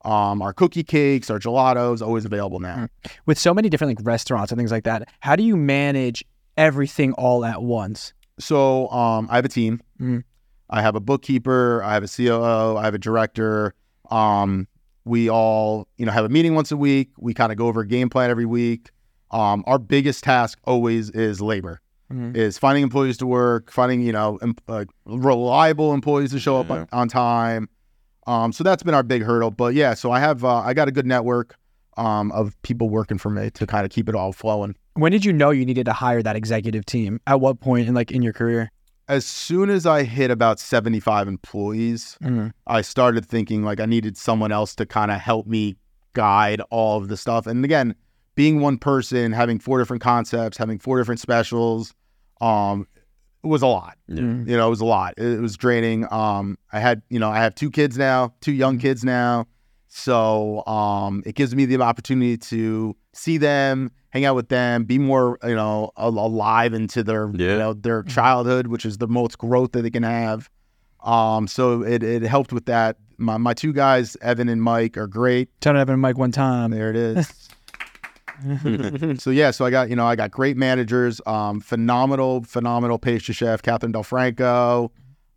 um, 0.05 0.41
our 0.41 0.53
cookie 0.53 0.83
cakes, 0.83 1.29
our 1.29 1.39
gelatos, 1.39 2.01
always 2.01 2.25
available 2.25 2.59
now. 2.59 2.87
With 3.25 3.37
so 3.37 3.53
many 3.53 3.69
different 3.69 3.97
like 3.99 4.05
restaurants 4.07 4.51
and 4.51 4.57
things 4.59 4.71
like 4.71 4.85
that, 4.85 5.07
how 5.19 5.35
do 5.35 5.43
you 5.43 5.57
manage 5.57 6.23
everything 6.55 7.13
all 7.13 7.45
at 7.45 7.61
once? 7.61 8.13
So 8.39 8.87
um, 8.89 9.27
I 9.29 9.35
have 9.35 9.45
a 9.45 9.49
team. 9.49 9.81
Mhm. 9.99 10.23
I 10.69 10.81
have 10.81 10.95
a 10.95 10.99
bookkeeper. 10.99 11.81
I 11.83 11.93
have 11.93 12.03
a 12.03 12.07
COO. 12.07 12.77
I 12.77 12.83
have 12.83 12.93
a 12.93 12.99
director. 12.99 13.73
Um, 14.11 14.67
we 15.05 15.29
all, 15.29 15.87
you 15.97 16.05
know, 16.05 16.11
have 16.11 16.25
a 16.25 16.29
meeting 16.29 16.55
once 16.55 16.71
a 16.71 16.77
week. 16.77 17.09
We 17.17 17.33
kind 17.33 17.51
of 17.51 17.57
go 17.57 17.67
over 17.67 17.81
a 17.81 17.87
game 17.87 18.09
plan 18.09 18.29
every 18.29 18.45
week. 18.45 18.89
Um, 19.31 19.63
our 19.67 19.79
biggest 19.79 20.23
task 20.23 20.59
always 20.65 21.09
is 21.09 21.41
labor, 21.41 21.81
Mhm. 22.11 22.35
is 22.35 22.57
finding 22.57 22.83
employees 22.83 23.17
to 23.17 23.27
work, 23.27 23.71
finding 23.71 24.01
you 24.01 24.11
know 24.13 24.37
em- 24.41 24.55
uh, 24.67 24.85
reliable 25.05 25.93
employees 25.93 26.31
to 26.31 26.39
show 26.39 26.57
up 26.59 26.69
Yeah. 26.69 26.75
on, 26.75 26.87
on 26.93 27.07
time. 27.09 27.69
Um, 28.27 28.51
so 28.51 28.63
that's 28.63 28.83
been 28.83 28.93
our 28.93 29.03
big 29.03 29.23
hurdle. 29.23 29.51
But 29.51 29.73
yeah, 29.73 29.93
so 29.93 30.11
I 30.11 30.19
have 30.19 30.43
uh, 30.43 30.57
I 30.59 30.73
got 30.73 30.87
a 30.87 30.91
good 30.91 31.05
network 31.05 31.55
um, 31.97 32.31
of 32.31 32.59
people 32.61 32.89
working 32.89 33.17
for 33.17 33.29
me 33.29 33.49
to 33.51 33.65
kind 33.67 33.85
of 33.85 33.91
keep 33.91 34.07
it 34.07 34.15
all 34.15 34.31
flowing. 34.31 34.75
When 34.93 35.11
did 35.11 35.25
you 35.25 35.33
know 35.33 35.49
you 35.49 35.65
needed 35.65 35.85
to 35.85 35.93
hire 35.93 36.21
that 36.23 36.35
executive 36.35 36.85
team? 36.85 37.19
At 37.27 37.39
what 37.41 37.59
point 37.59 37.87
in 37.87 37.93
like 37.95 38.11
in 38.11 38.21
your 38.21 38.33
career? 38.33 38.69
As 39.09 39.25
soon 39.25 39.69
as 39.69 39.85
I 39.85 40.03
hit 40.03 40.29
about 40.31 40.59
75 40.59 41.27
employees, 41.29 42.17
Mhm. 42.21 42.51
I 42.67 42.81
started 42.81 43.25
thinking 43.25 43.63
like 43.63 43.79
I 43.79 43.85
needed 43.85 44.17
someone 44.17 44.51
else 44.51 44.75
to 44.75 44.85
kind 44.85 45.11
of 45.11 45.19
help 45.19 45.47
me 45.47 45.77
guide 46.13 46.61
all 46.71 46.97
of 46.97 47.07
the 47.07 47.15
stuff. 47.17 47.47
And 47.47 47.63
again, 47.63 47.95
being 48.37 48.61
one 48.61 48.77
person, 48.77 49.31
having 49.31 49.57
four 49.57 49.79
different 49.79 50.01
concepts, 50.03 50.57
having 50.57 50.77
four 50.77 50.97
different 50.99 51.19
specials, 51.19 51.93
um, 52.39 52.87
it 53.43 53.47
was 53.47 53.63
a 53.63 53.67
lot. 53.67 53.97
Yeah. 54.07 54.21
Mhm. 54.21 54.47
You 54.47 54.55
know, 54.55 54.67
it 54.67 54.69
was 54.69 54.79
a 54.81 54.85
lot. 54.85 55.15
It, 55.17 55.25
it 55.25 55.41
was 55.41 55.57
draining. 55.57 56.05
Um, 56.13 56.57
I 56.71 56.79
had, 56.79 57.01
you 57.09 57.17
know, 57.19 57.29
I 57.31 57.39
have 57.39 57.55
two 57.55 57.71
kids 57.71 57.97
now, 57.97 58.33
two 58.41 58.51
young 58.51 58.77
kids 58.77 59.03
now. 59.03 59.47
So 59.87 60.63
um, 60.67 61.23
it 61.25 61.33
gives 61.35 61.55
me 61.55 61.65
the 61.65 61.81
opportunity 61.81 62.37
to 62.37 62.95
see 63.13 63.37
them, 63.39 63.89
hang 64.09 64.25
out 64.25 64.35
with 64.35 64.49
them, 64.49 64.83
be 64.83 64.99
more, 64.99 65.39
you 65.43 65.55
know, 65.55 65.91
alive 65.97 66.73
into 66.75 67.03
their, 67.03 67.29
you 67.31 67.57
know, 67.57 67.73
their 67.73 68.03
childhood, 68.03 68.67
which 68.67 68.85
is 68.85 68.99
the 68.99 69.07
most 69.07 69.39
growth 69.39 69.71
that 69.71 69.81
they 69.81 69.89
can 69.89 70.03
have. 70.03 70.49
Um, 71.03 71.47
so 71.47 71.81
it, 71.81 72.03
it 72.03 72.21
helped 72.21 72.53
with 72.53 72.65
that. 72.67 72.97
My, 73.17 73.37
my 73.37 73.55
two 73.55 73.73
guys, 73.73 74.15
Evan 74.21 74.47
and 74.49 74.61
Mike, 74.61 74.95
are 74.95 75.07
great. 75.07 75.49
Tell 75.59 75.75
Evan 75.75 75.93
and 75.93 76.01
Mike 76.03 76.19
one 76.19 76.31
time. 76.31 76.69
There 76.69 76.91
it 76.91 76.95
is. 76.95 77.49
so 79.17 79.29
yeah, 79.29 79.51
so 79.51 79.65
I 79.65 79.69
got 79.69 79.89
you 79.89 79.95
know 79.95 80.05
I 80.05 80.15
got 80.15 80.31
great 80.31 80.57
managers, 80.57 81.21
um, 81.25 81.59
phenomenal, 81.59 82.43
phenomenal 82.43 82.97
pastry 82.99 83.33
chef 83.33 83.61
Catherine 83.61 83.91
Del 83.91 84.03
Franco. 84.03 84.91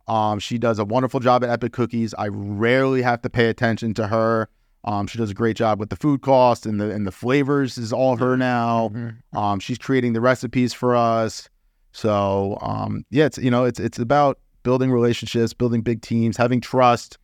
Um, 0.07 0.39
she 0.39 0.57
does 0.57 0.79
a 0.79 0.85
wonderful 0.85 1.19
job 1.19 1.43
at 1.43 1.49
Epic 1.49 1.73
Cookies. 1.73 2.13
I 2.17 2.27
rarely 2.29 3.01
have 3.01 3.21
to 3.21 3.29
pay 3.29 3.47
attention 3.47 3.93
to 3.95 4.07
her. 4.07 4.49
Um, 4.83 5.05
she 5.07 5.17
does 5.17 5.29
a 5.29 5.33
great 5.33 5.55
job 5.55 5.79
with 5.79 5.89
the 5.89 5.95
food 5.95 6.21
cost 6.21 6.65
and 6.65 6.81
the 6.81 6.89
and 6.89 7.05
the 7.05 7.11
flavors 7.11 7.77
is 7.77 7.93
all 7.93 8.17
her 8.17 8.35
now. 8.35 8.89
Mhm. 8.89 9.15
Um, 9.33 9.59
she's 9.59 9.77
creating 9.77 10.13
the 10.13 10.21
recipes 10.21 10.73
for 10.73 10.95
us. 10.95 11.49
So 11.91 12.57
um, 12.61 13.05
yeah, 13.09 13.25
it's 13.25 13.37
you 13.37 13.51
know 13.51 13.63
it's 13.65 13.79
it's 13.79 13.99
about 13.99 14.39
building 14.63 14.91
relationships, 14.91 15.53
building 15.53 15.81
big 15.81 16.01
teams, 16.01 16.37
having 16.37 16.61
trust. 16.61 17.17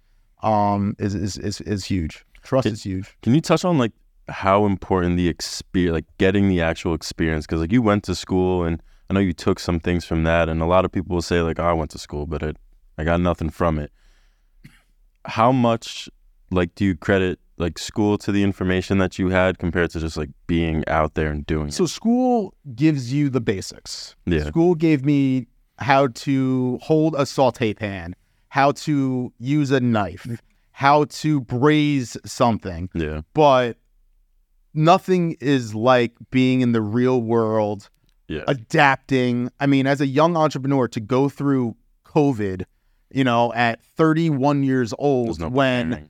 Um, 0.44 0.96
is 1.00 1.16
is 1.16 1.38
is, 1.38 1.62
is 1.62 1.86
huge. 1.86 2.24
Trust 2.44 2.68
is 2.68 2.84
huge. 2.84 3.18
Can 3.24 3.34
you 3.34 3.42
touch 3.42 3.66
on 3.66 3.78
like 3.78 3.92
how 4.30 4.66
important 4.66 5.18
the 5.18 5.28
experience, 5.28 5.94
like 5.94 6.06
getting 6.18 6.50
the 6.50 6.62
actual 6.62 6.94
experience? 6.94 7.46
Because 7.46 7.62
like 7.62 7.72
you 7.72 7.82
went 7.82 8.04
to 8.06 8.16
school, 8.16 8.64
and 8.64 8.82
I 9.10 9.14
know 9.14 9.20
you 9.20 9.34
took 9.34 9.60
some 9.60 9.80
things 9.80 10.06
from 10.06 10.24
that, 10.24 10.50
and 10.50 10.62
a 10.62 10.66
lot 10.66 10.86
of 10.86 10.92
people 10.92 11.14
will 11.16 11.22
say 11.22 11.42
like, 11.42 11.60
oh, 11.60 11.66
I 11.66 11.74
went 11.74 11.92
to 11.92 11.98
school, 12.00 12.26
but 12.26 12.44
it, 12.44 12.58
I 12.98 13.04
got 13.04 13.22
nothing 13.22 13.50
from 13.50 13.80
it. 13.80 13.92
How 15.26 15.52
much 15.52 16.10
like 16.52 16.74
do 16.76 16.86
you 16.86 16.96
credit 16.96 17.40
like 17.58 17.80
school 17.80 18.18
to 18.20 18.32
the 18.32 18.44
information 18.44 19.00
that 19.00 19.18
you 19.18 19.30
had 19.30 19.58
compared 19.58 19.90
to 19.90 20.00
just 20.00 20.16
like 20.16 20.30
being 20.46 20.88
out 20.88 21.16
there 21.16 21.32
and 21.32 21.46
doing 21.48 21.72
So 21.72 21.86
school 21.88 22.54
gives 22.76 23.12
you 23.12 23.30
the 23.30 23.42
basics. 23.42 24.16
Yeah. 24.26 24.46
School 24.46 24.76
gave 24.76 25.04
me 25.04 25.48
how 25.80 26.08
to 26.08 26.78
hold 26.82 27.16
a 27.18 27.26
saute 27.26 27.74
pan, 27.74 28.16
how 28.50 28.72
to 28.74 29.34
use 29.40 29.72
a 29.72 29.80
knife, 29.80 30.28
how 30.72 31.06
to 31.06 31.42
braise 31.42 32.16
something, 32.26 32.90
Yeah. 32.94 33.22
but 33.34 33.78
nothing 34.78 35.36
is 35.42 35.76
like 35.76 36.14
being 36.32 36.62
in 36.62 36.72
the 36.72 36.82
real 36.82 37.22
world, 37.22 37.90
adapting. 38.48 39.50
I 39.60 39.66
mean, 39.66 39.88
as 39.88 40.00
a 40.02 40.08
young 40.08 40.38
entrepreneur 40.38 40.88
to 40.90 41.00
go 41.00 41.28
through 41.30 41.76
COVID, 42.06 42.64
you 43.12 43.24
know, 43.24 43.54
at 43.54 43.84
31 43.84 44.64
years 44.64 44.94
old 45.00 45.40
no 45.40 45.50
when 45.50 45.90
preparing. 45.90 46.10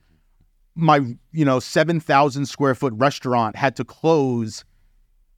my 0.74 0.96
you 1.32 1.44
know 1.44 1.58
7000 1.60 2.46
square 2.46 2.74
foot 2.74 2.92
restaurant 2.96 3.56
had 3.56 3.74
to 3.76 3.84
close 3.84 4.64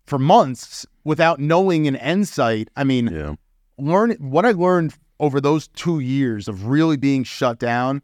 for 0.07 0.19
months 0.19 0.85
without 1.05 1.39
knowing 1.39 1.87
an 1.87 1.97
end 1.97 2.27
sight 2.29 2.69
i 2.77 2.83
mean 2.85 3.07
Yeah. 3.09 3.35
learn 3.79 4.11
what 4.19 4.45
i 4.45 4.51
learned 4.53 4.95
over 5.19 5.41
those 5.41 5.69
two 5.69 6.01
years 6.01 6.49
of 6.49 6.67
really 6.67 6.97
being 6.97 7.23
shut 7.25 7.59
down 7.59 8.03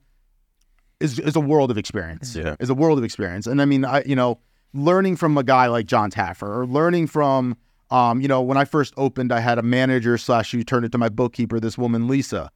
is, 1.01 1.19
is 1.19 1.35
a 1.37 1.41
world 1.41 1.71
of 1.71 1.77
experience 1.79 2.37
Yeah. 2.37 2.57
is 2.61 2.71
a 2.71 2.75
world 2.75 2.97
of 2.99 3.05
experience 3.05 3.47
and 3.47 3.61
i 3.61 3.65
mean 3.65 3.85
i 3.85 4.03
you 4.07 4.17
know 4.17 4.39
learning 4.73 5.17
from 5.17 5.37
a 5.39 5.43
guy 5.43 5.67
like 5.67 5.87
john 5.87 6.11
taffer 6.11 6.49
or 6.49 6.67
learning 6.67 7.07
from 7.07 7.57
um, 7.91 8.21
you 8.21 8.29
know 8.29 8.43
when 8.43 8.57
i 8.57 8.65
first 8.65 8.93
opened 8.97 9.33
i 9.33 9.41
had 9.41 9.59
a 9.59 9.63
manager 9.63 10.19
slash 10.19 10.51
who 10.51 10.63
turned 10.63 10.85
into 10.85 10.99
my 10.99 11.09
bookkeeper 11.09 11.61
this 11.61 11.79
woman 11.79 12.09
lisa 12.09 12.51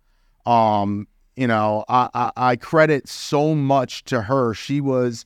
um, 0.47 1.07
you 1.37 1.47
know, 1.47 1.85
I, 1.89 2.09
I, 2.15 2.33
I 2.37 2.57
credit 2.57 3.09
so 3.09 3.55
much 3.55 4.05
to 4.05 4.23
her. 4.23 4.55
She 4.55 4.81
was 4.81 5.25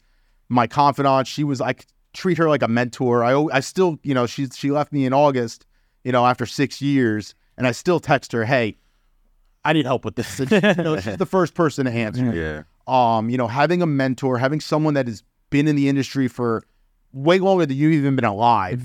my 0.48 0.66
confidant. 0.66 1.26
She 1.26 1.44
was, 1.44 1.60
I 1.60 1.74
treat 2.12 2.38
her 2.38 2.48
like 2.48 2.62
a 2.62 2.68
mentor. 2.68 3.24
I, 3.24 3.34
I 3.52 3.60
still, 3.60 3.98
you 4.02 4.14
know, 4.14 4.26
she, 4.26 4.46
she 4.46 4.70
left 4.70 4.92
me 4.92 5.06
in 5.06 5.12
August, 5.12 5.66
you 6.04 6.12
know, 6.12 6.26
after 6.26 6.46
six 6.46 6.80
years, 6.80 7.34
and 7.56 7.66
I 7.66 7.72
still 7.72 8.00
text 8.00 8.32
her, 8.32 8.44
hey, 8.44 8.76
I 9.64 9.72
need 9.72 9.86
help 9.86 10.04
with 10.04 10.16
this. 10.16 10.38
You 10.38 10.60
know, 10.84 11.00
she's 11.00 11.16
the 11.16 11.26
first 11.26 11.54
person 11.54 11.86
to 11.86 11.90
answer. 11.90 12.32
Yeah. 12.32 12.62
Um, 12.86 13.30
you 13.30 13.38
know, 13.38 13.48
having 13.48 13.80
a 13.80 13.86
mentor, 13.86 14.36
having 14.36 14.60
someone 14.60 14.94
that 14.94 15.08
has 15.08 15.22
been 15.48 15.66
in 15.66 15.74
the 15.74 15.88
industry 15.88 16.28
for 16.28 16.64
way 17.14 17.38
longer 17.38 17.64
than 17.64 17.76
you've 17.76 17.92
even 17.92 18.16
been 18.16 18.24
alive, 18.26 18.82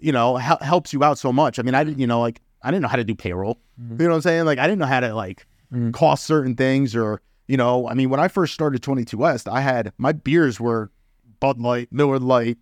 you 0.00 0.12
know, 0.12 0.36
hel- 0.36 0.58
helps 0.62 0.92
you 0.92 1.02
out 1.04 1.18
so 1.18 1.32
much. 1.32 1.58
I 1.58 1.62
mean, 1.62 1.74
I 1.74 1.84
didn't, 1.84 1.98
you 1.98 2.06
know, 2.06 2.20
like 2.20 2.40
I 2.62 2.70
didn't 2.70 2.82
know 2.82 2.88
how 2.88 2.96
to 2.96 3.04
do 3.04 3.14
payroll. 3.14 3.58
You 3.78 3.96
know 3.96 4.08
what 4.08 4.14
I'm 4.16 4.20
saying? 4.22 4.44
Like 4.46 4.58
I 4.58 4.62
didn't 4.66 4.78
know 4.78 4.86
how 4.86 5.00
to 5.00 5.14
like 5.14 5.46
Mhm. 5.74 5.92
cost 5.92 6.24
certain 6.24 6.54
things 6.54 6.94
or, 6.96 7.20
you 7.48 7.56
know, 7.56 7.86
I 7.88 7.94
mean, 7.94 8.08
when 8.08 8.20
I 8.20 8.28
first 8.28 8.54
started 8.54 8.82
22 8.82 9.18
West, 9.18 9.48
I 9.48 9.60
had 9.60 9.92
my 9.98 10.12
beers 10.12 10.58
were 10.60 10.90
Bud 11.40 11.60
Light, 11.60 11.88
Miller 11.92 12.18
Lite, 12.18 12.56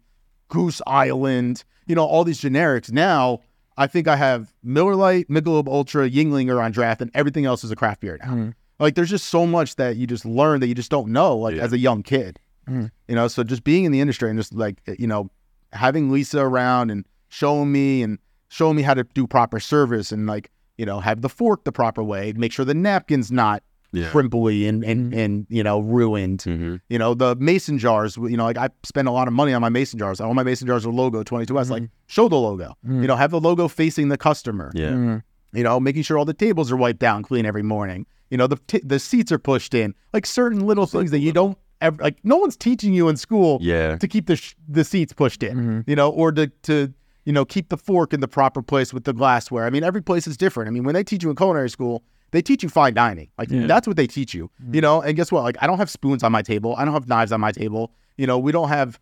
Goose 0.49 0.81
Island, 0.87 1.65
you 1.87 1.95
know, 1.95 2.05
all 2.05 2.25
these 2.25 2.41
generics. 2.41 2.91
Now 2.91 3.41
I 3.77 3.87
think 3.87 4.09
I 4.09 4.17
have 4.17 4.53
Miller 4.63 4.95
Lite, 4.97 5.29
Michelob 5.29 5.69
Ultra, 5.69 6.09
Yinglinger 6.09 6.63
on 6.63 6.73
draft, 6.73 7.01
and 7.03 7.11
everything 7.15 7.45
else 7.45 7.63
is 7.65 7.71
a 7.71 7.77
craft 7.77 8.01
beer 8.01 8.19
now. 8.23 8.35
Mhm. 8.35 8.55
Like 8.81 8.95
there's 8.95 9.11
just 9.11 9.27
so 9.29 9.47
much 9.47 9.77
that 9.77 9.97
you 9.97 10.07
just 10.07 10.25
learn 10.25 10.61
that 10.61 10.67
you 10.69 10.75
just 10.75 10.91
don't 10.91 11.09
know, 11.11 11.37
like 11.37 11.57
Yeah. 11.57 11.63
as 11.63 11.73
a 11.73 11.79
young 11.79 12.03
kid. 12.03 12.41
Mm. 12.69 12.91
You 13.09 13.15
know, 13.15 13.29
so 13.29 13.43
just 13.45 13.65
being 13.65 13.85
in 13.85 13.93
the 13.93 14.01
industry 14.01 14.31
and 14.31 14.39
just 14.39 14.53
like 14.55 14.77
you 14.99 15.07
know 15.07 15.31
having 15.73 16.11
Lisa 16.11 16.41
around 16.41 16.91
and 16.91 17.05
showing 17.29 17.73
me 17.73 18.03
and 18.03 18.19
showing 18.49 18.77
me 18.77 18.83
how 18.83 18.95
to 18.95 19.05
do 19.15 19.27
proper 19.27 19.59
service 19.61 20.13
and 20.13 20.27
like 20.27 20.51
you 20.79 20.87
know 20.87 21.01
have 21.01 21.21
the 21.23 21.29
fork 21.29 21.65
the 21.65 21.73
proper 21.73 22.03
way, 22.03 22.33
make 22.37 22.53
sure 22.53 22.65
the 22.65 22.75
napkin's 22.75 23.31
not 23.33 23.63
Yeah. 23.93 24.11
crimply 24.11 24.67
and 24.69 24.85
and 24.85 25.13
Mm. 25.13 25.17
and 25.19 25.47
you 25.49 25.63
know 25.63 25.79
ruined. 25.81 26.43
hmm 26.43 26.77
You 26.89 26.99
know 26.99 27.15
the 27.15 27.37
mason 27.37 27.79
jars. 27.79 28.17
You 28.17 28.37
know, 28.37 28.45
like 28.45 28.59
I 28.59 28.69
spend 28.83 29.07
a 29.09 29.13
lot 29.13 29.29
of 29.29 29.35
money 29.35 29.53
on 29.55 29.61
my 29.61 29.69
mason 29.69 29.99
jars. 29.99 30.21
All 30.21 30.35
my 30.35 30.43
mason 30.43 30.67
jars 30.67 30.85
are 30.87 30.93
logo 30.93 31.23
22s. 31.23 31.71
Like 31.71 31.89
show 32.07 32.29
the 32.29 32.37
logo. 32.37 32.75
Mm. 32.87 33.03
You 33.03 33.07
know, 33.09 33.17
have 33.17 33.31
the 33.31 33.41
logo 33.41 33.69
facing 33.69 34.09
the 34.09 34.17
customer. 34.19 34.71
Yeah. 34.75 34.91
Mm. 34.91 35.23
You 35.53 35.63
know, 35.63 35.79
making 35.79 36.03
sure 36.03 36.19
all 36.19 36.25
the 36.25 36.35
tables 36.35 36.73
are 36.73 36.77
wiped 36.77 36.99
down 36.99 37.23
clean 37.23 37.47
every 37.47 37.63
morning. 37.63 38.07
You 38.31 38.39
know, 38.39 38.49
the 38.49 38.57
t- 38.67 38.83
the 38.85 38.99
seats 38.99 39.31
are 39.31 39.39
pushed 39.39 39.75
in. 39.75 39.95
Like 40.13 40.27
certain 40.27 40.67
little 40.67 40.87
things 40.87 41.13
that 41.13 41.21
you 41.21 41.31
don't 41.31 41.57
ever 41.85 42.03
like. 42.03 42.17
No 42.25 42.37
one's 42.37 42.57
teaching 42.57 42.93
you 42.93 43.09
in 43.09 43.17
school 43.17 43.59
Yeah. 43.61 43.97
to 43.97 44.09
keep 44.09 44.27
the 44.27 44.37
sh- 44.37 44.55
the 44.69 44.85
seats 44.85 45.13
pushed 45.13 45.43
in. 45.43 45.57
Mhm. 45.57 45.89
You 45.89 45.97
know, 45.97 46.11
or 46.11 46.33
to 46.33 46.49
to 46.65 46.93
you 47.25 47.33
know 47.33 47.45
keep 47.45 47.69
the 47.69 47.77
fork 47.77 48.13
in 48.13 48.21
the 48.21 48.29
proper 48.29 48.63
place 48.63 48.93
with 48.93 49.05
the 49.05 49.13
glassware. 49.13 49.65
I 49.67 49.71
mean, 49.71 49.85
every 49.85 50.03
place 50.03 50.27
is 50.27 50.37
different. 50.37 50.69
I 50.69 50.71
mean, 50.73 50.85
when 50.85 50.95
they 50.95 51.05
teach 51.05 51.23
you 51.23 51.31
in 51.31 51.37
culinary 51.37 51.71
school, 51.71 52.03
they 52.33 52.43
teach 52.43 52.63
you 52.63 52.69
fine 52.69 52.95
dining. 52.95 53.29
Like 53.39 53.51
Yeah. 53.51 53.67
that's 53.67 53.87
what 53.87 53.97
they 53.97 54.07
teach 54.07 54.35
you. 54.35 54.51
Mm-hmm. 54.63 54.75
You 54.75 54.81
know, 54.81 55.01
and 55.03 55.17
guess 55.17 55.31
what? 55.31 55.43
Like 55.43 55.57
I 55.61 55.67
don't 55.67 55.79
have 55.79 55.91
spoons 55.91 56.23
on 56.23 56.33
my 56.33 56.43
table. 56.43 56.75
I 56.77 56.85
don't 56.85 56.95
have 56.95 57.09
knives 57.09 57.33
on 57.33 57.41
my 57.41 57.53
table. 57.53 57.93
You 58.17 58.27
know, 58.27 58.39
we 58.39 58.53
don't 58.53 58.69
have 58.69 58.99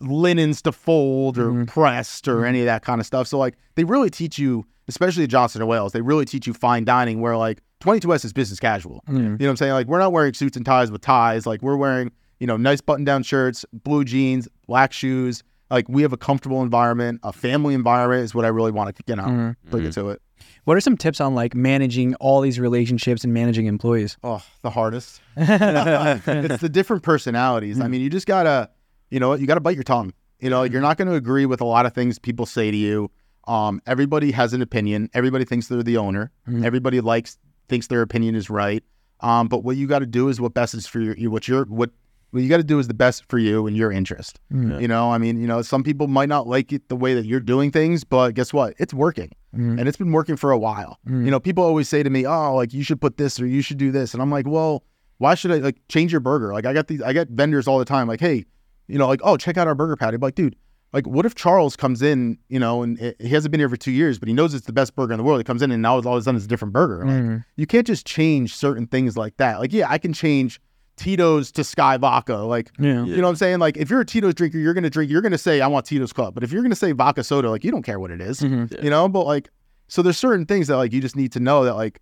linens 0.00 0.60
to 0.62 0.72
fold 0.72 1.38
or 1.38 1.50
mm-hmm. 1.50 1.64
pressed 1.64 2.28
or 2.28 2.36
mm-hmm. 2.36 2.44
any 2.46 2.60
of 2.60 2.66
that 2.66 2.82
kind 2.82 3.00
of 3.00 3.06
stuff. 3.06 3.26
So 3.28 3.38
like 3.38 3.54
they 3.76 3.84
really 3.84 4.10
teach 4.10 4.38
you, 4.38 4.66
especially 4.88 5.24
at 5.24 5.30
Johnson 5.30 5.62
and 5.62 5.68
Wales, 5.68 5.92
they 5.92 6.00
really 6.00 6.24
teach 6.24 6.46
you 6.46 6.52
fine 6.52 6.84
dining 6.84 7.20
where 7.20 7.36
like 7.36 7.62
22S 7.84 8.24
is 8.24 8.32
business 8.32 8.58
casual. 8.58 9.02
Mm. 9.08 9.14
You 9.16 9.22
know 9.22 9.30
what 9.38 9.50
I'm 9.50 9.56
saying? 9.56 9.72
Like 9.72 9.86
we're 9.86 9.98
not 9.98 10.12
wearing 10.12 10.32
suits 10.34 10.56
and 10.56 10.64
ties 10.64 10.90
with 10.90 11.02
ties. 11.02 11.46
Like 11.46 11.62
we're 11.62 11.76
wearing, 11.76 12.10
you 12.40 12.46
know, 12.46 12.56
nice 12.56 12.80
button 12.80 13.04
down 13.04 13.22
shirts, 13.22 13.64
blue 13.72 14.04
jeans, 14.04 14.48
black 14.66 14.92
shoes. 14.92 15.42
Like 15.70 15.88
we 15.88 16.02
have 16.02 16.12
a 16.12 16.16
comfortable 16.16 16.62
environment, 16.62 17.20
a 17.22 17.32
family 17.32 17.74
environment 17.74 18.22
is 18.24 18.34
what 18.34 18.44
I 18.44 18.48
really 18.48 18.70
want 18.72 18.94
to, 18.96 19.02
you 19.06 19.16
know, 19.16 19.24
Mhm. 19.24 19.56
bring 19.70 19.84
it 19.84 19.92
to 19.94 20.10
it. 20.10 20.22
What 20.64 20.76
are 20.76 20.80
some 20.80 20.96
tips 20.96 21.20
on 21.20 21.34
like 21.34 21.54
managing 21.54 22.14
all 22.16 22.40
these 22.40 22.58
relationships 22.58 23.22
and 23.24 23.34
managing 23.34 23.66
employees? 23.66 24.16
Oh, 24.24 24.42
the 24.62 24.70
hardest. 24.70 25.20
it's 25.36 26.60
the 26.62 26.68
different 26.70 27.02
personalities. 27.02 27.80
I 27.80 27.88
mean, 27.88 28.00
you 28.00 28.08
just 28.10 28.26
gotta, 28.26 28.70
you 29.10 29.20
know, 29.20 29.34
you 29.34 29.46
gotta 29.46 29.60
bite 29.60 29.74
your 29.76 29.84
tongue. 29.84 30.12
You 30.40 30.50
know, 30.50 30.62
you're 30.62 30.80
not 30.82 30.96
gonna 30.96 31.14
agree 31.14 31.46
with 31.46 31.60
a 31.60 31.64
lot 31.66 31.86
of 31.86 31.92
things 31.94 32.18
people 32.18 32.46
say 32.46 32.70
to 32.70 32.76
you. 32.76 33.10
Um, 33.46 33.82
everybody 33.86 34.30
has 34.32 34.54
an 34.54 34.62
opinion. 34.62 35.10
Everybody 35.12 35.44
thinks 35.44 35.68
they're 35.68 35.82
the 35.82 35.98
owner. 35.98 36.30
Mhm. 36.48 36.64
Everybody 36.64 37.00
likes 37.02 37.36
thinks 37.68 37.86
their 37.86 38.02
opinion 38.02 38.34
is 38.34 38.50
right. 38.50 38.82
Um, 39.20 39.48
but 39.48 39.64
what 39.64 39.76
you 39.76 39.86
got 39.86 40.00
to 40.00 40.06
do 40.06 40.28
is 40.28 40.40
what 40.40 40.54
best 40.54 40.74
is 40.74 40.86
for 40.86 41.00
your, 41.00 41.16
you. 41.16 41.30
What 41.30 41.48
your 41.48 41.64
what 41.64 41.90
what 42.30 42.42
you 42.42 42.48
got 42.48 42.56
to 42.56 42.64
do 42.64 42.80
is 42.80 42.88
the 42.88 42.94
best 42.94 43.24
for 43.28 43.38
you 43.38 43.66
and 43.68 43.76
your 43.76 43.92
interest. 43.92 44.40
Mm. 44.52 44.80
You 44.82 44.88
know, 44.88 45.12
I 45.12 45.18
mean, 45.18 45.40
you 45.40 45.46
know, 45.46 45.62
some 45.62 45.84
people 45.84 46.08
might 46.08 46.28
not 46.28 46.48
like 46.48 46.72
it 46.72 46.88
the 46.88 46.96
way 46.96 47.14
that 47.14 47.24
you're 47.26 47.38
doing 47.38 47.70
things, 47.70 48.02
but 48.02 48.34
guess 48.34 48.52
what? 48.52 48.74
It's 48.78 48.92
working, 48.92 49.30
Mm. 49.56 49.78
and 49.78 49.88
it's 49.88 49.96
been 49.96 50.10
working 50.10 50.34
for 50.36 50.50
a 50.50 50.58
while. 50.58 50.98
Mm. 51.08 51.24
You 51.24 51.30
know, 51.30 51.38
people 51.38 51.62
always 51.62 51.88
say 51.88 52.02
to 52.02 52.10
me, 52.10 52.26
"Oh, 52.26 52.54
like 52.56 52.74
you 52.74 52.82
should 52.82 53.00
put 53.00 53.16
this 53.18 53.40
or 53.40 53.46
you 53.46 53.62
should 53.62 53.78
do 53.78 53.92
this," 53.92 54.12
and 54.14 54.20
I'm 54.22 54.30
like, 54.32 54.46
"Well, 54.48 54.82
why 55.18 55.36
should 55.36 55.52
I 55.52 55.58
like 55.58 55.76
change 55.88 56.10
your 56.10 56.20
burger?" 56.20 56.52
Like 56.52 56.66
I 56.66 56.72
got 56.72 56.88
these, 56.88 57.00
I 57.00 57.12
get 57.12 57.28
vendors 57.30 57.68
all 57.68 57.78
the 57.78 57.84
time, 57.84 58.08
like, 58.08 58.20
"Hey, 58.20 58.44
you 58.88 58.98
know, 58.98 59.06
like, 59.06 59.20
oh, 59.22 59.36
check 59.36 59.56
out 59.56 59.68
our 59.68 59.74
burger 59.76 59.94
patty." 59.96 60.16
I'm 60.16 60.20
like, 60.20 60.34
dude, 60.34 60.56
like, 60.94 61.06
what 61.06 61.26
if 61.26 61.34
Charles 61.34 61.76
comes 61.76 62.00
in, 62.00 62.38
you 62.48 62.58
know, 62.58 62.82
and 62.82 62.98
it, 63.00 63.16
he 63.20 63.28
hasn't 63.28 63.50
been 63.50 63.58
here 63.60 63.68
for 63.68 63.76
two 63.76 63.90
years, 63.90 64.18
but 64.18 64.28
he 64.28 64.32
knows 64.34 64.54
it's 64.54 64.64
the 64.66 64.72
best 64.72 64.94
burger 64.96 65.12
in 65.12 65.18
the 65.18 65.24
world. 65.24 65.38
He 65.40 65.44
comes 65.44 65.60
in 65.60 65.70
and 65.70 65.82
now 65.82 65.94
all 65.94 65.98
of 65.98 66.06
a 66.06 66.22
sudden 66.22 66.36
it's 66.36 66.46
a 66.46 66.48
different 66.48 66.72
burger. 66.72 67.04
Like, 67.04 67.14
Mm. 67.16 67.44
you 67.56 67.66
can't 67.66 67.86
just 67.86 68.06
change 68.06 68.54
certain 68.54 68.86
things 68.86 69.16
like 69.16 69.36
that. 69.36 69.58
Like, 69.60 69.72
yeah, 69.74 69.90
I 69.90 69.98
can 69.98 70.12
change 70.14 70.60
Tito's 70.96 71.50
to 71.52 71.62
Skyy 71.62 71.98
Vodka. 71.98 72.36
Like, 72.36 72.70
Yeah. 72.78 73.04
you 73.04 73.16
know 73.16 73.22
what 73.24 73.30
I'm 73.30 73.36
saying? 73.36 73.58
Like, 73.58 73.76
if 73.76 73.90
you're 73.90 74.00
a 74.00 74.06
Tito's 74.06 74.34
drinker, 74.34 74.58
you're 74.58 74.74
gonna 74.74 74.88
drink. 74.88 75.10
You're 75.10 75.22
gonna 75.22 75.36
say, 75.36 75.60
"I 75.60 75.66
want 75.66 75.84
Tito's 75.86 76.12
Club." 76.12 76.34
But 76.34 76.44
if 76.44 76.52
you're 76.52 76.62
gonna 76.62 76.76
say 76.76 76.92
vodka 76.92 77.24
soda, 77.24 77.50
like, 77.50 77.64
you 77.64 77.72
don't 77.72 77.82
care 77.82 77.98
what 77.98 78.12
it 78.12 78.20
is, 78.20 78.40
Mhm. 78.40 78.82
you 78.82 78.90
know. 78.90 79.08
But 79.08 79.26
like, 79.26 79.50
so 79.88 80.00
there's 80.02 80.16
certain 80.16 80.46
things 80.46 80.68
that 80.68 80.76
like 80.76 80.92
you 80.92 81.00
just 81.00 81.16
need 81.16 81.32
to 81.32 81.40
know 81.40 81.64
that 81.64 81.74
like, 81.74 82.00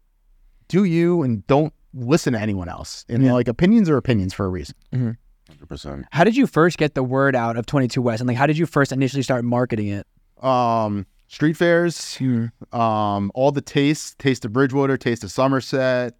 do 0.69 0.85
you 0.85 1.23
and 1.23 1.47
don't 1.47 1.73
listen 1.95 2.33
to 2.35 2.41
anyone 2.41 2.69
else. 2.69 3.05
And 3.09 3.23
Yeah. 3.23 3.33
like, 3.35 3.49
opinions 3.49 3.89
are 3.91 3.97
opinions 3.97 4.33
for 4.35 4.45
a 4.47 4.49
reason. 4.49 4.75
100%. 5.61 6.05
How 6.11 6.25
did 6.25 6.37
you 6.37 6.47
first 6.47 6.79
get 6.79 6.95
the 6.95 7.03
word 7.03 7.35
out 7.37 7.57
of 7.57 7.67
22 7.67 8.01
West? 8.03 8.21
And 8.21 8.29
like, 8.29 8.37
how 8.37 8.47
did 8.47 8.59
you 8.59 8.67
first 8.67 8.93
initially 8.93 9.23
start 9.23 9.45
marketing 9.45 9.89
it? 9.89 10.07
Um, 10.45 11.07
street 11.29 11.57
fairs, 11.57 12.19
um, 12.73 13.31
all 13.35 13.53
the 13.53 13.61
tastes, 13.61 14.15
taste 14.19 14.45
of 14.45 14.53
Bridgewater, 14.53 14.97
taste 14.97 15.25
of 15.25 15.31
Somerset, 15.31 16.15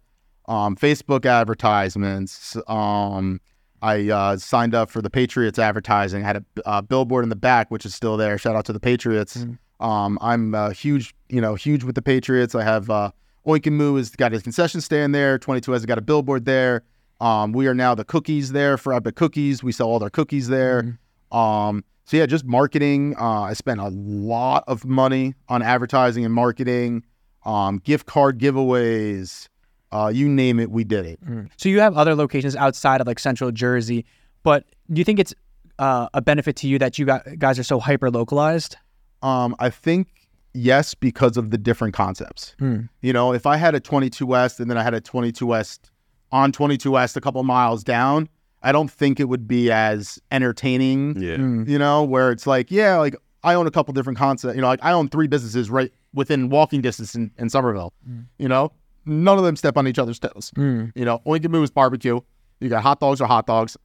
um, 0.47 0.75
Facebook 0.75 1.25
advertisements. 1.25 2.57
Um, 2.67 3.39
I 3.81 4.09
uh, 4.09 4.37
signed 4.37 4.73
up 4.73 4.89
for 4.89 5.01
the 5.01 5.09
Patriots 5.09 5.59
advertising. 5.59 6.23
had 6.23 6.37
a 6.37 6.45
uh, 6.65 6.81
billboard 6.81 7.23
in 7.23 7.29
the 7.29 7.35
back, 7.35 7.69
which 7.69 7.85
is 7.85 7.93
still 7.93 8.15
there. 8.15 8.37
Shout 8.37 8.55
out 8.55 8.65
to 8.65 8.73
the 8.73 8.79
Patriots. 8.79 9.37
Mm. 9.37 9.57
Um, 9.85 10.17
I'm 10.21 10.55
uh, 10.55 10.69
huge, 10.69 11.13
you 11.27 11.41
know, 11.41 11.55
huge 11.55 11.83
with 11.83 11.95
the 11.95 12.01
Patriots. 12.01 12.55
I 12.55 12.63
have 12.63 12.89
uh, 12.89 13.11
Oink 13.45 13.67
and 13.67 13.77
Moo 13.77 13.95
has 13.95 14.09
got 14.11 14.31
his 14.31 14.41
concession 14.41 14.79
stand 14.79 15.13
there. 15.13 15.37
22 15.37 15.71
has 15.73 15.85
got 15.85 15.97
a 15.97 16.01
billboard 16.01 16.45
there. 16.45 16.83
Um, 17.23 17.53
we 17.53 17.67
are 17.67 17.73
now 17.73 17.95
the 17.95 18.03
cookies 18.03 18.51
there 18.51 18.77
for 18.77 18.93
Epic 18.93 19.15
Cookies. 19.15 19.63
We 19.63 19.71
sell 19.71 19.87
all 19.87 19.97
their 19.97 20.09
cookies 20.09 20.49
there. 20.49 20.99
Um, 21.31 21.85
so 22.03 22.17
yeah, 22.17 22.25
just 22.25 22.43
marketing. 22.43 23.15
Uh, 23.17 23.43
I 23.43 23.53
spent 23.53 23.79
a 23.79 23.87
lot 23.87 24.65
of 24.67 24.83
money 24.83 25.33
on 25.47 25.61
advertising 25.61 26.25
and 26.25 26.33
marketing, 26.33 27.05
um, 27.45 27.77
gift 27.77 28.07
card 28.07 28.39
giveaways, 28.39 29.47
uh, 29.93 30.11
you 30.13 30.27
name 30.27 30.59
it, 30.59 30.69
we 30.69 30.83
did 30.83 31.05
it. 31.05 31.25
Mm. 31.25 31.49
So 31.55 31.69
you 31.69 31.79
have 31.79 31.95
other 31.95 32.13
locations 32.13 32.57
outside 32.57 32.99
of 32.99 33.07
like 33.07 33.19
Central 33.19 33.51
Jersey, 33.51 34.05
but 34.43 34.65
do 34.91 34.99
you 34.99 35.05
think 35.05 35.17
it's 35.17 35.33
uh, 35.79 36.09
a 36.13 36.21
benefit 36.21 36.57
to 36.57 36.67
you 36.67 36.77
that 36.79 36.99
you 36.99 37.05
got, 37.05 37.23
guys 37.39 37.57
are 37.57 37.63
so 37.63 37.79
hyper 37.79 38.11
localized? 38.11 38.75
Um, 39.21 39.55
I 39.59 39.69
think 39.69 40.09
yes, 40.53 40.93
because 40.93 41.37
of 41.37 41.51
the 41.51 41.57
different 41.57 41.93
concepts. 41.93 42.53
Mm. 42.59 42.89
You 43.01 43.13
know, 43.13 43.31
if 43.31 43.45
I 43.45 43.55
had 43.55 43.75
a 43.75 43.79
22 43.79 44.25
West 44.25 44.59
and 44.59 44.69
then 44.69 44.77
I 44.77 44.83
had 44.83 44.93
a 44.93 44.99
22 44.99 45.45
West 45.45 45.89
on 46.33 46.51
22 46.51 46.91
West 46.91 47.15
a 47.15 47.21
couple 47.21 47.41
miles 47.43 47.83
down, 47.83 48.27
I 48.63 48.71
don't 48.71 48.91
think 48.91 49.19
it 49.19 49.25
would 49.25 49.47
be 49.47 49.71
as 49.71 50.19
entertaining. 50.31 51.21
Yeah. 51.21 51.35
Mm. 51.35 51.69
You 51.69 51.77
know, 51.77 52.03
where 52.03 52.31
it's 52.31 52.47
like, 52.47 52.71
yeah, 52.71 52.97
like 52.97 53.15
I 53.43 53.53
own 53.53 53.67
a 53.67 53.71
couple 53.71 53.93
different 53.93 54.17
concepts. 54.17 54.55
You 54.55 54.61
know, 54.61 54.67
like 54.67 54.83
I 54.83 54.91
own 54.91 55.07
three 55.07 55.27
businesses 55.27 55.69
right 55.69 55.91
within 56.13 56.49
walking 56.49 56.81
distance 56.81 57.15
in, 57.15 57.31
in 57.37 57.49
Somerville. 57.49 57.93
You 58.39 58.49
know, 58.49 58.71
none 59.05 59.37
of 59.37 59.43
them 59.43 59.55
step 59.55 59.77
on 59.77 59.87
each 59.87 59.99
other's 59.99 60.19
toes. 60.19 60.51
Mm. 60.57 60.91
You 60.95 61.05
know, 61.05 61.21
Oink 61.25 61.43
and 61.43 61.51
Moo 61.51 61.61
is 61.61 61.71
barbecue. 61.71 62.19
You 62.59 62.69
got 62.69 62.81
hot 62.81 62.99
dogs 62.99 63.21
or 63.21 63.27
hot 63.27 63.45
dogs, 63.45 63.77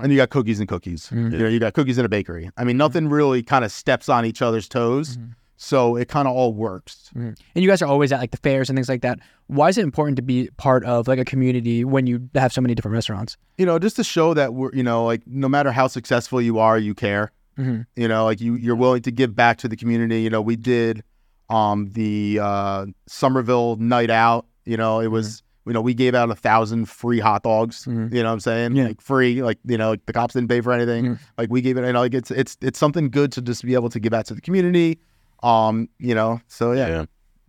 and 0.00 0.12
you 0.12 0.18
got 0.18 0.30
cookies 0.30 0.58
and 0.58 0.68
cookies. 0.68 1.08
Mm. 1.08 1.32
You 1.32 1.38
know, 1.38 1.48
you 1.48 1.60
got 1.60 1.72
cookies 1.72 1.96
in 1.96 2.04
a 2.04 2.08
bakery. 2.08 2.50
I 2.56 2.64
mean, 2.64 2.76
nothing 2.76 3.08
really 3.08 3.42
kind 3.42 3.64
of 3.64 3.72
steps 3.72 4.08
on 4.08 4.26
each 4.26 4.42
other's 4.42 4.68
toes, 4.68 5.16
so 5.62 5.94
it 5.94 6.08
kind 6.08 6.26
of 6.26 6.34
all 6.34 6.54
works. 6.54 7.10
Mm. 7.14 7.38
And 7.54 7.62
you 7.62 7.68
guys 7.68 7.82
are 7.82 7.86
always 7.86 8.12
at 8.12 8.18
like 8.18 8.30
the 8.30 8.38
fairs 8.38 8.70
and 8.70 8.76
things 8.78 8.88
like 8.88 9.02
that. 9.02 9.18
Why 9.48 9.68
is 9.68 9.76
it 9.76 9.82
important 9.82 10.16
to 10.16 10.22
be 10.22 10.48
part 10.56 10.86
of 10.86 11.06
like 11.06 11.18
a 11.18 11.24
community 11.24 11.84
when 11.84 12.06
you 12.06 12.30
have 12.34 12.50
so 12.50 12.62
many 12.62 12.74
different 12.74 12.94
restaurants? 12.94 13.36
You 13.58 13.66
know, 13.66 13.78
just 13.78 13.96
to 13.96 14.04
show 14.04 14.32
that 14.32 14.54
we're, 14.54 14.72
you 14.72 14.82
know, 14.82 15.04
like 15.04 15.20
no 15.26 15.50
matter 15.50 15.70
how 15.70 15.86
successful 15.86 16.40
you 16.40 16.58
are, 16.58 16.78
you 16.78 16.94
care. 16.94 17.30
Mhm. 17.58 17.84
You 17.94 18.08
know, 18.08 18.24
like 18.24 18.40
you 18.40 18.54
you're 18.54 18.74
willing 18.74 19.02
to 19.02 19.10
give 19.10 19.36
back 19.36 19.58
to 19.58 19.68
the 19.68 19.76
community. 19.76 20.22
You 20.22 20.30
know, 20.30 20.40
we 20.40 20.56
did 20.56 21.04
um 21.50 21.90
the 21.92 22.38
uh 22.40 22.86
Somerville 23.06 23.76
night 23.76 24.08
out. 24.08 24.46
You 24.64 24.78
know, 24.78 25.00
it 25.00 25.08
was 25.08 25.42
you 25.66 25.74
know 25.74 25.82
we 25.82 25.92
gave 25.92 26.14
out 26.14 26.30
a 26.30 26.34
thousand 26.34 26.88
free 26.88 27.20
hot 27.20 27.42
dogs. 27.42 27.84
Mhm. 27.84 28.14
You 28.14 28.22
know 28.22 28.30
what 28.30 28.32
I'm 28.32 28.40
saying? 28.40 28.76
Yeah. 28.76 28.86
Like 28.86 29.02
free. 29.02 29.42
Like 29.42 29.58
you 29.66 29.76
know, 29.76 29.90
like 29.90 30.06
the 30.06 30.14
cops 30.14 30.32
didn't 30.32 30.48
pay 30.48 30.62
for 30.62 30.72
anything. 30.72 31.04
Mhm. 31.04 31.18
Like 31.36 31.50
we 31.50 31.60
gave 31.60 31.76
it. 31.76 31.84
You 31.84 31.92
know, 31.92 32.00
like 32.00 32.14
it's 32.14 32.30
it's 32.30 32.56
it's 32.62 32.78
something 32.78 33.10
good 33.10 33.30
to 33.32 33.42
just 33.42 33.62
be 33.62 33.74
able 33.74 33.90
to 33.90 34.00
give 34.00 34.10
back 34.10 34.24
to 34.26 34.34
the 34.34 34.40
community. 34.40 34.98
Um, 35.42 35.88
you 35.98 36.14
know, 36.14 36.40
so 36.48 36.72
yeah, 36.72 36.88
Yeah. 36.88 37.04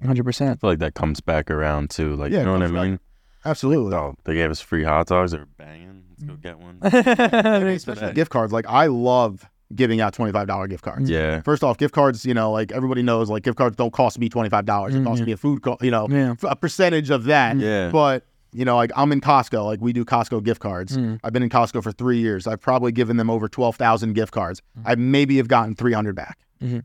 100%. 0.07 0.41
I 0.51 0.55
feel 0.55 0.69
like 0.69 0.79
that 0.79 0.95
comes 0.95 1.21
back 1.21 1.51
around 1.51 1.89
too. 1.91 2.15
Like, 2.15 2.31
Yeah, 2.31 2.39
you 2.39 2.45
know 2.45 2.53
what 2.53 2.61
I 2.63 2.65
comes 2.65 2.77
back. 2.77 2.83
mean? 2.89 2.99
absolutely. 3.45 3.93
Oh, 3.95 4.15
they 4.23 4.33
gave 4.35 4.49
us 4.51 4.59
free 4.61 4.83
hot 4.83 5.07
dogs. 5.07 5.31
They're 5.31 5.45
banging. 5.57 6.03
Let's 6.11 6.23
go 6.23 6.35
get 6.35 6.59
one. 6.59 6.77
Especially 6.83 8.13
gift 8.13 8.31
cards. 8.31 8.53
Like 8.53 8.65
I 8.67 8.87
love 8.87 9.45
giving 9.73 10.01
out 10.01 10.13
twenty 10.13 10.31
five 10.31 10.47
dollar 10.47 10.67
gift 10.67 10.83
cards. 10.83 11.09
yeah. 11.09 11.41
First 11.41 11.63
off, 11.63 11.77
gift 11.77 11.93
cards, 11.93 12.25
you 12.25 12.33
know, 12.33 12.51
like 12.51 12.71
everybody 12.71 13.01
knows, 13.01 13.29
like 13.29 13.43
gift 13.43 13.57
cards 13.57 13.75
don't 13.75 13.93
cost 13.93 14.19
me 14.19 14.29
twenty 14.29 14.49
five 14.49 14.65
dollars. 14.65 14.93
It 14.95 15.03
costs 15.03 15.21
Mhm. 15.21 15.25
me 15.27 15.31
a 15.33 15.37
food, 15.37 15.61
co- 15.63 15.77
you 15.81 15.91
know, 15.91 16.07
Yeah. 16.09 16.31
f- 16.31 16.43
a 16.43 16.55
percentage 16.55 17.09
of 17.09 17.23
that. 17.25 17.57
Yeah. 17.57 17.89
But 17.89 18.25
you 18.53 18.65
know, 18.65 18.75
like 18.75 18.91
I'm 18.95 19.11
in 19.11 19.21
Costco, 19.21 19.65
like 19.65 19.79
we 19.81 19.93
do 19.93 20.03
Costco 20.03 20.43
gift 20.43 20.59
cards. 20.61 20.97
Mm. 20.97 21.19
I've 21.23 21.31
been 21.33 21.43
in 21.43 21.49
Costco 21.49 21.81
for 21.83 21.91
three 21.91 22.17
years. 22.19 22.47
I've 22.47 22.59
probably 22.59 22.91
given 22.91 23.17
them 23.17 23.29
over 23.29 23.47
twelve 23.47 23.75
thousand 23.77 24.13
gift 24.13 24.33
cards. 24.33 24.61
Mm. 24.77 24.81
I 24.85 24.95
maybe 24.95 25.37
have 25.37 25.47
gotten 25.47 25.73
three 25.75 25.93
hundred 25.93 26.15
back. 26.15 26.37
Mhm. 26.61 26.83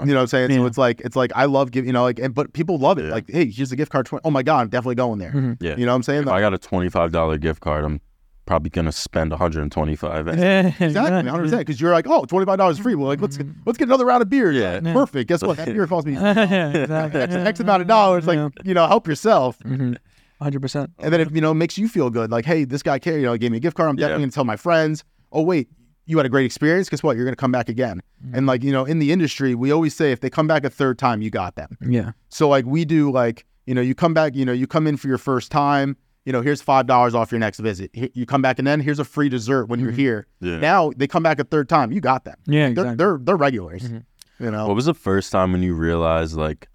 You 0.00 0.06
know 0.06 0.14
what 0.16 0.20
I'm 0.22 0.26
saying? 0.26 0.50
So 0.50 0.66
it's 0.66 0.76
like 0.78 1.00
it's 1.02 1.14
like 1.14 1.30
I 1.36 1.44
love 1.44 1.70
giving, 1.70 1.86
you 1.86 1.92
know, 1.92 2.02
like, 2.02 2.18
and 2.18 2.34
but 2.34 2.52
people 2.52 2.78
love 2.78 2.98
it. 2.98 3.04
Yeah. 3.06 3.12
Like, 3.12 3.30
hey, 3.30 3.48
here's 3.50 3.70
a 3.70 3.76
gift 3.76 3.92
card. 3.92 4.06
20, 4.06 4.22
oh 4.24 4.30
my 4.30 4.42
god, 4.42 4.60
I'm 4.62 4.68
definitely 4.68 4.96
going 4.96 5.18
there. 5.20 5.30
Mhm. 5.30 5.56
Yeah. 5.60 5.76
You 5.76 5.86
know 5.86 5.92
what 5.92 5.96
I'm 5.96 6.02
saying? 6.02 6.22
If 6.22 6.28
I 6.28 6.40
got 6.40 6.52
a 6.52 6.58
twenty-five 6.58 7.12
dollar 7.12 7.38
gift 7.38 7.60
card, 7.60 7.84
I'm 7.84 8.00
probably 8.44 8.70
gonna 8.70 8.90
spend 8.90 9.30
one 9.30 9.38
hundred 9.38 9.62
and 9.62 9.70
twenty-five. 9.70 10.26
Exactly, 10.28 10.90
100 10.90 11.32
percent. 11.42 11.60
Because 11.60 11.80
you're 11.80 11.92
like, 11.92 12.06
oh, 12.08 12.24
25 12.24 12.58
dollars 12.58 12.78
free. 12.80 12.94
Well, 12.96 13.06
like 13.06 13.20
let's 13.20 13.36
get, 13.36 13.46
let's 13.66 13.78
get 13.78 13.86
another 13.88 14.04
round 14.04 14.22
of 14.22 14.28
beer. 14.28 14.50
Yeah. 14.50 14.80
Yeah. 14.82 14.92
perfect. 14.92 15.28
Guess 15.28 15.42
what? 15.42 15.58
That 15.58 15.66
beer 15.66 15.86
cost 15.86 16.06
me 16.06 16.14
yeah, 16.14 16.70
exactly. 16.74 17.20
X, 17.20 17.34
X 17.34 17.60
amount 17.60 17.82
of 17.82 17.88
dollars. 17.88 18.26
Like 18.26 18.36
Yeah. 18.36 18.48
you 18.64 18.74
know, 18.74 18.86
help 18.88 19.06
yourself. 19.06 19.58
Mhm. 19.60 19.96
100%. 20.40 20.90
And 20.98 21.12
then 21.12 21.20
it, 21.20 21.30
you 21.32 21.40
know, 21.40 21.54
makes 21.54 21.78
you 21.78 21.88
feel 21.88 22.10
good. 22.10 22.30
Like, 22.30 22.44
hey, 22.44 22.64
this 22.64 22.82
guy 22.82 22.98
care. 22.98 23.16
You 23.16 23.26
know, 23.26 23.36
gave 23.36 23.52
me 23.52 23.58
a 23.58 23.60
gift 23.60 23.76
card. 23.76 23.88
I'm 23.88 23.96
Yeah. 23.96 24.08
definitely 24.08 24.24
gonna 24.24 24.32
tell 24.32 24.44
my 24.44 24.56
friends. 24.56 25.04
oh 25.32 25.42
wait, 25.42 25.68
you 26.06 26.16
had 26.16 26.26
a 26.26 26.28
great 26.28 26.46
experience. 26.46 26.88
Guess 26.88 27.02
what? 27.02 27.16
You're 27.16 27.24
gonna 27.24 27.36
come 27.36 27.52
back 27.52 27.68
again. 27.68 28.02
And 28.32 28.44
mm. 28.44 28.48
like 28.48 28.62
you 28.62 28.72
know, 28.72 28.84
in 28.84 28.98
the 28.98 29.12
industry, 29.12 29.54
we 29.54 29.70
always 29.70 29.94
say 29.94 30.12
if 30.12 30.20
they 30.20 30.30
come 30.30 30.46
back 30.46 30.64
a 30.64 30.70
third 30.70 30.98
time, 30.98 31.22
you 31.22 31.30
got 31.30 31.56
them. 31.56 31.76
Yeah. 31.80 32.12
So 32.28 32.48
like 32.48 32.64
we 32.66 32.84
do 32.84 33.10
like 33.10 33.46
you 33.66 33.74
know 33.74 33.80
you 33.80 33.94
come 33.94 34.14
back 34.14 34.34
you 34.34 34.44
know 34.44 34.52
you 34.52 34.66
come 34.66 34.86
in 34.86 34.96
for 34.96 35.08
your 35.08 35.18
first 35.18 35.50
time 35.50 35.96
you 36.26 36.32
know 36.32 36.42
here's 36.42 36.60
five 36.60 36.86
dollars 36.86 37.14
off 37.14 37.32
your 37.32 37.38
next 37.38 37.60
visit 37.60 37.90
Here- 37.94 38.10
you 38.12 38.26
come 38.26 38.42
back 38.42 38.58
and 38.58 38.66
then 38.66 38.78
here's 38.80 38.98
a 38.98 39.04
free 39.04 39.30
dessert 39.30 39.66
when 39.66 39.80
you're 39.80 39.90
mm-hmm. 39.90 40.00
here 40.00 40.26
Yeah. 40.40 40.58
now 40.58 40.92
they 40.96 41.06
come 41.06 41.22
back 41.22 41.38
a 41.38 41.44
third 41.44 41.68
time 41.68 41.90
you 41.90 42.02
got 42.02 42.24
them 42.24 42.36
Yeah, 42.46 42.60
they're 42.60 42.70
exactly. 42.70 42.96
they're, 42.96 43.18
they're 43.22 43.36
regulars 43.36 43.84
mm-hmm. 43.84 44.44
you 44.44 44.50
know 44.50 44.66
What 44.66 44.76
was 44.76 44.84
the 44.84 44.92
first 44.92 45.32
time 45.32 45.52
when 45.52 45.62
you 45.62 45.74
realized 45.74 46.36
like 46.36 46.68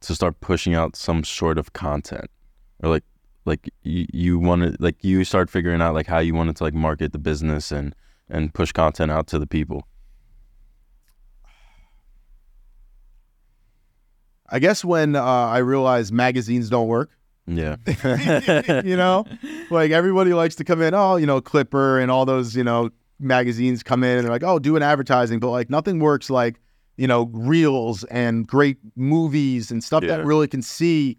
to 0.00 0.14
start 0.14 0.40
pushing 0.40 0.74
out 0.74 0.96
some 0.96 1.24
sort 1.24 1.58
of 1.58 1.72
content, 1.72 2.30
or 2.82 2.90
like 2.90 3.04
like 3.44 3.68
you, 3.82 4.06
you 4.12 4.38
wanted 4.38 4.80
like 4.80 5.02
you 5.02 5.24
start 5.24 5.50
figuring 5.50 5.80
out 5.80 5.94
like 5.94 6.06
how 6.06 6.18
you 6.18 6.34
wanted 6.34 6.56
to 6.56 6.64
like 6.64 6.74
market 6.74 7.12
the 7.12 7.18
business 7.18 7.72
and 7.72 7.94
and 8.30 8.52
push 8.52 8.72
content 8.72 9.10
out 9.10 9.26
to 9.28 9.38
the 9.38 9.46
people. 9.46 9.86
I 14.50 14.58
guess 14.58 14.84
when 14.84 15.14
uh, 15.14 15.22
I 15.22 15.58
realized 15.58 16.12
magazines 16.12 16.70
don't 16.70 16.88
work. 16.88 17.10
Yeah, 17.46 17.76
you 18.84 18.96
know? 18.96 19.24
Like 19.70 19.90
everybody 19.90 20.34
likes 20.34 20.54
to 20.56 20.64
come 20.64 20.82
in 20.82 20.94
oh 20.94 21.16
you 21.16 21.26
know 21.26 21.40
clipper 21.40 21.98
and 21.98 22.10
all 22.10 22.26
those 22.26 22.54
you 22.54 22.64
know 22.64 22.90
magazines 23.18 23.82
come 23.82 24.04
in 24.04 24.18
and 24.18 24.24
they're 24.24 24.32
like 24.32 24.44
oh 24.44 24.58
do 24.58 24.76
an 24.76 24.82
advertising. 24.82 25.40
But 25.40 25.50
like 25.50 25.70
nothing 25.70 25.98
works 25.98 26.28
like 26.28 26.60
you 26.96 27.06
know 27.06 27.30
reels 27.32 28.04
and 28.04 28.46
great 28.46 28.78
movies 28.96 29.70
and 29.70 29.82
stuff 29.82 30.02
that 30.02 30.24
really 30.24 30.48
can 30.48 30.62
see 30.62 31.18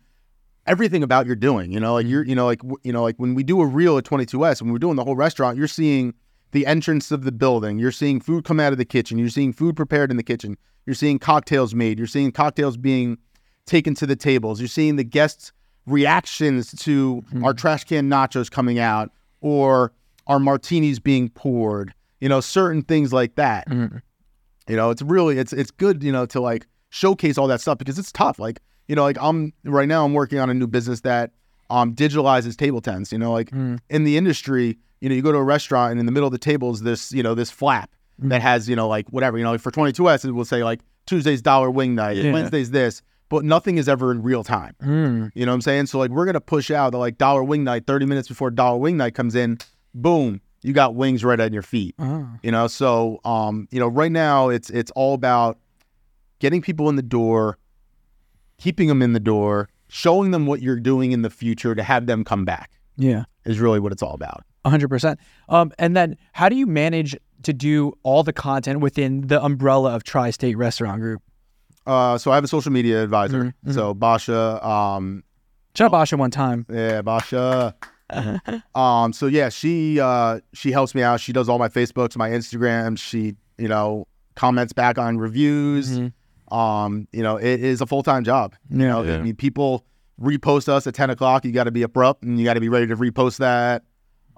everything 0.67 1.02
about 1.02 1.26
you're 1.26 1.36
doing 1.36 1.72
you 1.72 1.80
know? 1.80 1.93
Like 1.93 2.06
you're 2.06 2.24
you 2.24 2.36
know 2.36 2.45
like 2.45 2.62
you 2.84 2.93
know 2.93 3.02
like 3.02 3.15
when 3.17 3.34
we 3.34 3.43
do 3.43 3.62
a 3.62 3.65
reel 3.65 3.98
at 3.98 4.04
22s 4.04 4.62
when 4.62 4.72
we're 4.72 4.78
doing 4.78 4.98
the 4.98 5.04
whole 5.04 5.15
restaurant 5.15 5.58
you're 5.58 5.67
seeing 5.67 6.13
the 6.51 6.65
entrance 6.65 7.12
of 7.12 7.23
the 7.23 7.31
building. 7.31 7.79
You're 7.79 7.91
seeing 7.91 8.19
food 8.19 8.45
come 8.45 8.59
out 8.59 8.71
of 8.71 8.77
the 8.77 8.85
kitchen. 8.85 9.17
You're 9.17 9.29
seeing 9.29 9.53
food 9.53 9.75
prepared 9.75 10.12
in 10.12 10.17
the 10.17 10.23
kitchen. 10.23 10.57
You're 10.85 10.95
seeing 10.95 11.19
cocktails 11.19 11.75
made. 11.75 11.97
You're 11.97 12.07
seeing 12.07 12.31
cocktails 12.31 12.77
being 12.77 13.17
taken 13.65 13.93
to 13.95 14.05
the 14.05 14.15
tables. 14.15 14.59
You're 14.59 14.67
seeing 14.67 14.95
the 14.95 15.03
guests 15.03 15.51
reactions 15.85 16.71
to 16.71 17.23
mm-hmm. 17.27 17.43
our 17.43 17.53
trash 17.53 17.83
can 17.83 18.09
nachos 18.09 18.49
coming 18.49 18.79
out 18.79 19.12
or 19.41 19.91
our 20.27 20.39
martinis 20.39 20.99
being 20.99 21.29
poured 21.29 21.93
you 22.19 22.29
know 22.29 22.41
certain 22.41 22.81
things 22.81 23.13
like 23.13 23.35
that. 23.35 23.67
Mm-hmm. 23.69 23.97
You 24.67 24.75
know 24.75 24.89
it's 24.89 25.01
really 25.01 25.39
it's 25.39 25.53
it's 25.53 25.71
good 25.71 26.03
you 26.03 26.12
know 26.12 26.25
to 26.27 26.39
like 26.39 26.67
showcase 26.89 27.38
all 27.38 27.47
that 27.47 27.62
stuff 27.62 27.77
because 27.77 27.97
it's 27.97 28.12
tough. 28.12 28.39
Like 28.39 28.59
you 28.89 28.95
know 28.95 29.03
like 29.03 29.17
i'm 29.21 29.53
right 29.63 29.88
now 29.88 30.03
i'm 30.03 30.13
working 30.13 30.39
on 30.39 30.49
a 30.49 30.53
new 30.53 30.67
business 30.67 31.01
that 31.01 31.31
um 31.69 31.95
digitalizes 31.95 32.57
table 32.57 32.81
tents 32.81 33.13
you 33.13 33.17
know 33.17 33.31
like 33.31 33.51
mm. 33.51 33.79
in 33.89 34.03
the 34.03 34.17
industry 34.17 34.77
you 35.01 35.09
know 35.09 35.15
you 35.15 35.21
go 35.21 35.31
to 35.31 35.38
a 35.38 35.43
restaurant 35.43 35.91
and 35.91 35.99
in 35.99 36.05
the 36.05 36.12
middle 36.12 36.27
of 36.27 36.31
the 36.33 36.38
table 36.38 36.71
is 36.71 36.81
this 36.81 37.12
you 37.12 37.23
know 37.23 37.33
this 37.35 37.51
flap 37.51 37.89
that 38.19 38.41
has 38.41 38.67
you 38.67 38.75
know 38.75 38.88
like 38.88 39.07
whatever 39.09 39.38
you 39.38 39.43
know 39.43 39.57
for 39.57 39.71
22s 39.71 40.25
it 40.25 40.31
will 40.31 40.43
say 40.45 40.63
like 40.63 40.81
tuesday's 41.05 41.41
dollar 41.41 41.71
wing 41.71 41.95
night 41.95 42.17
Yeah. 42.17 42.33
wednesday's 42.33 42.71
this 42.71 43.01
but 43.29 43.45
nothing 43.45 43.77
is 43.77 43.88
ever 43.88 44.12
in 44.12 44.21
real 44.23 44.43
time 44.43 44.75
Mm. 44.81 45.31
you 45.35 45.45
know 45.45 45.51
what 45.51 45.55
I'm 45.55 45.62
saying? 45.62 45.85
So 45.85 45.99
like 45.99 46.09
we're 46.12 46.25
gonna 46.25 46.41
push 46.41 46.69
out 46.71 46.91
the 46.91 46.97
like 46.97 47.17
dollar 47.17 47.43
wing 47.43 47.63
night 47.63 47.85
30 47.88 48.05
minutes 48.07 48.27
before 48.27 48.49
dollar 48.51 48.77
wing 48.79 48.97
night 48.97 49.13
comes 49.13 49.35
in, 49.35 49.59
boom, 49.93 50.41
you 50.63 50.73
got 50.73 50.95
wings 50.95 51.23
right 51.23 51.39
at 51.39 51.53
your 51.53 51.62
feet. 51.62 51.93
Oh. 51.99 52.27
You 52.43 52.51
know, 52.51 52.65
so 52.67 53.19
um, 53.23 53.67
you 53.71 53.79
know, 53.79 53.88
right 53.88 54.12
now 54.12 54.49
it's 54.49 54.69
it's 54.71 54.89
all 54.95 55.13
about 55.13 55.57
getting 56.39 56.62
people 56.62 56.89
in 56.89 56.95
the 56.95 57.03
door, 57.03 57.57
keeping 58.57 58.88
them 58.88 59.01
in 59.01 59.13
the 59.13 59.19
door, 59.19 59.69
showing 59.88 60.31
them 60.31 60.45
what 60.45 60.62
you're 60.62 60.79
doing 60.79 61.12
in 61.12 61.21
the 61.21 61.29
future 61.29 61.75
to 61.75 61.83
have 61.83 62.05
them 62.07 62.23
come 62.23 62.45
back 62.45 62.71
Yeah. 62.97 63.23
is 63.45 63.59
really 63.59 63.79
what 63.79 63.91
it's 63.91 64.01
all 64.03 64.13
about. 64.13 64.43
100%. 64.65 65.17
Um, 65.50 65.72
and 65.80 65.95
then 65.95 66.17
how 66.34 66.50
do 66.50 66.56
you 66.56 66.67
manage 66.67 67.15
to 67.43 67.54
do 67.54 67.93
all 68.04 68.24
the 68.24 68.34
content 68.34 68.82
within 68.82 69.28
the 69.28 69.41
umbrella 69.43 69.95
of 69.95 70.04
Tri 70.04 70.32
State 70.32 70.58
Restaurant 70.58 71.02
Group? 71.02 71.22
Uh, 71.88 72.17
so 72.17 72.32
I 72.32 72.36
have 72.36 72.43
a 72.43 72.48
social 72.48 72.72
media 72.72 73.02
advisor. 73.04 73.45
Mhm, 73.45 73.54
mhm. 73.65 73.74
So 73.74 73.93
Basha, 73.93 74.65
um, 74.67 75.24
Shout 75.76 75.86
out 75.86 75.91
Basha 75.91 76.17
one 76.17 76.32
time. 76.32 76.65
Yeah, 76.69 77.02
Basha. 77.02 77.76
um, 78.76 79.13
so 79.13 79.28
yeah, 79.28 79.50
she 79.50 80.00
uh 80.00 80.39
she 80.54 80.72
helps 80.72 80.95
me 80.95 81.04
out. 81.04 81.19
She 81.19 81.32
does 81.32 81.48
all 81.48 81.60
my 81.60 81.69
Facebooks, 81.69 82.17
my 82.17 82.30
Instagram. 82.30 82.98
She, 82.98 83.36
you 83.58 83.67
know, 83.67 84.08
comments 84.36 84.74
back 84.74 84.98
on 84.98 85.17
reviews. 85.17 85.98
Mhm. 86.00 86.13
Um, 86.54 87.08
you 87.13 87.22
know, 87.22 87.38
it 87.38 87.63
is 87.63 87.82
a 87.82 87.86
full 87.86 88.02
time 88.04 88.24
job. 88.24 88.56
You 88.69 88.80
know, 88.80 89.04
Yeah. 89.04 89.17
I 89.17 89.22
mean 89.22 89.36
people 89.36 89.86
repost 90.19 90.67
us 90.67 90.88
at 90.88 90.95
ten 90.95 91.10
o'clock. 91.12 91.45
You 91.45 91.52
gotta 91.52 91.72
be 91.72 91.84
abrupt 91.84 92.24
and 92.24 92.39
you 92.39 92.45
gotta 92.45 92.60
be 92.60 92.69
ready 92.69 92.88
to 92.88 92.95
repost 92.98 93.38
that. 93.38 93.84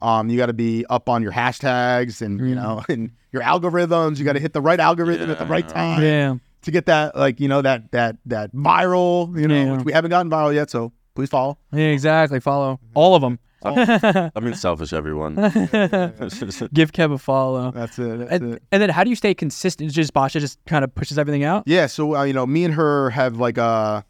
Um, 0.02 0.30
you 0.30 0.38
gotta 0.38 0.54
be 0.54 0.86
up 0.90 1.08
on 1.10 1.22
your 1.22 1.32
hashtags 1.32 2.22
and 2.22 2.40
you 2.40 2.56
Mm. 2.56 2.62
know, 2.62 2.84
and 2.90 3.12
your 3.32 3.42
algorithms. 3.44 4.18
You 4.18 4.26
gotta 4.26 4.40
hit 4.40 4.54
the 4.54 4.62
right 4.62 4.80
algorithm 4.80 5.30
at 5.30 5.40
the 5.40 5.46
right 5.46 5.68
time 5.68 6.02
Yeah. 6.02 6.36
to 6.64 6.72
get 6.72 6.86
that 6.88 7.16
like, 7.16 7.40
you 7.40 7.48
know, 7.48 7.62
that 7.62 7.92
that 7.92 8.18
that 8.26 8.54
viral, 8.56 9.40
you 9.40 9.48
know, 9.48 9.56
Yeah. 9.56 9.72
which 9.78 9.86
we 9.86 9.94
haven't 9.94 10.10
gotten 10.10 10.32
viral 10.32 10.54
yet, 10.54 10.70
so 10.72 10.92
please 11.16 11.30
follow. 11.30 11.58
Yeah, 11.72 11.86
exactly. 11.86 12.40
Follow 12.40 12.80
all 12.94 13.16
of 13.16 13.22
them. 13.22 13.40
I 13.64 14.32
mean 14.42 14.56
selfish 14.56 14.92
everyone. 14.92 15.36
Give 16.74 16.92
Kev 16.92 17.14
a 17.14 17.18
follow. 17.20 17.70
That's 17.72 18.00
it. 18.00 18.18
That's 18.20 18.32
And, 18.32 18.54
it. 18.56 18.64
and 18.72 18.82
then 18.82 18.90
how 18.90 19.04
do 19.04 19.10
you 19.12 19.16
stay 19.16 19.34
consistent? 19.36 19.88
It's 19.88 19.96
just 19.96 20.14
Basha 20.14 20.40
just 20.40 20.58
kind 20.66 20.84
of 20.84 20.94
pushes 20.96 21.20
everything 21.20 21.44
out? 21.44 21.64
Yeah. 21.68 21.86
So 21.88 22.16
uh, 22.16 22.24
you 22.24 22.34
know, 22.34 22.46
me 22.46 22.66
and 22.66 22.74
her 22.74 23.10
have 23.12 23.38
like 23.38 23.58
a 23.58 24.04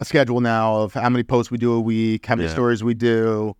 a 0.00 0.04
schedule 0.04 0.40
now 0.40 0.76
of 0.76 0.92
how 0.94 1.08
many 1.08 1.22
posts 1.22 1.50
we 1.50 1.58
do 1.58 1.72
a 1.72 1.80
week, 1.80 2.26
how 2.26 2.34
many 2.36 2.48
Yeah. 2.48 2.52
stories 2.54 2.82
we 2.84 2.94
do. 2.94 3.54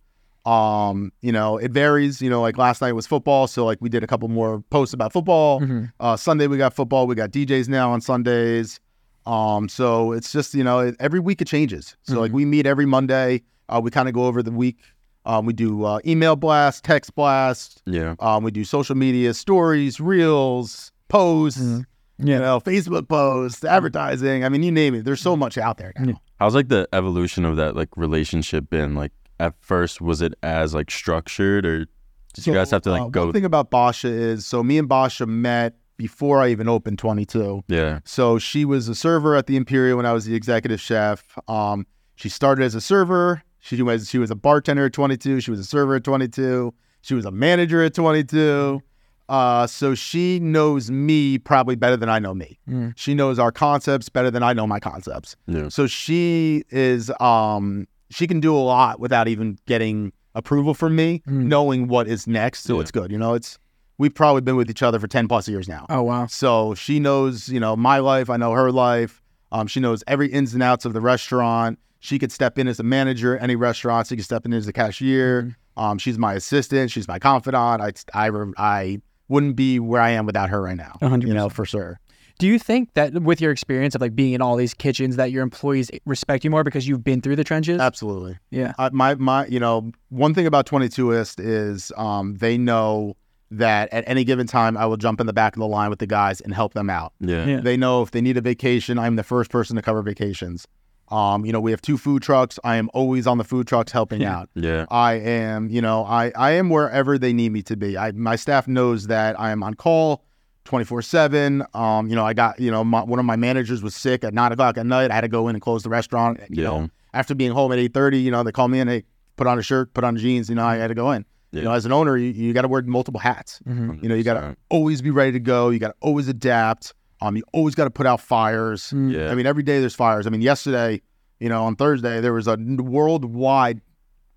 Um, 0.45 1.11
you 1.21 1.31
know, 1.31 1.57
it 1.57 1.71
varies. 1.71 2.21
You 2.21 2.29
know, 2.29 2.41
like 2.41 2.57
last 2.57 2.81
night 2.81 2.91
was 2.93 3.07
football, 3.07 3.47
so 3.47 3.65
like 3.65 3.79
we 3.81 3.89
did 3.89 4.03
a 4.03 4.07
couple 4.07 4.27
more 4.27 4.61
posts 4.69 4.93
about 4.93 5.11
football. 5.13 5.59
Mhm. 5.61 5.91
Uh, 5.99 6.15
Sunday 6.15 6.47
we 6.47 6.57
got 6.57 6.73
football. 6.73 7.07
We 7.07 7.15
got 7.15 7.31
DJs 7.31 7.67
now 7.67 7.91
on 7.91 8.01
Sundays. 8.01 8.79
Um, 9.25 9.67
so 9.69 10.11
it's 10.11 10.31
just 10.31 10.53
you 10.53 10.63
know 10.63 10.79
it, 10.79 10.95
every 10.99 11.19
week 11.19 11.41
it 11.41 11.47
changes. 11.47 11.95
So 12.03 12.19
like 12.19 12.31
we 12.31 12.45
meet 12.45 12.65
every 12.67 12.85
Monday. 12.85 13.41
Uh, 13.69 13.81
we 13.83 13.89
kind 13.89 14.07
of 14.07 14.13
go 14.13 14.25
over 14.25 14.43
the 14.43 14.51
week. 14.51 14.77
Um, 15.25 15.47
we 15.47 15.53
do 15.53 15.83
uh, 15.85 15.99
email 16.05 16.35
blast, 16.35 16.83
text 16.83 17.15
blast. 17.15 17.81
yeah. 17.87 18.13
Um, 18.19 18.43
we 18.43 18.51
do 18.51 18.63
social 18.63 18.95
media 18.95 19.33
stories, 19.33 19.99
reels, 19.99 20.91
posts. 21.07 21.59
Mhm. 21.61 21.85
You 22.19 22.37
know, 22.39 22.61
Facebook 22.61 23.09
posts, 23.09 23.65
advertising. 23.65 24.45
I 24.45 24.49
mean, 24.49 24.63
you 24.63 24.71
name 24.71 24.93
it. 24.95 25.03
There's 25.03 25.19
so 25.19 25.35
much 25.35 25.57
out 25.57 25.77
there 25.77 25.91
now. 25.97 26.05
Yeah. 26.09 26.13
How's 26.39 26.55
like 26.55 26.69
the 26.69 26.87
evolution 26.93 27.43
of 27.43 27.57
that 27.57 27.75
like 27.75 27.89
relationship 27.97 28.69
been? 28.69 28.93
Like 28.95 29.11
at 29.39 29.53
first 29.59 30.01
was 30.01 30.21
it 30.21 30.33
as 30.43 30.73
like 30.73 30.89
structured 30.91 31.65
or 31.65 31.85
did 32.33 32.47
you 32.47 32.53
guys 32.53 32.69
have 32.71 32.81
to 32.81 32.91
like 32.91 33.01
uh, 33.01 33.07
go 33.07 33.25
One 33.25 33.33
thing 33.33 33.45
about 33.45 33.71
Basha 33.71 34.09
is, 34.09 34.45
so 34.45 34.61
me 34.61 34.77
and 34.77 34.89
Basha 34.89 35.25
met 35.25 35.75
before 35.97 36.41
I 36.41 36.49
even 36.49 36.67
opened 36.67 36.99
22. 36.99 37.63
Yeah. 37.69 37.99
So 38.03 38.37
she 38.37 38.65
was 38.65 38.89
a 38.89 38.95
server 38.95 39.35
at 39.35 39.47
the 39.47 39.55
Imperia 39.55 39.95
when 39.95 40.05
I 40.05 40.11
was 40.11 40.25
the 40.25 40.35
executive 40.35 40.81
chef. 40.81 41.23
Um, 41.47 41.87
she 42.15 42.27
started 42.27 42.65
as 42.65 42.75
a 42.75 42.81
server. 42.81 43.41
She 43.59 43.81
was 43.81 44.09
she 44.09 44.17
was 44.17 44.31
a 44.31 44.35
bartender 44.35 44.85
at 44.85 44.93
22. 44.93 45.39
She 45.39 45.49
was 45.49 45.59
a 45.59 45.63
server 45.63 45.95
at 45.95 46.03
22. 46.03 46.73
She 47.01 47.13
was 47.13 47.23
a 47.23 47.31
manager 47.31 47.81
at 47.83 47.93
22. 47.93 48.81
Uh, 49.27 49.65
so 49.65 49.95
she 49.95 50.39
knows 50.39 50.91
me 50.91 51.37
probably 51.39 51.75
better 51.75 51.97
than 51.97 52.09
I 52.09 52.19
know 52.19 52.33
me. 52.33 52.59
Mm. 52.69 52.93
She 52.95 53.15
knows 53.15 53.39
our 53.39 53.51
concepts 53.51 54.07
better 54.07 54.29
than 54.29 54.43
I 54.43 54.53
know 54.53 54.67
my 54.67 54.79
concepts. 54.79 55.35
Yeah. 55.47 55.69
So 55.69 55.87
she 55.87 56.63
is 56.69 57.11
um 57.19 57.87
she 58.09 58.27
can 58.27 58.39
do 58.39 58.55
a 58.55 58.59
lot 58.59 58.99
without 58.99 59.27
even 59.27 59.57
getting 59.65 60.11
approval 60.33 60.73
from 60.73 60.95
me, 60.95 61.21
Mm. 61.27 61.45
knowing 61.45 61.87
what 61.87 62.07
is 62.07 62.27
next. 62.27 62.63
So 62.63 62.75
Yeah. 62.75 62.81
it's 62.81 62.91
good. 62.91 63.11
You 63.11 63.17
know, 63.17 63.33
it's 63.33 63.57
we've 63.97 64.13
probably 64.13 64.41
been 64.41 64.57
with 64.57 64.69
each 64.69 64.83
other 64.83 64.99
for 64.99 65.07
10 65.07 65.27
plus 65.27 65.47
years 65.47 65.67
now. 65.69 65.85
Oh, 65.89 66.03
wow. 66.03 66.25
So 66.27 66.73
she 66.75 66.99
knows, 66.99 67.47
you 67.47 67.59
know, 67.61 67.75
my 67.77 67.99
life. 67.99 68.29
I 68.29 68.35
know 68.37 68.51
her 68.51 68.71
life. 68.71 69.21
Um, 69.53 69.67
she 69.67 69.79
knows 69.79 70.03
every 70.07 70.27
ins 70.27 70.53
and 70.53 70.61
outs 70.61 70.83
of 70.83 70.91
the 70.93 70.99
restaurant. 70.99 71.79
She 72.01 72.19
could 72.19 72.31
step 72.31 72.59
in 72.59 72.67
as 72.67 72.79
a 72.79 72.83
manager 72.83 73.37
at 73.37 73.43
any 73.43 73.55
restaurant. 73.55 74.07
She 74.07 74.17
could 74.17 74.25
step 74.25 74.45
in 74.45 74.51
as 74.53 74.67
a 74.67 74.73
cashier. 74.73 75.43
Mm-hmm. 75.43 75.81
Um, 75.83 75.97
she's 75.97 76.17
my 76.17 76.33
assistant. 76.33 76.91
She's 76.91 77.07
my 77.07 77.19
confidant. 77.19 77.81
I, 77.81 77.93
I, 78.13 78.39
I 78.57 79.01
wouldn't 79.29 79.55
be 79.55 79.79
where 79.79 80.01
I 80.01 80.11
am 80.11 80.25
without 80.25 80.49
her 80.49 80.61
right 80.61 80.75
now. 80.77 80.97
A 81.01 81.07
hundred 81.09 81.27
You 81.29 81.33
know, 81.33 81.47
for 81.49 81.65
sure. 81.65 81.99
Do 82.37 82.47
you 82.47 82.59
think 82.59 82.93
that 82.95 83.13
with 83.13 83.39
your 83.39 83.51
experience 83.51 83.95
of 83.95 84.01
like 84.01 84.15
being 84.15 84.33
in 84.33 84.41
all 84.41 84.55
these 84.57 84.73
kitchens 84.73 85.15
that 85.15 85.31
your 85.31 85.41
employees 85.43 85.89
respect 86.05 86.43
you 86.43 86.49
more 86.49 86.63
because 86.63 86.87
you've 86.87 87.03
been 87.03 87.21
through 87.21 87.37
the 87.37 87.43
trenches? 87.45 87.79
Absolutely. 87.79 88.37
Yeah. 88.51 88.73
Uh, 88.77 88.89
my 88.91 89.15
my 89.15 89.45
you 89.47 89.59
know 89.59 89.91
one 90.09 90.33
thing 90.33 90.45
about 90.45 90.65
22 90.65 91.07
West 91.07 91.39
is 91.39 91.91
um, 91.97 92.35
they 92.35 92.57
know 92.57 93.15
that 93.51 93.87
at 93.93 94.03
any 94.07 94.23
given 94.25 94.47
time 94.47 94.75
I 94.75 94.85
will 94.85 94.97
jump 94.97 95.21
in 95.21 95.27
the 95.27 95.33
back 95.33 95.55
of 95.55 95.59
the 95.59 95.67
line 95.67 95.89
with 95.89 95.99
the 95.99 96.07
guys 96.07 96.41
and 96.41 96.53
help 96.53 96.73
them 96.73 96.89
out. 96.89 97.13
Yeah. 97.21 97.45
Yeah. 97.45 97.59
They 97.61 97.77
know 97.77 98.01
if 98.01 98.11
they 98.11 98.19
need 98.21 98.35
a 98.37 98.41
vacation, 98.41 98.99
I'm 98.99 99.15
the 99.15 99.23
first 99.23 99.49
person 99.49 99.75
to 99.77 99.81
cover 99.81 100.01
vacations. 100.01 100.67
Um, 101.09 101.45
you 101.45 101.53
know, 101.53 101.61
we 101.61 101.69
have 101.69 101.81
two 101.83 101.97
food 101.99 102.23
trucks. 102.23 102.57
I 102.63 102.77
am 102.77 102.89
always 102.93 103.27
on 103.27 103.37
the 103.37 103.43
food 103.43 103.67
trucks 103.67 103.91
helping 103.91 104.21
Yeah. 104.21 104.39
out. 104.39 104.49
Yeah. 104.55 104.87
I 104.89 105.13
am, 105.13 105.69
you 105.69 105.79
know, 105.81 106.03
I 106.03 106.31
I 106.35 106.51
am 106.51 106.69
wherever 106.69 107.17
they 107.17 107.31
need 107.31 107.51
me 107.53 107.61
to 107.61 107.77
be. 107.77 107.97
I 107.97 108.11
my 108.11 108.35
staff 108.35 108.67
knows 108.67 109.07
that 109.07 109.39
I 109.39 109.51
am 109.51 109.61
on 109.63 109.75
call 109.75 110.25
24 110.65 111.01
seven. 111.03 111.63
Um, 111.73 112.07
you 112.09 112.15
know, 112.15 112.25
I 112.25 112.33
got, 112.33 112.59
you 112.59 112.69
know, 112.71 112.83
my, 112.83 113.03
one 113.03 113.19
of 113.19 113.25
my 113.25 113.35
managers 113.35 113.81
was 113.81 113.95
sick 113.95 114.23
at 114.23 114.33
nine 114.33 114.51
o'clock 114.51 114.77
at 114.77 114.85
night. 114.85 115.11
I 115.11 115.15
had 115.15 115.21
to 115.21 115.27
go 115.27 115.47
in 115.47 115.55
and 115.55 115.61
close 115.61 115.83
the 115.83 115.89
restaurant. 115.89 116.39
You 116.49 116.63
Yeah. 116.63 116.69
know, 116.69 116.89
after 117.13 117.33
being 117.33 117.51
home 117.51 117.71
at 117.71 117.79
8:30, 117.79 118.21
you 118.21 118.31
know, 118.31 118.43
they 118.43 118.51
call 118.51 118.67
me 118.67 118.79
in, 118.79 118.87
they 118.87 119.03
put 119.37 119.47
on 119.47 119.57
a 119.57 119.61
shirt, 119.61 119.93
put 119.93 120.03
on 120.03 120.17
jeans. 120.17 120.49
You 120.49 120.55
know, 120.55 120.65
I 120.65 120.75
had 120.75 120.87
to 120.87 120.95
go 120.95 121.11
in. 121.11 121.25
You 121.51 121.61
know, 121.61 121.71
as 121.71 121.85
an 121.85 121.93
owner, 121.93 122.17
you, 122.17 122.31
you 122.31 122.51
got 122.51 122.63
to 122.63 122.67
wear 122.67 122.81
multiple 122.81 123.19
hats. 123.21 123.61
Mhm. 123.65 124.03
You 124.03 124.09
know, 124.09 124.15
you 124.15 124.23
got 124.25 124.33
to 124.33 124.57
always 124.69 125.01
be 125.01 125.09
ready 125.09 125.31
to 125.31 125.39
go. 125.39 125.69
You 125.69 125.79
got 125.79 125.87
to 125.89 125.95
always 126.01 126.27
adapt. 126.27 126.93
Um, 127.21 127.37
you 127.37 127.43
always 127.53 127.75
got 127.75 127.85
to 127.85 127.89
put 127.89 128.05
out 128.05 128.19
fires. 128.19 128.91
Mm. 128.91 129.13
Yeah. 129.13 129.31
I 129.31 129.35
mean, 129.35 129.45
every 129.45 129.63
day 129.63 129.79
there's 129.79 129.95
fires. 129.95 130.27
I 130.27 130.31
mean, 130.31 130.41
yesterday, 130.41 131.01
you 131.39 131.47
know, 131.47 131.63
on 131.63 131.77
Thursday 131.77 132.19
there 132.19 132.33
was 132.33 132.47
a 132.47 132.57
worldwide 132.59 133.79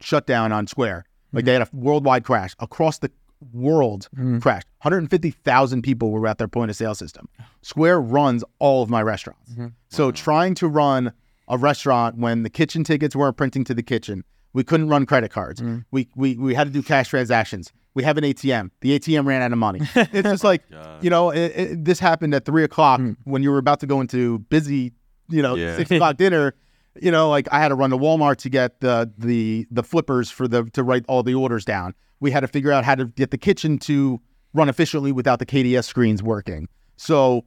shutdown 0.01 0.53
on 0.53 0.67
Square. 0.69 1.07
Like 1.33 1.45
they 1.45 1.55
had 1.55 1.63
a 1.63 1.69
worldwide 1.73 2.23
crash 2.25 2.55
across 2.61 2.99
the 2.99 3.11
world. 3.53 4.09
Mm. 4.17 4.41
Crashed. 4.43 4.67
150,000 4.83 5.83
people 5.83 6.11
were 6.11 6.27
at 6.27 6.39
their 6.39 6.49
point 6.49 6.71
of 6.71 6.77
sale 6.77 6.95
system. 6.95 7.29
Square 7.63 8.01
runs 8.03 8.45
all 8.59 8.83
of 8.83 8.91
my 8.91 9.03
restaurants. 9.03 9.53
Mhm. 9.55 9.73
So 9.89 10.11
trying 10.11 10.55
to 10.57 10.69
run 10.69 11.13
a 11.49 11.57
restaurant 11.59 12.17
when 12.19 12.43
the 12.43 12.51
kitchen 12.51 12.85
tickets 12.85 13.17
weren't 13.17 13.37
printing 13.37 13.65
to 13.65 13.75
the 13.75 13.83
kitchen, 13.83 14.25
we 14.53 14.65
couldn't 14.65 14.89
run 14.89 15.07
credit 15.07 15.31
cards. 15.31 15.61
Mm. 15.61 15.85
We, 15.91 16.09
we 16.17 16.37
we 16.37 16.55
had 16.55 16.65
to 16.67 16.73
do 16.73 16.83
cash 16.83 17.09
transactions. 17.09 17.73
We 17.95 18.03
have 18.05 18.17
an 18.19 18.25
ATM. 18.25 18.71
The 18.81 18.99
ATM 18.99 19.27
ran 19.27 19.43
out 19.43 19.53
of 19.53 19.59
money. 19.59 19.81
it's 19.95 20.29
just 20.29 20.45
like 20.45 20.63
God. 20.71 21.03
you 21.03 21.11
know, 21.11 21.31
it, 21.31 21.53
it, 21.57 21.85
this 21.85 21.99
happened 21.99 22.35
at 22.35 22.45
three 22.45 22.65
o'clock 22.65 23.01
Mm. 23.01 23.17
when 23.25 23.43
you 23.43 23.51
were 23.51 23.59
about 23.59 23.81
to 23.81 23.87
go 23.87 24.01
into 24.01 24.39
busy, 24.51 24.93
you 25.29 25.43
know, 25.43 25.55
Yeah. 25.57 25.77
six 25.77 25.91
o'clock 25.93 26.17
dinner. 26.17 26.55
You 27.01 27.13
know, 27.13 27.29
like 27.31 27.47
I 27.53 27.61
had 27.61 27.69
to 27.69 27.77
run 27.77 27.91
to 27.91 27.99
Walmart 27.99 28.37
to 28.39 28.49
get 28.51 28.81
the 28.81 29.11
the 29.17 29.67
the 29.71 29.83
flippers 29.85 30.31
for 30.31 30.49
the 30.49 30.65
to 30.73 30.83
write 30.83 31.05
all 31.09 31.23
the 31.23 31.35
orders 31.35 31.65
down. 31.65 31.95
We 32.21 32.31
had 32.31 32.41
to 32.41 32.49
figure 32.49 32.73
out 32.73 32.85
how 32.85 32.95
to 32.95 33.07
get 33.07 33.31
the 33.31 33.39
kitchen 33.39 33.79
to 33.81 34.21
run 34.55 34.69
efficiently 34.69 35.13
without 35.13 35.39
the 35.39 35.47
KDS 35.47 35.85
screens 35.85 36.23
working. 36.23 36.69
So 36.97 37.45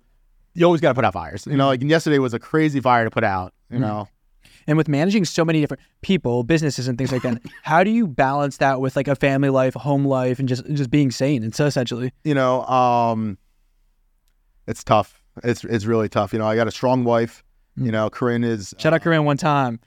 you 0.54 0.66
always 0.66 0.82
got 0.82 0.90
to 0.90 0.96
put 0.96 1.06
out 1.06 1.14
fires. 1.14 1.46
You 1.46 1.58
know, 1.58 1.68
like 1.68 1.82
yesterday 1.82 2.20
was 2.20 2.34
a 2.34 2.40
crazy 2.40 2.80
fire 2.80 3.04
to 3.04 3.10
put 3.12 3.24
out. 3.24 3.54
You 3.70 3.78
Mm. 3.78 3.82
know, 3.82 4.08
And 4.68 4.78
with 4.78 4.88
managing 4.88 5.26
so 5.26 5.44
many 5.44 5.60
different 5.62 5.82
people, 6.02 6.44
businesses, 6.44 6.88
and 6.88 6.98
things 6.98 7.12
like 7.12 7.24
that, 7.24 7.42
how 7.64 7.84
do 7.84 7.90
you 7.90 8.06
balance 8.08 8.58
that 8.58 8.80
with 8.80 8.96
like 8.96 9.08
a 9.08 9.16
family 9.16 9.50
life, 9.50 9.74
home 9.74 10.06
life, 10.06 10.40
and 10.40 10.48
just 10.48 10.66
just 10.74 10.90
being 10.92 11.10
sane? 11.12 11.44
And 11.44 11.54
so 11.56 11.66
essentially, 11.66 12.12
you 12.24 12.34
know, 12.36 12.64
um, 12.66 13.38
it's 14.68 14.84
tough. 14.84 15.24
It's 15.44 15.64
it's 15.64 15.86
really 15.86 16.10
tough. 16.10 16.34
You 16.34 16.40
know, 16.40 16.46
I 16.48 16.56
got 16.56 16.68
a 16.68 16.72
strong 16.72 17.04
wife. 17.04 17.44
Mm. 17.80 17.86
You 17.86 17.92
know, 17.92 18.10
Corinne 18.10 18.44
is 18.44 18.76
shout 18.78 18.94
out 18.94 19.02
Corinne 19.02 19.26
one 19.26 19.38
time. 19.38 19.80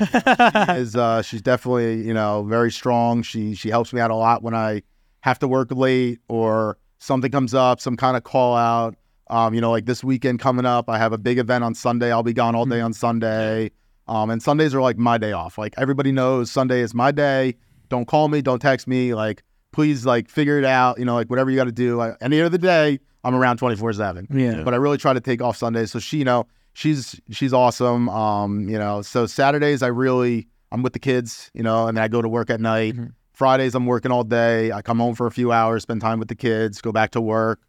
is 0.76 0.96
uh, 0.96 1.22
she's 1.22 1.42
definitely 1.42 2.06
you 2.06 2.14
know 2.14 2.44
very 2.44 2.70
strong. 2.72 3.22
She 3.22 3.54
she 3.54 3.68
helps 3.68 3.92
me 3.92 4.00
out 4.00 4.10
a 4.10 4.14
lot 4.16 4.42
when 4.42 4.54
I 4.54 4.82
have 5.20 5.38
to 5.40 5.48
work 5.48 5.70
late 5.70 6.18
or 6.28 6.78
something 6.98 7.30
comes 7.30 7.54
up, 7.54 7.80
some 7.80 7.96
kind 7.96 8.16
of 8.16 8.24
call 8.24 8.56
out. 8.56 8.96
Um, 9.28 9.54
you 9.54 9.60
know, 9.60 9.70
like 9.70 9.86
this 9.86 10.02
weekend 10.02 10.40
coming 10.40 10.66
up, 10.66 10.88
I 10.88 10.98
have 10.98 11.12
a 11.12 11.18
big 11.18 11.38
event 11.38 11.62
on 11.62 11.74
Sunday. 11.74 12.10
I'll 12.10 12.22
be 12.22 12.32
gone 12.32 12.54
all 12.54 12.66
day 12.66 12.80
on 12.80 12.92
Sunday. 12.92 13.70
Um, 14.08 14.28
and 14.30 14.42
Sundays 14.42 14.74
are 14.74 14.80
like 14.82 14.98
my 14.98 15.18
day 15.18 15.32
off. 15.32 15.56
Like 15.56 15.74
everybody 15.76 16.10
knows 16.10 16.50
Sunday 16.50 16.80
is 16.80 16.94
my 16.94 17.12
day. 17.12 17.54
Don't 17.88 18.06
call 18.06 18.28
me, 18.28 18.42
don't 18.42 18.60
text 18.60 18.88
me. 18.88 19.14
Like 19.14 19.42
please, 19.72 20.04
like 20.04 20.28
figure 20.28 20.58
it 20.58 20.64
out. 20.64 20.98
You 20.98 21.04
know, 21.04 21.14
like 21.14 21.30
whatever 21.30 21.48
you 21.50 21.56
got 21.56 21.64
to 21.64 21.72
do. 21.72 22.00
I, 22.00 22.08
at 22.10 22.18
the 22.18 22.24
end 22.26 22.46
of 22.46 22.52
the 22.52 22.58
day, 22.58 22.98
I'm 23.22 23.34
around 23.34 23.58
24 23.58 23.92
seven 23.92 24.26
Yeah. 24.30 24.62
but 24.64 24.74
I 24.74 24.78
really 24.78 24.98
try 24.98 25.12
to 25.12 25.20
take 25.20 25.40
off 25.42 25.56
Sundays. 25.56 25.92
So 25.92 25.98
she, 26.00 26.18
you 26.18 26.24
know, 26.24 26.46
she's 26.72 27.20
she's 27.30 27.52
awesome. 27.52 28.08
Um, 28.08 28.68
you 28.68 28.78
know, 28.78 29.02
so 29.02 29.26
Saturdays 29.26 29.82
I 29.82 29.88
really 29.88 30.48
I'm 30.72 30.82
with 30.82 30.92
the 30.92 30.98
kids, 30.98 31.50
you 31.54 31.62
know, 31.62 31.86
and 31.88 31.96
then 31.96 32.04
I 32.04 32.08
go 32.08 32.22
to 32.22 32.28
work 32.28 32.50
at 32.50 32.60
night. 32.60 32.94
Mhm. 32.96 33.12
Fridays 33.32 33.74
I'm 33.74 33.86
working 33.86 34.12
all 34.12 34.22
day. 34.24 34.70
I 34.70 34.82
come 34.82 34.98
home 34.98 35.14
for 35.14 35.26
a 35.26 35.30
few 35.30 35.50
hours, 35.50 35.82
spend 35.82 36.00
time 36.00 36.18
with 36.18 36.28
the 36.28 36.34
kids, 36.34 36.80
go 36.80 36.92
back 36.92 37.10
to 37.12 37.20
work. 37.20 37.60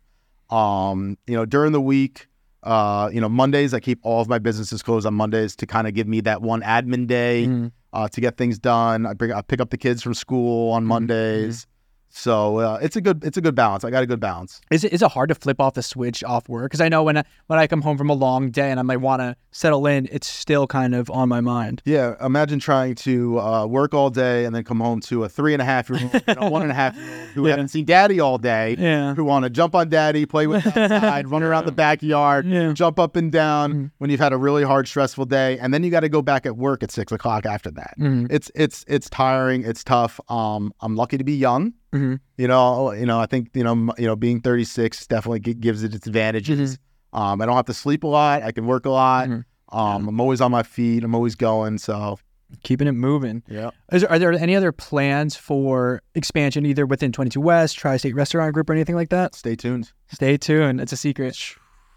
Um, 0.49 1.17
you 1.27 1.35
know, 1.35 1.45
during 1.45 1.71
the 1.71 1.79
week, 1.81 2.27
uh, 2.63 3.09
you 3.13 3.21
know, 3.21 3.29
Mondays 3.29 3.73
I 3.73 3.79
keep 3.79 3.99
all 4.03 4.21
of 4.21 4.27
my 4.27 4.37
businesses 4.37 4.83
closed 4.83 5.05
on 5.07 5.13
Mondays 5.13 5.55
to 5.57 5.65
kind 5.65 5.87
of 5.87 5.93
give 5.93 6.07
me 6.07 6.19
that 6.21 6.41
one 6.41 6.61
admin 6.61 7.07
day 7.07 7.45
Mhm. 7.47 7.71
uh, 7.93 8.07
to 8.09 8.21
get 8.21 8.37
things 8.37 8.59
done. 8.59 9.05
I 9.05 9.13
bring 9.13 9.31
I 9.31 9.41
pick 9.41 9.61
up 9.61 9.69
the 9.69 9.77
kids 9.77 10.01
from 10.03 10.13
school 10.13 10.71
on 10.73 10.85
Mondays. 10.85 11.65
So 12.13 12.57
uh, 12.57 12.79
it's 12.81 12.95
a 12.95 13.01
good 13.01 13.23
it's 13.23 13.37
a 13.37 13.41
good 13.41 13.55
balance. 13.55 13.83
I 13.83 13.89
got 13.89 14.03
a 14.03 14.05
good 14.05 14.19
balance. 14.19 14.59
Is 14.69 14.83
it 14.83 14.91
is 14.93 15.01
it 15.01 15.11
hard 15.11 15.29
to 15.29 15.35
flip 15.35 15.59
off 15.61 15.73
the 15.75 15.81
switch 15.83 16.23
off 16.23 16.49
work? 16.49 16.65
Because 16.71 16.81
I 16.81 16.89
know 16.89 17.03
when 17.03 17.17
I, 17.17 17.23
when 17.47 17.57
I 17.57 17.67
come 17.67 17.81
home 17.81 17.97
from 17.97 18.09
a 18.09 18.13
long 18.13 18.51
day 18.51 18.69
and 18.69 18.79
I 18.79 18.83
might 18.83 18.97
want 18.97 19.21
to 19.21 19.35
settle 19.51 19.85
in, 19.87 20.07
it's 20.11 20.27
still 20.27 20.67
kind 20.67 20.93
of 20.93 21.09
on 21.09 21.29
my 21.29 21.39
mind. 21.41 21.81
Yeah, 21.85 22.15
imagine 22.23 22.59
trying 22.59 22.95
to 22.95 23.39
uh, 23.39 23.65
work 23.65 23.93
all 23.93 24.09
day 24.09 24.45
and 24.45 24.53
then 24.55 24.63
come 24.63 24.79
home 24.79 24.99
to 25.01 25.23
a 25.23 25.29
three 25.29 25.53
and 25.53 25.61
a 25.61 25.65
half 25.65 25.89
year 25.89 25.99
old 26.03 26.23
and 26.27 26.37
a 26.37 26.49
one 26.49 26.61
and 26.63 26.71
a 26.71 26.73
half 26.75 26.95
year 26.95 27.05
old 27.21 27.29
who 27.29 27.43
Yeah. 27.45 27.51
haven't 27.51 27.69
seen 27.69 27.85
daddy 27.85 28.19
all 28.19 28.37
day, 28.37 28.75
Yeah. 28.77 29.15
who 29.15 29.23
want 29.23 29.43
to 29.43 29.49
jump 29.49 29.73
on 29.75 29.89
daddy, 29.89 30.25
play 30.25 30.47
with 30.47 30.65
outside, 30.67 31.29
run 31.29 31.43
around 31.43 31.65
the 31.65 31.71
backyard, 31.87 32.45
Yeah. 32.45 32.73
jump 32.73 32.99
up 32.99 33.15
and 33.15 33.31
down 33.31 33.73
Mhm. 33.73 33.91
when 33.99 34.09
you've 34.09 34.19
had 34.19 34.33
a 34.33 34.37
really 34.37 34.63
hard, 34.63 34.87
stressful 34.87 35.25
day, 35.25 35.57
and 35.59 35.73
then 35.73 35.83
you 35.83 35.89
got 35.91 36.01
to 36.01 36.09
go 36.09 36.21
back 36.21 36.45
at 36.45 36.57
work 36.57 36.83
at 36.83 36.91
six 36.91 37.11
o'clock 37.11 37.45
after 37.45 37.71
that. 37.71 37.95
Mhm. 37.99 38.27
It's 38.29 38.51
it's 38.55 38.83
it's 38.87 39.09
tiring. 39.09 39.63
It's 39.63 39.83
tough. 39.83 40.19
Um, 40.29 40.73
I'm 40.81 40.95
lucky 40.95 41.17
to 41.17 41.23
be 41.23 41.33
young. 41.35 41.73
Mhm. 41.93 42.19
You 42.37 42.47
know, 42.47 42.91
you 42.93 43.05
know, 43.05 43.19
I 43.19 43.25
think 43.25 43.49
you 43.53 43.63
know, 43.63 43.93
you 43.97 44.05
know, 44.07 44.15
being 44.15 44.39
36 44.41 45.07
definitely 45.07 45.39
gi- 45.41 45.55
gives 45.55 45.83
it 45.83 45.93
its 45.93 46.07
advantages. 46.07 46.77
Um, 47.13 47.41
I 47.41 47.45
don't 47.45 47.55
have 47.55 47.65
to 47.65 47.73
sleep 47.73 48.03
a 48.03 48.07
lot. 48.07 48.43
I 48.43 48.51
can 48.51 48.65
work 48.65 48.85
a 48.85 48.89
lot. 48.89 49.27
Mhm. 49.27 49.43
Um, 49.73 50.07
I'm 50.07 50.19
always 50.21 50.39
on 50.41 50.51
my 50.51 50.63
feet. 50.63 51.03
I'm 51.03 51.13
always 51.15 51.35
going. 51.35 51.77
So 51.77 52.17
Keeping 52.63 52.85
it 52.87 52.91
moving. 52.91 53.43
yeah. 53.47 53.69
Is 53.93 54.01
there, 54.01 54.11
are 54.11 54.19
there 54.19 54.33
any 54.33 54.57
other 54.57 54.73
plans 54.73 55.37
for 55.37 56.01
expansion, 56.15 56.65
either 56.65 56.85
within 56.85 57.13
22 57.13 57.39
West, 57.39 57.77
Tri 57.77 57.95
State 57.95 58.13
Restaurant 58.13 58.53
Group, 58.53 58.69
or 58.69 58.73
anything 58.73 58.95
like 58.95 59.07
that? 59.09 59.35
Stay 59.35 59.55
tuned. 59.55 59.93
Stay 60.11 60.35
tuned. 60.35 60.81
It's 60.81 60.91
a 60.91 60.97
secret. 60.97 61.37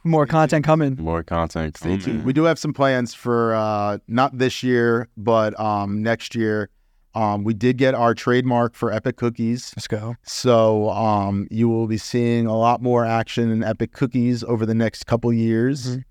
More 0.04 0.26
content 0.26 0.64
coming. 0.64 0.96
More 1.00 1.24
content. 1.24 1.76
Stay 1.76 1.88
coming. 1.88 2.00
tuned. 2.00 2.24
We 2.24 2.32
do 2.32 2.44
have 2.44 2.60
some 2.60 2.72
plans 2.72 3.14
for 3.14 3.54
uh, 3.56 3.98
not 4.06 4.38
this 4.38 4.62
year, 4.62 5.08
but 5.16 5.58
um, 5.58 6.02
next 6.04 6.36
year. 6.36 6.68
Um, 7.14 7.44
we 7.44 7.54
did 7.54 7.78
get 7.78 7.94
our 7.94 8.14
trademark 8.14 8.74
for 8.74 8.90
Epic 8.92 9.16
Cookies, 9.16 9.72
Let's 9.76 9.86
go. 9.86 10.16
so 10.24 10.90
um, 10.90 11.46
you 11.50 11.68
will 11.68 11.86
be 11.86 11.96
seeing 11.98 12.46
a 12.46 12.56
lot 12.56 12.82
more 12.82 13.04
action 13.04 13.50
in 13.50 13.62
Epic 13.62 13.92
Cookies 13.92 14.42
over 14.42 14.66
the 14.66 14.74
next 14.74 15.06
couple 15.06 15.32
years. 15.32 15.96
Mhm. 15.96 16.04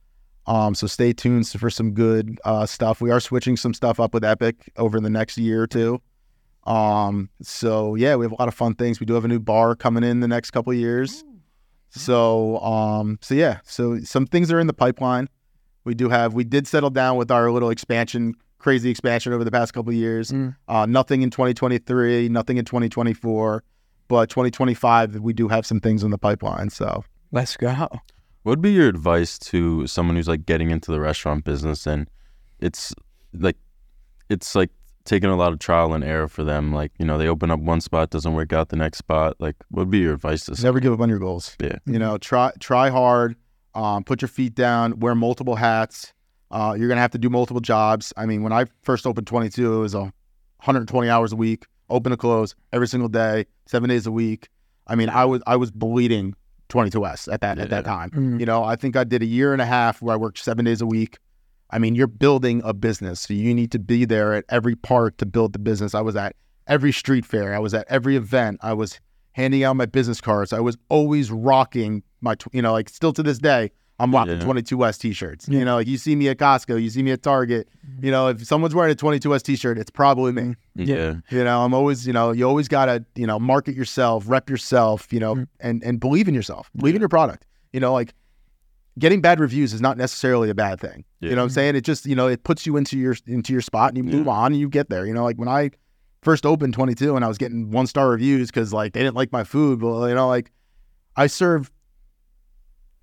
Um, 0.45 0.75
so 0.75 0.87
stay 0.87 1.13
tuned 1.13 1.47
for 1.47 1.69
some 1.69 1.91
good 1.93 2.39
uh, 2.45 2.65
stuff. 2.65 3.01
We 3.01 3.11
are 3.11 3.19
switching 3.19 3.57
some 3.57 3.73
stuff 3.73 3.99
up 3.99 4.13
with 4.13 4.23
Epic 4.23 4.71
over 4.77 4.99
the 4.99 5.09
next 5.09 5.37
year 5.37 5.61
or 5.63 5.67
two. 5.67 6.01
Um, 6.65 7.29
so 7.41 7.95
yeah, 7.95 8.15
we 8.15 8.23
have 8.25 8.31
a 8.31 8.35
lot 8.35 8.47
of 8.47 8.53
fun 8.53 8.73
things. 8.75 8.99
We 8.99 9.05
do 9.05 9.13
have 9.13 9.25
a 9.25 9.27
new 9.29 9.39
bar 9.39 9.75
coming 9.75 10.03
in 10.03 10.21
the 10.21 10.27
next 10.27 10.51
couple 10.51 10.73
years. 10.73 11.23
So 11.89 12.59
um, 12.59 13.19
so 13.21 13.35
yeah, 13.35 13.59
so 13.65 13.99
some 14.01 14.25
things 14.25 14.51
are 14.51 14.59
in 14.59 14.67
the 14.67 14.73
pipeline. 14.73 15.27
We 15.83 15.93
do 15.93 16.09
have 16.09 16.33
we 16.33 16.43
did 16.43 16.65
settle 16.67 16.89
down 16.89 17.17
with 17.17 17.29
our 17.29 17.51
little 17.51 17.69
expansion, 17.69 18.33
crazy 18.63 18.89
expansion 18.89 19.33
over 19.33 19.43
the 19.43 19.51
past 19.51 19.73
couple 19.73 19.93
years. 19.93 20.31
Mm. 20.31 20.55
Uh, 20.67 20.85
nothing 20.85 21.21
in 21.21 21.29
2023, 21.29 22.29
nothing 22.29 22.57
in 22.57 22.65
2024, 22.65 23.63
but 24.07 24.29
2025 24.29 25.19
we 25.19 25.33
do 25.33 25.47
have 25.47 25.65
some 25.65 25.79
things 25.79 26.03
in 26.03 26.11
the 26.11 26.17
pipeline. 26.17 26.69
So 26.69 27.03
Let's 27.31 27.57
go. 27.57 27.71
What 27.71 27.99
would 28.45 28.61
be 28.61 28.71
your 28.71 28.87
advice 28.87 29.39
to 29.39 29.87
someone 29.87 30.15
who's 30.15 30.27
like 30.27 30.45
getting 30.45 30.69
into 30.69 30.91
the 30.91 30.99
restaurant 30.99 31.43
business 31.43 31.87
and 31.87 32.07
it's 32.59 32.93
like 33.33 33.57
it's 34.29 34.55
like 34.55 34.69
taking 35.05 35.29
a 35.29 35.35
lot 35.35 35.51
of 35.51 35.59
trial 35.59 35.93
and 35.93 36.03
error 36.03 36.27
for 36.27 36.43
them. 36.43 36.71
Like, 36.71 36.91
you 36.97 37.05
know, 37.05 37.17
they 37.17 37.27
open 37.27 37.51
up 37.51 37.59
one 37.59 37.81
spot, 37.81 38.09
doesn't 38.09 38.33
work 38.33 38.53
out 38.53 38.69
the 38.69 38.75
next 38.75 38.99
spot. 38.99 39.35
Like, 39.39 39.55
what 39.69 39.81
would 39.81 39.89
be 39.89 39.99
your 39.99 40.13
advice 40.13 40.45
to 40.45 40.55
someone? 40.55 40.67
never 40.67 40.79
give 40.79 40.93
up 40.93 41.01
on 41.01 41.09
your 41.09 41.19
goals. 41.19 41.57
Yeah. 41.59 41.77
You 41.85 41.99
know, 41.99 42.17
try 42.17 42.51
try 42.59 42.89
hard. 42.89 43.35
Um, 43.75 44.03
put 44.03 44.21
your 44.21 44.29
feet 44.29 44.53
down. 44.53 44.99
Wear 44.99 45.15
multiple 45.15 45.55
hats. 45.55 46.13
Uh, 46.53 46.75
you're 46.77 46.87
gonna 46.87 47.01
have 47.01 47.11
to 47.11 47.17
do 47.17 47.31
multiple 47.31 47.59
jobs. 47.59 48.13
I 48.15 48.27
mean, 48.27 48.43
when 48.43 48.53
I 48.53 48.65
first 48.83 49.07
opened 49.07 49.25
22, 49.25 49.73
it 49.73 49.79
was 49.79 49.95
a 49.95 50.01
120 50.01 51.09
hours 51.09 51.33
a 51.33 51.35
week, 51.35 51.65
open 51.89 52.11
to 52.11 52.17
close 52.17 52.55
every 52.71 52.87
single 52.87 53.09
day, 53.09 53.47
seven 53.65 53.89
days 53.89 54.05
a 54.05 54.11
week. 54.11 54.49
I 54.85 54.93
mean, 54.93 55.09
I 55.09 55.25
was 55.25 55.41
I 55.47 55.55
was 55.55 55.71
bleeding 55.71 56.35
22s 56.69 57.31
at 57.33 57.41
that 57.41 57.57
at 57.57 57.71
that 57.71 57.85
time. 57.85 58.11
Mm. 58.11 58.39
You 58.39 58.45
know, 58.45 58.63
I 58.63 58.75
think 58.75 58.95
I 58.95 59.03
did 59.03 59.23
a 59.23 59.25
year 59.25 59.51
and 59.51 59.63
a 59.63 59.65
half 59.65 59.99
where 59.99 60.13
I 60.13 60.17
worked 60.17 60.37
seven 60.37 60.63
days 60.63 60.79
a 60.79 60.85
week. 60.85 61.17
I 61.71 61.79
mean, 61.79 61.95
you're 61.95 62.05
building 62.05 62.61
a 62.63 62.71
business, 62.71 63.21
so 63.21 63.33
you 63.33 63.55
need 63.55 63.71
to 63.71 63.79
be 63.79 64.05
there 64.05 64.35
at 64.35 64.45
every 64.49 64.75
part 64.75 65.17
to 65.17 65.25
build 65.25 65.53
the 65.53 65.59
business. 65.59 65.95
I 65.95 66.01
was 66.01 66.15
at 66.15 66.35
every 66.67 66.91
street 66.91 67.25
fair. 67.25 67.55
I 67.55 67.59
was 67.59 67.73
at 67.73 67.87
every 67.89 68.15
event. 68.15 68.59
I 68.61 68.73
was 68.73 68.99
handing 69.31 69.63
out 69.63 69.75
my 69.75 69.87
business 69.87 70.21
cards. 70.21 70.53
I 70.53 70.59
was 70.59 70.77
always 70.89 71.31
rocking 71.31 72.03
my, 72.21 72.35
tw- 72.35 72.53
you 72.53 72.61
know, 72.61 72.73
like 72.73 72.89
still 72.89 73.11
to 73.13 73.23
this 73.23 73.39
day, 73.39 73.71
I'm 73.99 74.11
rocking 74.11 74.37
Yeah. 74.39 74.43
22 74.43 74.75
West 74.77 75.01
t-shirts. 75.01 75.47
Yeah. 75.47 75.59
You 75.59 75.65
know, 75.65 75.75
like 75.75 75.87
you 75.87 75.97
see 75.97 76.15
me 76.15 76.27
at 76.27 76.37
Costco, 76.37 76.81
you 76.81 76.89
see 76.89 77.03
me 77.03 77.11
at 77.11 77.21
Target. 77.21 77.69
You 78.01 78.09
know, 78.11 78.27
if 78.29 78.43
someone's 78.45 78.73
wearing 78.73 78.91
a 78.91 78.95
22 78.95 79.29
West 79.29 79.45
t-shirt, 79.45 79.77
it's 79.77 79.91
probably 79.91 80.31
me. 80.31 80.55
Yeah. 80.75 81.15
You 81.29 81.43
know, 81.43 81.63
I'm 81.63 81.73
always, 81.73 82.05
you 82.07 82.11
know, 82.13 82.31
you 82.31 82.47
always 82.47 82.67
gotta, 82.67 83.05
you 83.15 83.27
know, 83.27 83.39
market 83.39 83.75
yourself, 83.75 84.23
rep 84.27 84.49
yourself, 84.49 85.13
you 85.13 85.19
know, 85.19 85.35
Mm. 85.35 85.47
and 85.59 85.83
and 85.83 85.99
believe 85.99 86.27
in 86.27 86.33
yourself, 86.33 86.69
believe 86.75 86.95
in 86.95 87.01
your 87.01 87.09
product. 87.09 87.45
You 87.71 87.79
know, 87.79 87.93
like 87.93 88.13
getting 88.99 89.21
bad 89.21 89.39
reviews 89.39 89.73
is 89.73 89.81
not 89.81 89.97
necessarily 89.97 90.49
a 90.49 90.55
bad 90.55 90.79
thing. 90.79 91.03
You 91.19 91.29
know 91.31 91.37
what 91.37 91.43
I'm 91.43 91.49
saying? 91.49 91.75
It 91.75 91.81
just, 91.81 92.05
you 92.05 92.15
know, 92.15 92.27
it 92.27 92.43
puts 92.43 92.65
you 92.65 92.77
into 92.77 92.97
your 92.97 93.15
into 93.27 93.53
your 93.53 93.61
spot 93.61 93.89
and 93.93 93.97
you 93.97 94.03
Yeah. 94.11 94.17
move 94.17 94.27
on 94.27 94.51
and 94.53 94.59
you 94.59 94.69
get 94.69 94.89
there. 94.89 95.05
You 95.05 95.13
know, 95.13 95.23
like 95.23 95.37
when 95.37 95.47
I 95.47 95.71
first 96.21 96.45
opened 96.45 96.73
22 96.73 97.15
and 97.15 97.23
I 97.25 97.27
was 97.27 97.37
getting 97.37 97.69
one 97.71 97.85
star 97.87 98.09
reviews 98.09 98.47
because 98.49 98.73
like 98.73 98.93
they 98.93 99.01
didn't 99.01 99.15
like 99.15 99.31
my 99.31 99.43
food, 99.43 99.79
but 99.79 100.07
you 100.07 100.15
know, 100.15 100.27
like 100.27 100.51
I 101.15 101.27
serve 101.27 101.71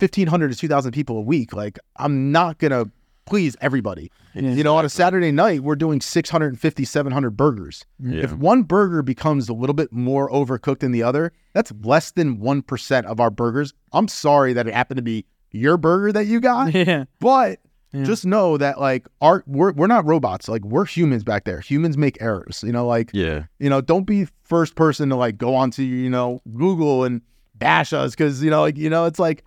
1,500 0.01 0.51
to 0.53 0.57
2,000 0.57 0.93
people 0.93 1.17
a 1.19 1.23
week. 1.23 1.53
Like 1.53 1.79
I'm 1.97 2.33
not 2.33 2.59
gonna 2.59 2.87
please 3.27 3.57
everybody. 3.61 4.11
You 4.35 4.63
know, 4.65 4.77
on 4.77 4.85
a 4.85 4.89
Saturday 4.89 5.33
night, 5.33 5.61
we're 5.63 5.75
doing 5.77 6.01
650, 6.01 6.85
700 6.85 7.31
burgers. 7.37 7.85
Yeah. 7.99 8.23
If 8.25 8.33
one 8.35 8.63
burger 8.63 9.03
becomes 9.03 9.49
a 9.49 9.53
little 9.53 9.75
bit 9.75 9.93
more 9.93 10.31
overcooked 10.31 10.81
than 10.81 10.93
the 10.93 11.03
other, 11.03 11.33
that's 11.53 11.73
less 11.83 12.13
than 12.13 12.39
1% 12.39 13.05
of 13.07 13.19
our 13.19 13.31
burgers. 13.31 13.75
I'm 13.93 14.07
sorry 14.07 14.53
that 14.53 14.69
it 14.69 14.75
happened 14.75 14.99
to 14.99 15.03
be 15.03 15.25
your 15.51 15.77
burger 15.77 16.13
that 16.13 16.27
you 16.27 16.39
got, 16.41 16.73
Yeah. 16.75 17.05
but 17.19 17.59
just 18.05 18.25
know 18.25 18.57
that 18.57 18.81
like 18.81 19.09
our 19.21 19.43
we're 19.49 19.73
we're 19.73 19.89
not 19.89 20.05
robots. 20.07 20.49
Like 20.49 20.65
we're 20.65 20.85
humans 20.85 21.25
back 21.25 21.43
there. 21.45 21.59
Humans 21.59 21.99
make 21.99 22.19
errors. 22.23 22.63
You 22.65 22.71
know, 22.71 22.87
like 22.87 23.11
Yeah. 23.13 23.47
you 23.59 23.69
know, 23.69 23.81
don't 23.81 24.05
be 24.07 24.29
first 24.45 24.77
person 24.77 25.09
to 25.09 25.17
like 25.17 25.37
go 25.39 25.57
onto 25.57 25.83
you 25.83 26.09
know 26.09 26.41
Google 26.55 27.03
and 27.03 27.21
bash 27.57 27.93
us 27.93 28.13
because 28.13 28.45
you 28.45 28.51
know 28.51 28.61
like 28.61 28.79
you 28.79 28.89
know 28.89 29.07
it's 29.07 29.19
like 29.19 29.43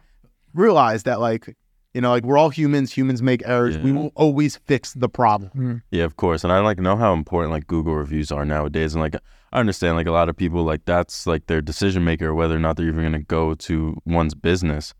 realize 0.54 1.04
that 1.04 1.20
like 1.20 1.56
you 1.94 2.02
know 2.02 2.10
like 2.12 2.24
we're 2.24 2.38
all 2.38 2.50
humans. 2.50 2.92
Humans 2.94 3.22
make 3.22 3.42
errors. 3.46 3.78
We 3.78 3.92
Yeah. 3.92 3.98
will 3.98 4.12
always 4.16 4.58
fix 4.58 4.94
the 4.94 5.10
problem. 5.10 5.52
Mm. 5.56 5.82
Yeah, 5.92 6.04
of 6.06 6.16
course. 6.18 6.44
And 6.44 6.52
I 6.54 6.60
like 6.60 6.80
know 6.80 6.96
how 6.96 7.14
important 7.14 7.52
like 7.52 7.68
Google 7.68 7.96
reviews 7.96 8.32
are 8.32 8.46
nowadays. 8.46 8.94
And 8.96 9.02
like 9.02 9.16
I 9.52 9.60
understand 9.60 9.96
like 9.98 10.08
a 10.08 10.12
lot 10.12 10.30
of 10.30 10.36
people 10.36 10.64
like 10.64 10.86
that's 10.86 11.28
like 11.28 11.46
their 11.48 11.62
decision 11.62 12.04
maker 12.04 12.34
whether 12.34 12.56
or 12.56 12.60
not 12.60 12.78
they're 12.78 12.88
even 12.88 13.04
gonna 13.04 13.20
go 13.22 13.54
to 13.54 13.96
one's 14.06 14.34
business. 14.34 14.94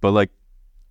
But 0.00 0.12
like 0.12 0.30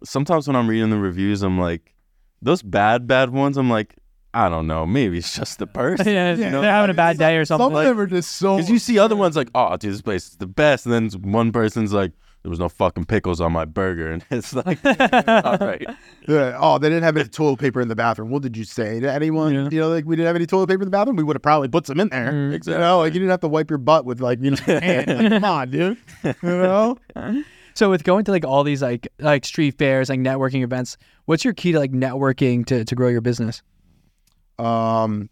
sometimes 0.04 0.48
when 0.48 0.56
I'm 0.56 0.68
reading 0.68 0.90
the 0.90 0.98
reviews, 0.98 1.42
I'm 1.42 1.60
like, 1.60 1.94
those 2.42 2.62
bad, 2.62 3.08
bad 3.08 3.30
ones, 3.30 3.58
I'm 3.58 3.70
like, 3.70 3.96
I 4.34 4.50
don't 4.50 4.68
know, 4.68 4.86
maybe 4.86 5.18
it's 5.20 5.34
just 5.36 5.58
the 5.60 5.68
person. 5.82 6.08
yeah, 6.08 6.34
Yeah. 6.36 6.50
they're 6.52 6.64
having 6.70 6.92
a 6.92 6.94
bad 6.94 7.18
day 7.18 7.38
or 7.38 7.46
Some 7.46 7.60
something. 7.60 7.78
of 7.78 7.84
them 7.86 8.00
are 8.00 8.06
just 8.08 8.34
so. 8.34 8.58
Because 8.58 8.70
you 8.70 8.78
see 8.80 9.00
other 9.00 9.16
ones 9.16 9.38
like, 9.38 9.50
oh, 9.56 9.78
dude, 9.78 9.94
this 9.94 10.02
place 10.02 10.28
is 10.28 10.36
the 10.36 10.46
best. 10.48 10.86
And 10.86 10.94
then 10.94 11.22
one 11.32 11.52
person's 11.54 11.94
like, 11.94 12.12
there 12.46 12.52
was 12.52 12.60
no 12.60 12.70
fucking 12.70 13.06
pickles 13.06 13.42
on 13.42 13.54
my 13.54 13.66
burger. 13.66 14.12
And 14.12 14.24
it's 14.30 14.54
like, 14.54 14.78
all 14.86 15.58
right. 15.58 15.84
Yeah. 16.28 16.56
Oh, 16.60 16.78
they 16.78 16.90
didn't 16.90 17.02
have 17.02 17.18
any 17.18 17.28
toilet 17.28 17.58
paper 17.58 17.82
in 17.82 17.88
the 17.88 17.96
bathroom. 17.96 18.30
What 18.30 18.44
did 18.44 18.56
you 18.56 18.64
say 18.64 19.00
to 19.00 19.12
anyone? 19.12 19.52
Yeah. 19.52 19.70
You 19.72 19.80
know, 19.80 19.90
like 19.90 20.06
we 20.06 20.16
didn't 20.16 20.28
have 20.28 20.36
any 20.36 20.46
toilet 20.46 20.68
paper 20.68 20.84
in 20.84 20.86
the 20.86 20.92
bathroom. 20.92 21.16
We 21.16 21.24
would 21.24 21.36
have 21.36 21.42
probably 21.42 21.70
put 21.70 21.88
some 21.88 22.00
in 22.00 22.10
there. 22.10 22.32
Mm. 22.32 22.68
You 22.68 22.78
know, 22.78 23.00
like 23.00 23.16
you 23.16 23.20
didn't 23.20 23.32
have 23.32 23.40
to 23.40 23.48
wipe 23.48 23.72
your 23.72 23.80
butt 23.80 24.06
with 24.06 24.22
like 24.22 24.40
you 24.44 24.52
know. 24.52 24.58
hand. 24.66 25.08
Like, 25.08 25.30
come 25.30 25.44
on, 25.44 25.72
dude. 25.72 25.98
You 26.24 26.36
know. 26.44 26.98
So 27.74 27.90
with 27.90 28.04
going 28.04 28.26
to 28.26 28.32
like 28.32 28.46
all 28.46 28.64
these 28.64 28.84
like 28.84 29.08
like 29.18 29.44
street 29.44 29.80
fairs, 29.80 30.10
like 30.10 30.20
networking 30.20 30.64
events, 30.64 30.98
what's 31.26 31.44
your 31.44 31.56
key 31.56 31.72
to 31.72 31.80
like 31.80 31.94
networking 31.94 32.64
to, 32.68 32.86
to 32.86 32.94
grow 32.96 33.08
your 33.08 33.22
business? 33.22 33.64
um 34.58 35.30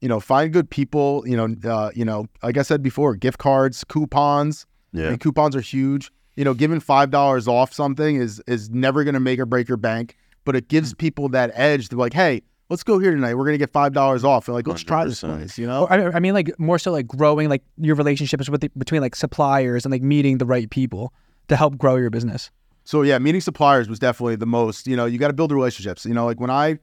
you 0.00 0.08
know 0.08 0.20
find 0.20 0.52
good 0.52 0.70
people 0.70 1.24
you 1.26 1.36
know 1.36 1.56
uh, 1.68 1.90
you 1.92 2.04
know 2.04 2.24
like 2.40 2.56
i 2.56 2.62
said 2.62 2.80
before 2.84 3.16
gift 3.16 3.38
cards 3.38 3.82
coupons 3.82 4.64
Yeah. 4.92 5.08
and 5.08 5.20
coupons 5.20 5.56
are 5.56 5.60
huge 5.60 6.10
you 6.36 6.44
know 6.44 6.54
giving 6.54 6.80
five 6.80 7.10
dollars 7.10 7.48
off 7.48 7.72
something 7.72 8.16
is 8.16 8.42
is 8.46 8.70
never 8.70 9.04
going 9.04 9.14
to 9.14 9.20
make 9.20 9.38
or 9.38 9.46
break 9.46 9.68
your 9.68 9.76
bank 9.78 10.16
but 10.44 10.56
it 10.56 10.68
gives 10.68 10.94
people 10.94 11.28
that 11.30 11.50
edge 11.54 11.88
to 11.88 11.96
be 11.96 12.00
like 12.00 12.12
hey 12.12 12.42
let's 12.68 12.82
go 12.82 12.98
here 12.98 13.10
tonight 13.12 13.34
we're 13.34 13.44
going 13.44 13.54
to 13.54 13.58
get 13.58 13.70
five 13.70 13.92
dollars 13.92 14.24
off 14.24 14.48
and 14.48 14.54
like 14.54 14.66
let's 14.66 14.82
try 14.82 15.04
this 15.04 15.20
place 15.20 15.58
you 15.58 15.66
know 15.66 15.86
I, 15.86 16.16
I 16.16 16.20
mean 16.20 16.34
like 16.34 16.58
more 16.58 16.78
so 16.78 16.92
like 16.92 17.06
growing 17.06 17.48
like 17.48 17.62
your 17.78 17.96
relationships 17.96 18.48
with 18.48 18.60
the, 18.60 18.70
between 18.76 19.00
like 19.00 19.14
suppliers 19.16 19.84
and 19.84 19.92
like 19.92 20.02
meeting 20.02 20.38
the 20.38 20.46
right 20.46 20.68
people 20.68 21.12
to 21.48 21.56
help 21.56 21.76
grow 21.76 21.96
your 21.96 22.10
business. 22.10 22.50
So 22.84 23.02
yeah, 23.02 23.18
meeting 23.18 23.40
suppliers 23.40 23.88
was 23.88 23.98
definitely 23.98 24.36
the 24.36 24.46
most. 24.46 24.86
You 24.86 24.96
know, 24.96 25.06
you 25.06 25.18
got 25.18 25.28
to 25.28 25.32
build 25.32 25.52
relationships. 25.52 26.04
You 26.04 26.14
know, 26.14 26.24
like 26.24 26.40
when 26.40 26.50
I, 26.50 26.78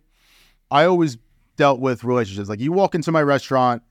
I 0.72 0.86
always 0.86 1.18
dealt 1.58 1.80
with 1.80 2.04
relationships. 2.04 2.48
Like 2.48 2.60
you 2.60 2.72
walk 2.72 2.96
into 2.96 3.12
my 3.12 3.22
restaurant, 3.22 3.84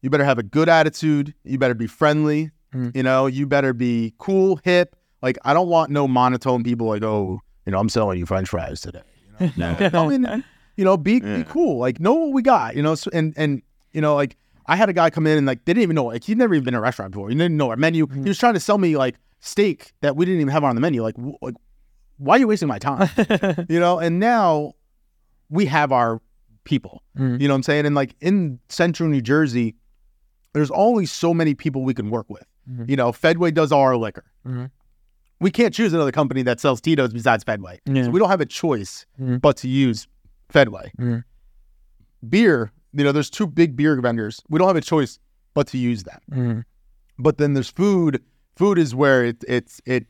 you 0.00 0.08
better 0.08 0.24
have 0.24 0.38
a 0.38 0.42
good 0.42 0.68
attitude. 0.68 1.34
You 1.44 1.58
better 1.58 1.74
be 1.74 1.86
friendly. 1.86 2.50
Mm. 2.72 2.96
You 2.96 3.02
know, 3.02 3.26
you 3.26 3.46
better 3.46 3.72
be 3.72 4.14
cool, 4.18 4.60
hip. 4.64 4.96
Like 5.20 5.38
I 5.44 5.52
don't 5.54 5.68
want 5.68 5.90
no 5.90 6.08
monotone 6.08 6.62
people. 6.64 6.86
Like 6.88 7.02
oh, 7.02 7.40
you 7.66 7.72
know, 7.72 7.78
I'm 7.78 7.88
selling 7.88 8.18
you 8.18 8.26
French 8.26 8.48
fries 8.48 8.80
today. 8.80 9.02
You 9.40 9.50
know, 9.56 9.76
no. 9.80 9.90
Come 9.90 10.10
in, 10.12 10.44
you 10.76 10.84
know, 10.84 10.96
be 10.96 11.20
Yeah. 11.22 11.38
be 11.38 11.44
cool. 11.44 11.78
Like 11.78 12.00
know 12.00 12.14
what 12.14 12.32
we 12.32 12.42
got. 12.42 12.74
You 12.76 12.82
know, 12.82 12.94
so, 12.94 13.10
and 13.12 13.34
and 13.36 13.62
you 13.92 14.00
know, 14.00 14.14
like 14.14 14.36
I 14.66 14.76
had 14.76 14.88
a 14.88 14.92
guy 14.92 15.10
come 15.10 15.26
in 15.26 15.38
and 15.38 15.46
like 15.46 15.64
they 15.64 15.72
didn't 15.74 15.82
even 15.82 15.96
know. 15.96 16.06
Like 16.06 16.24
he'd 16.24 16.38
never 16.38 16.54
even 16.54 16.64
been 16.64 16.74
in 16.74 16.78
a 16.78 16.82
restaurant 16.82 17.12
before. 17.12 17.28
He 17.28 17.34
didn't 17.34 17.56
know 17.56 17.70
our 17.70 17.76
menu. 17.76 18.06
He 18.06 18.20
was 18.20 18.38
trying 18.38 18.54
to 18.54 18.60
sell 18.60 18.78
me 18.78 18.96
like 18.96 19.16
steak 19.40 19.92
that 20.00 20.16
we 20.16 20.24
didn't 20.24 20.40
even 20.40 20.52
have 20.52 20.64
on 20.64 20.74
the 20.74 20.80
menu. 20.80 21.02
Like, 21.02 21.16
wh- 21.16 21.42
like 21.42 21.54
why 22.18 22.36
are 22.36 22.38
you 22.38 22.46
wasting 22.48 22.68
my 22.68 22.78
time? 22.78 23.08
you 23.68 23.80
know. 23.80 23.98
And 23.98 24.18
now 24.20 24.72
we 25.50 25.66
have 25.66 25.92
our 25.92 26.20
people. 26.64 27.02
Mm. 27.18 27.40
You 27.40 27.48
know 27.48 27.54
what 27.54 27.58
I'm 27.58 27.62
saying? 27.64 27.86
And 27.86 27.94
like 27.94 28.14
in 28.20 28.60
central 28.68 29.08
New 29.08 29.20
Jersey, 29.20 29.74
there's 30.52 30.70
only 30.70 31.06
so 31.06 31.34
many 31.34 31.54
people 31.54 31.82
we 31.82 31.94
can 31.94 32.08
work 32.10 32.30
with. 32.30 32.44
Mhm. 32.70 32.88
You 32.88 32.96
know, 32.96 33.12
Fedway 33.12 33.52
does 33.52 33.72
all 33.72 33.80
our 33.82 33.96
liquor. 33.96 34.24
Mhm. 34.46 34.70
We 35.40 35.50
can't 35.50 35.74
choose 35.74 35.92
another 35.92 36.12
company 36.12 36.42
that 36.42 36.60
sells 36.60 36.80
Tito's 36.80 37.12
besides 37.12 37.42
Fedway. 37.44 37.78
Yeah. 37.86 38.04
So 38.04 38.10
we 38.10 38.20
don't 38.20 38.28
have 38.30 38.40
a 38.40 38.46
choice 38.46 39.06
Mhm. 39.20 39.40
but 39.40 39.56
to 39.58 39.68
use 39.68 40.06
Fedway. 40.52 40.90
Mhm. 40.98 41.24
Beer, 42.28 42.70
you 42.92 43.02
know, 43.04 43.12
there's 43.12 43.30
two 43.30 43.46
big 43.46 43.74
beer 43.76 44.00
vendors. 44.00 44.40
We 44.48 44.58
don't 44.58 44.68
have 44.68 44.76
a 44.76 44.80
choice 44.80 45.18
but 45.54 45.66
to 45.68 45.78
use 45.78 46.04
them. 46.04 46.20
Mm. 46.30 46.64
But 47.18 47.38
then 47.38 47.54
there's 47.54 47.68
food. 47.68 48.22
Food 48.56 48.78
is 48.78 48.94
where 48.94 49.24
it, 49.24 49.42
it's 49.48 49.80
it, 49.86 50.06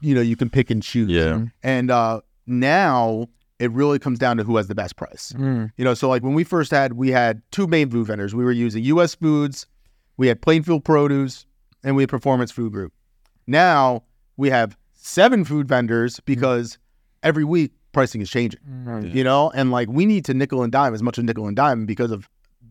you 0.00 0.14
know, 0.14 0.20
you 0.20 0.36
can 0.36 0.50
pick 0.50 0.70
and 0.70 0.82
choose. 0.82 1.08
Yeah. 1.10 1.46
And 1.62 1.90
uh, 1.90 2.20
now 2.46 3.28
it 3.58 3.70
really 3.72 3.98
comes 3.98 4.18
down 4.18 4.36
to 4.36 4.44
who 4.44 4.56
has 4.58 4.66
the 4.66 4.74
best 4.74 4.96
price. 4.96 5.32
Mm. 5.36 5.70
You 5.78 5.84
know, 5.84 5.94
so 5.94 6.08
like 6.08 6.22
when 6.22 6.34
we 6.34 6.44
first 6.44 6.70
had, 6.70 6.92
we 6.94 7.10
had 7.10 7.40
two 7.50 7.66
main 7.66 7.88
food 7.90 8.06
vendors. 8.06 8.34
We 8.34 8.44
were 8.44 8.52
using 8.52 8.84
U.S. 8.84 9.14
Foods, 9.14 9.66
we 10.18 10.26
had 10.28 10.42
Plainfield 10.42 10.84
Produce, 10.84 11.46
and 11.84 11.94
we 11.96 12.02
have 12.02 12.10
Performance 12.10 12.50
Food 12.50 12.72
Group. 12.72 12.92
Now 13.46 14.02
we 14.36 14.50
have 14.50 14.76
seven 14.94 15.44
food 15.44 15.68
vendors 15.68 16.20
because 16.20 16.78
every 17.22 17.44
week 17.44 17.72
pricing 17.92 18.20
is 18.20 18.30
changing. 18.30 18.60
Mm. 18.68 19.14
You 19.14 19.22
know, 19.24 19.50
and 19.54 19.70
like 19.70 19.88
we 19.88 20.06
need 20.06 20.24
to 20.26 20.34
nickel 20.34 20.62
and 20.62 20.72
dime 20.72 20.94
as 20.94 21.02
much 21.02 21.18
as 21.18 21.24
nickel 21.24 21.46
and 21.46 21.56
dime 21.56 21.86
because 21.86 22.10
of, 22.10 22.28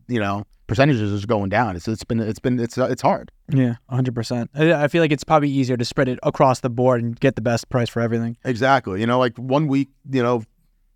you 0.08 0.20
know, 0.20 0.44
percentages 0.68 1.24
are 1.24 1.28
going 1.28 1.50
down. 1.50 1.76
It's 1.76 1.88
it's 1.88 2.04
been 2.04 2.20
it's 2.20 2.40
been 2.40 2.60
it's 2.60 2.78
it's 2.78 3.02
hard. 3.02 3.32
Yeah, 3.50 3.76
hundred 3.90 4.16
percent. 4.16 4.50
I 4.56 4.74
I 4.74 4.88
feel 4.88 5.02
like 5.02 5.12
it's 5.12 5.24
probably 5.24 5.50
easier 5.50 5.78
to 5.78 5.86
spread 5.86 6.10
it 6.10 6.20
across 6.24 6.62
the 6.62 6.70
board 6.70 7.02
and 7.04 7.20
get 7.20 7.36
the 7.36 7.42
best 7.42 7.70
price 7.70 7.90
for 7.90 8.02
everything. 8.02 8.38
Exactly. 8.44 9.00
You 9.00 9.08
know, 9.08 9.20
like 9.20 9.38
one 9.38 9.68
week, 9.68 9.90
you 10.10 10.24
know, 10.24 10.44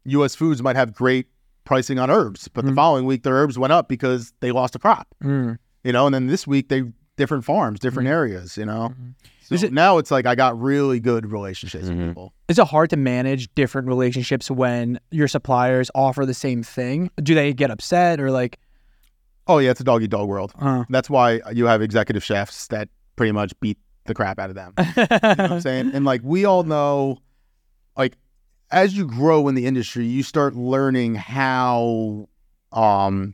U.S. 0.06 0.36
Foods 0.36 0.62
might 0.64 0.76
have 0.76 0.94
great 0.94 1.28
pricing 1.66 2.00
on 2.00 2.10
herbs, 2.10 2.48
but 2.48 2.64
the 2.66 2.72
Mhm. 2.72 2.76
following 2.76 3.06
week 3.06 3.24
their 3.24 3.34
herbs 3.34 3.60
went 3.60 3.74
up 3.74 3.90
because 3.90 4.32
they 4.40 4.52
lost 4.54 4.74
a 4.76 4.80
crop. 4.80 5.06
Mm. 5.22 5.58
You 5.84 5.92
know, 5.92 6.06
and 6.06 6.16
then 6.16 6.28
this 6.28 6.48
week 6.48 6.70
they 6.70 6.84
different 7.18 7.44
farms, 7.44 7.80
different 7.80 8.08
areas. 8.08 8.56
You 8.58 8.66
know, 8.66 8.94
Mhm. 8.98 9.14
so 9.42 9.56
Is 9.56 9.64
it- 9.64 9.74
now 9.74 9.98
it's 9.98 10.12
like 10.12 10.26
I 10.26 10.36
got 10.36 10.60
really 10.60 11.00
good 11.00 11.30
relationships 11.32 11.90
with 11.90 11.98
people. 12.08 12.34
Is 12.48 12.58
it 12.60 12.68
hard 12.68 12.90
to 12.92 12.98
manage 12.98 13.54
different 13.56 13.88
relationships 13.90 14.50
when 14.50 15.00
your 15.12 15.28
suppliers 15.28 15.92
offer 15.94 16.26
the 16.26 16.34
same 16.34 16.64
thing? 16.64 17.10
Do 17.22 17.36
they 17.36 17.54
get 17.54 17.70
upset 17.72 18.20
or 18.22 18.32
like? 18.32 18.60
Oh 19.48 19.58
yeah, 19.60 19.72
it's 19.72 19.80
a 19.82 19.84
dog 19.84 20.04
eat 20.04 20.10
dog 20.10 20.28
world. 20.28 20.52
Uh, 20.60 20.84
That's 20.90 21.10
why 21.10 21.42
you 21.54 21.66
have 21.66 21.82
executive 21.82 22.24
chefs 22.24 22.68
that 22.68 22.90
pretty 23.16 23.32
much 23.32 23.58
beat 23.60 23.78
the 24.06 24.14
crap 24.14 24.40
out 24.40 24.50
of 24.50 24.56
them. 24.56 24.74
You 24.78 24.84
know 24.86 25.08
what 25.10 25.40
I'm 25.52 25.62
saying? 25.70 25.92
And 25.94 26.06
like 26.06 26.22
we 26.24 26.46
all 26.46 26.64
know, 26.64 27.18
like 27.98 28.16
as 28.72 28.96
you 28.98 29.06
grow 29.08 29.48
in 29.48 29.56
the 29.56 29.66
industry, 29.66 30.06
you 30.06 30.22
start 30.24 30.56
learning 30.56 31.16
how 31.16 32.28
um 32.74 33.34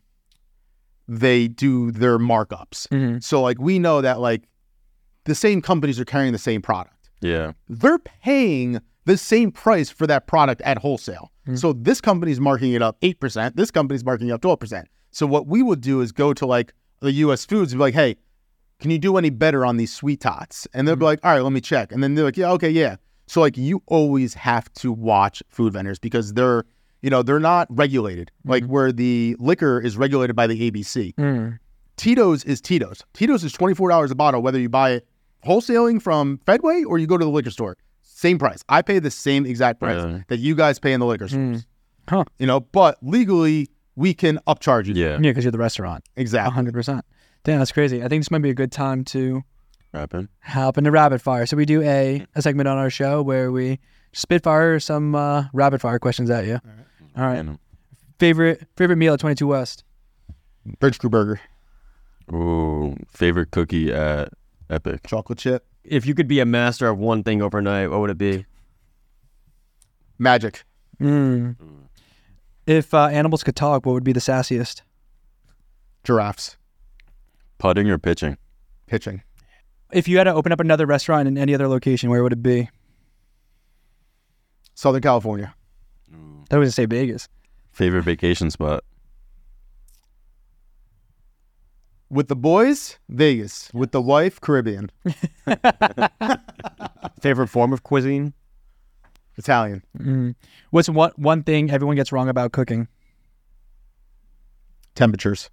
they 1.08 1.48
do 1.48 1.92
their 1.92 2.18
markups. 2.18 2.88
Mhm. 2.90 3.24
So 3.24 3.42
like 3.42 3.60
we 3.60 3.80
know 3.80 4.02
that 4.02 4.20
like 4.20 4.44
the 5.26 5.36
same 5.36 5.62
companies 5.62 6.00
are 6.00 6.06
carrying 6.06 6.34
the 6.34 6.40
same 6.40 6.62
product. 6.62 7.10
Yeah. 7.22 7.54
They're 7.70 8.00
paying 8.00 8.80
the 9.06 9.18
same 9.18 9.52
price 9.52 9.90
for 9.90 10.08
that 10.08 10.28
product 10.28 10.62
at 10.62 10.78
wholesale. 10.78 11.32
Mm. 11.48 11.58
So 11.60 11.74
this 11.74 12.00
company's 12.02 12.40
marking 12.40 12.74
it 12.74 12.82
up 12.82 12.98
8%, 13.02 13.56
this 13.56 13.72
company's 13.72 14.04
marking 14.06 14.30
it 14.30 14.32
up 14.32 14.42
12%. 14.42 14.86
So 15.12 15.28
what 15.28 15.46
we 15.48 15.62
would 15.62 15.82
do 15.82 16.02
is 16.02 16.12
go 16.12 16.34
to 16.34 16.46
like 16.46 16.74
the 17.02 17.12
US 17.14 17.46
Foods 17.46 17.74
and 17.74 17.80
be 17.80 17.84
like, 17.84 17.94
"Hey, 17.94 18.16
can 18.80 18.92
you 18.92 18.98
do 18.98 19.18
any 19.18 19.30
better 19.30 19.66
on 19.66 19.78
these 19.78 19.94
sweet 19.94 20.22
tots?" 20.22 20.68
And 20.74 20.88
they'll 20.88 20.96
be 20.96 21.06
like, 21.06 21.20
"All 21.24 21.32
right, 21.34 21.42
let 21.44 21.52
me 21.54 21.62
check." 21.62 21.92
And 21.92 22.02
then 22.02 22.16
they're 22.16 22.26
like, 22.26 22.38
"Yeah, 22.38 22.52
okay, 22.54 22.70
yeah." 22.70 22.96
So 23.28 23.42
like 23.42 23.58
you 23.58 23.82
always 23.88 24.34
have 24.36 24.72
to 24.76 24.92
watch 24.92 25.44
food 25.50 25.74
vendors 25.74 26.00
because 26.00 26.34
they're, 26.34 26.64
you 27.04 27.12
know, 27.12 27.22
they're 27.22 27.40
not 27.40 27.68
regulated. 27.70 28.32
Like 28.46 28.66
where 28.66 28.92
the 28.92 29.36
liquor 29.40 29.80
is 29.80 29.96
regulated 29.98 30.36
by 30.36 30.48
the 30.48 30.72
ABC. 30.72 31.14
Mm. 31.16 31.60
Tito's 31.98 32.44
is 32.46 32.60
Tito's. 32.62 33.04
Tito's 33.14 33.44
is 33.44 33.52
twenty 33.54 33.76
four 33.76 33.90
dollars 33.90 34.10
a 34.10 34.16
bottle, 34.16 34.42
whether 34.42 34.60
you 34.60 34.70
buy 34.70 34.92
it 34.92 35.08
wholesaling 35.46 36.02
from 36.02 36.40
Fedway 36.48 36.84
or 36.88 36.98
you 36.98 37.06
go 37.06 37.18
to 37.18 37.26
the 37.26 37.30
liquor 37.32 37.52
store. 37.52 37.78
Same 38.02 38.40
price. 38.40 38.64
I 38.70 38.82
pay 38.82 39.00
the 39.00 39.12
same 39.12 39.46
exact 39.46 39.80
price 39.80 40.02
Really? 40.02 40.24
that 40.30 40.38
you 40.40 40.56
guys 40.56 40.80
pay 40.80 40.94
in 40.94 41.00
the 41.02 41.06
liquor 41.06 41.28
stores. 41.28 41.60
Mm. 41.60 41.66
Huh. 42.10 42.24
You 42.40 42.48
know, 42.48 42.62
but 42.62 42.98
legally 43.02 43.68
we 43.96 44.14
can 44.14 44.40
upcharge 44.48 44.86
you. 44.88 44.94
Yeah. 44.96 45.12
Yeah, 45.14 45.18
because 45.20 45.44
you're 45.44 45.52
the 45.52 45.58
restaurant. 45.58 46.04
Exactly. 46.16 46.54
hundred 46.54 46.74
percent. 46.74 47.06
Damn, 47.44 47.60
that's 47.60 47.72
crazy. 47.74 48.02
I 48.02 48.08
think 48.08 48.22
this 48.24 48.32
might 48.32 48.42
be 48.42 48.50
a 48.50 48.54
good 48.56 48.72
time 48.72 49.04
to 49.06 49.44
Rapping. 49.94 50.30
hop 50.42 50.78
into 50.78 50.90
rapid 50.90 51.22
fire. 51.22 51.46
So 51.46 51.58
we 51.58 51.66
do 51.66 51.82
a, 51.84 52.26
a 52.36 52.42
segment 52.42 52.68
on 52.70 52.78
our 52.78 52.90
show 52.90 53.22
where 53.22 53.52
we 53.52 53.80
spitfire 54.14 54.80
some 54.80 55.14
uh, 55.14 55.46
rapid 55.54 55.82
fire 55.82 56.00
questions 56.00 56.30
at 56.30 56.46
you. 56.46 56.54
All 56.54 56.62
right. 56.66 56.86
And- 57.16 57.60
Favorite 58.20 58.68
favorite 58.78 58.96
meal 58.98 59.14
at 59.14 59.20
Twenty 59.20 59.36
Two 59.36 59.48
West. 59.48 59.84
Bridge 60.80 60.98
Crew 60.98 61.10
Burger, 61.10 61.42
Ooh, 62.32 62.96
favorite 63.08 63.52
cookie 63.52 63.92
at 63.92 64.30
Epic. 64.70 65.02
chocolate 65.06 65.38
chip, 65.40 65.66
If 65.84 66.06
you 66.06 66.14
could 66.16 66.28
be 66.28 66.40
a 66.40 66.46
master 66.46 66.88
of 66.88 66.98
one 66.98 67.22
thing 67.24 67.42
overnight, 67.42 67.90
what 67.90 68.00
would 68.00 68.10
it 68.12 68.18
be? 68.18 68.46
magic. 70.18 70.64
Mm. 71.02 71.58
If 72.66 72.94
uh, 72.94 73.08
animals 73.08 73.44
could 73.44 73.58
talk, 73.58 73.86
what 73.86 73.92
would 73.92 74.06
be 74.06 74.14
the 74.14 74.22
sassiest? 74.22 74.84
Giraffes. 76.06 76.56
Putting 77.58 77.90
or 77.90 77.98
pitching? 77.98 78.38
Pitching. 78.88 79.22
If 79.92 80.08
you 80.08 80.18
had 80.18 80.24
to 80.26 80.34
open 80.34 80.54
up 80.54 80.62
another 80.62 80.86
restaurant 80.86 81.28
in 81.28 81.38
any 81.38 81.54
other 81.54 81.68
location, 81.68 82.10
where 82.10 82.24
would 82.24 82.32
it 82.32 82.42
be? 82.44 82.70
Southern 84.76 85.02
California. 85.02 85.54
I 86.12 86.58
was 86.58 86.68
gonna 86.68 86.72
say 86.72 86.86
Vegas. 86.86 87.28
Favorite 87.72 88.04
vacation 88.04 88.52
spot? 88.52 88.84
With 92.10 92.28
the 92.28 92.36
boys, 92.36 93.00
Vegas. 93.10 93.72
With 93.74 93.92
the 93.92 94.02
wife, 94.02 94.40
Caribbean. 94.40 94.92
Favorite 97.22 97.48
form 97.48 97.74
of 97.74 97.82
cuisine? 97.84 98.34
Italian. 99.38 99.84
Mm. 99.98 100.36
What's 100.70 100.90
one 100.90 101.12
one 101.16 101.42
thing 101.42 101.72
everyone 101.72 101.96
gets 101.96 102.12
wrong 102.12 102.30
about 102.30 102.52
cooking? 102.52 102.88
Temperatures. 104.94 105.50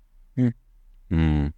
Mm. 1.10 1.52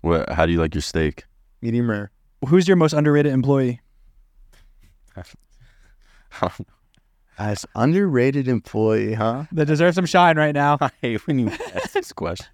What? 0.00 0.28
How 0.30 0.46
do 0.46 0.52
you 0.52 0.58
like 0.58 0.74
your 0.74 0.82
steak? 0.82 1.24
Medium 1.62 1.88
rare. 1.88 2.10
Who's 2.48 2.66
your 2.66 2.76
most 2.76 2.92
underrated 2.92 3.32
employee? 3.32 3.80
As 7.40 7.64
underrated 7.74 8.48
employee, 8.48 9.14
huh? 9.14 9.44
That 9.52 9.64
deserves 9.64 9.94
some 9.96 10.04
shine 10.04 10.36
right 10.36 10.54
now. 10.54 10.76
I 10.80 10.90
hate 11.00 11.26
when 11.26 11.38
you 11.38 11.48
ask 11.48 11.92
this 11.92 12.12
question. 12.12 12.46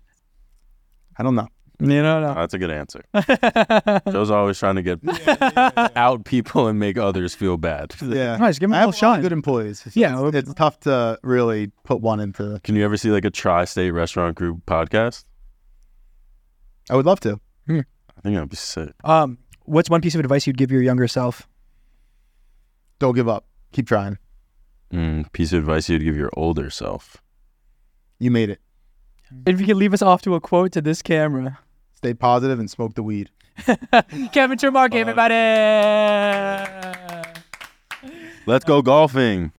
I 1.18 1.24
don't 1.24 1.34
know. 1.34 1.48
You 1.80 1.88
don't 1.88 2.06
Oh, 2.06 2.20
know. 2.20 2.34
that's 2.34 2.54
a 2.54 2.58
good 2.58 2.70
answer. 2.70 3.04
Joe's 4.10 4.30
always 4.30 4.58
trying 4.60 4.76
to 4.76 4.82
get 4.82 5.00
out 5.96 6.24
people 6.24 6.68
and 6.68 6.78
make 6.78 6.96
others 6.98 7.34
feel 7.34 7.56
bad. 7.56 7.94
Yeah. 8.00 8.36
Nice, 8.36 8.58
give 8.60 8.70
them 8.70 8.74
a 8.74 8.76
I 8.76 8.80
have 8.82 8.90
little 8.90 9.06
a 9.06 9.08
lot 9.08 9.12
of 9.14 9.16
shine. 9.16 9.22
good 9.22 9.32
employees. 9.32 9.82
It's, 9.86 9.96
Yeah, 9.96 10.14
well- 10.20 10.34
it's 10.34 10.54
tough 10.54 10.78
to 10.80 11.18
really 11.24 11.72
put 11.84 12.00
one 12.00 12.20
into. 12.20 12.44
The, 12.44 12.60
Can 12.60 12.76
you 12.76 12.84
ever 12.84 12.96
see 12.96 13.10
like 13.10 13.24
a 13.24 13.30
tri-state 13.30 13.90
restaurant 13.90 14.36
group 14.36 14.64
podcast? 14.66 15.24
I 16.88 16.94
would 16.96 17.06
love 17.06 17.18
to. 17.20 17.40
I 17.68 17.72
think 18.22 18.36
that'd 18.36 18.48
be 18.48 18.56
sick. 18.56 18.92
Um, 19.04 19.38
what's 19.64 19.90
one 19.90 20.00
piece 20.00 20.14
of 20.14 20.20
advice 20.20 20.46
you'd 20.46 20.56
give 20.56 20.70
your 20.70 20.80
younger 20.82 21.08
self? 21.08 21.48
Don't 23.00 23.14
give 23.14 23.28
up. 23.28 23.46
Keep 23.72 23.88
trying. 23.88 24.16
Mm, 24.92 25.30
piece 25.32 25.52
of 25.52 25.60
advice 25.60 25.88
you'd 25.88 26.02
give 26.04 26.16
your 26.16 26.30
older 26.34 26.70
self. 26.70 27.16
You 28.18 28.30
made 28.30 28.50
it. 28.50 28.60
If 29.46 29.60
you 29.60 29.66
could 29.66 29.76
leave 29.76 29.92
us 29.92 30.02
off 30.02 30.22
to 30.22 30.34
a 30.34 30.40
quote 30.40 30.72
to 30.72 30.80
this 30.80 31.02
camera. 31.02 31.58
Stay 31.94 32.14
positive 32.14 32.58
and 32.58 32.70
smoke 32.70 32.94
the 32.94 33.02
weed. 33.02 33.30
Kevin 34.32 34.58
Trimarchi, 34.58 34.94
everybody. 34.94 35.34
Let's 38.46 38.64
go 38.64 38.82
golfing. 38.82 39.52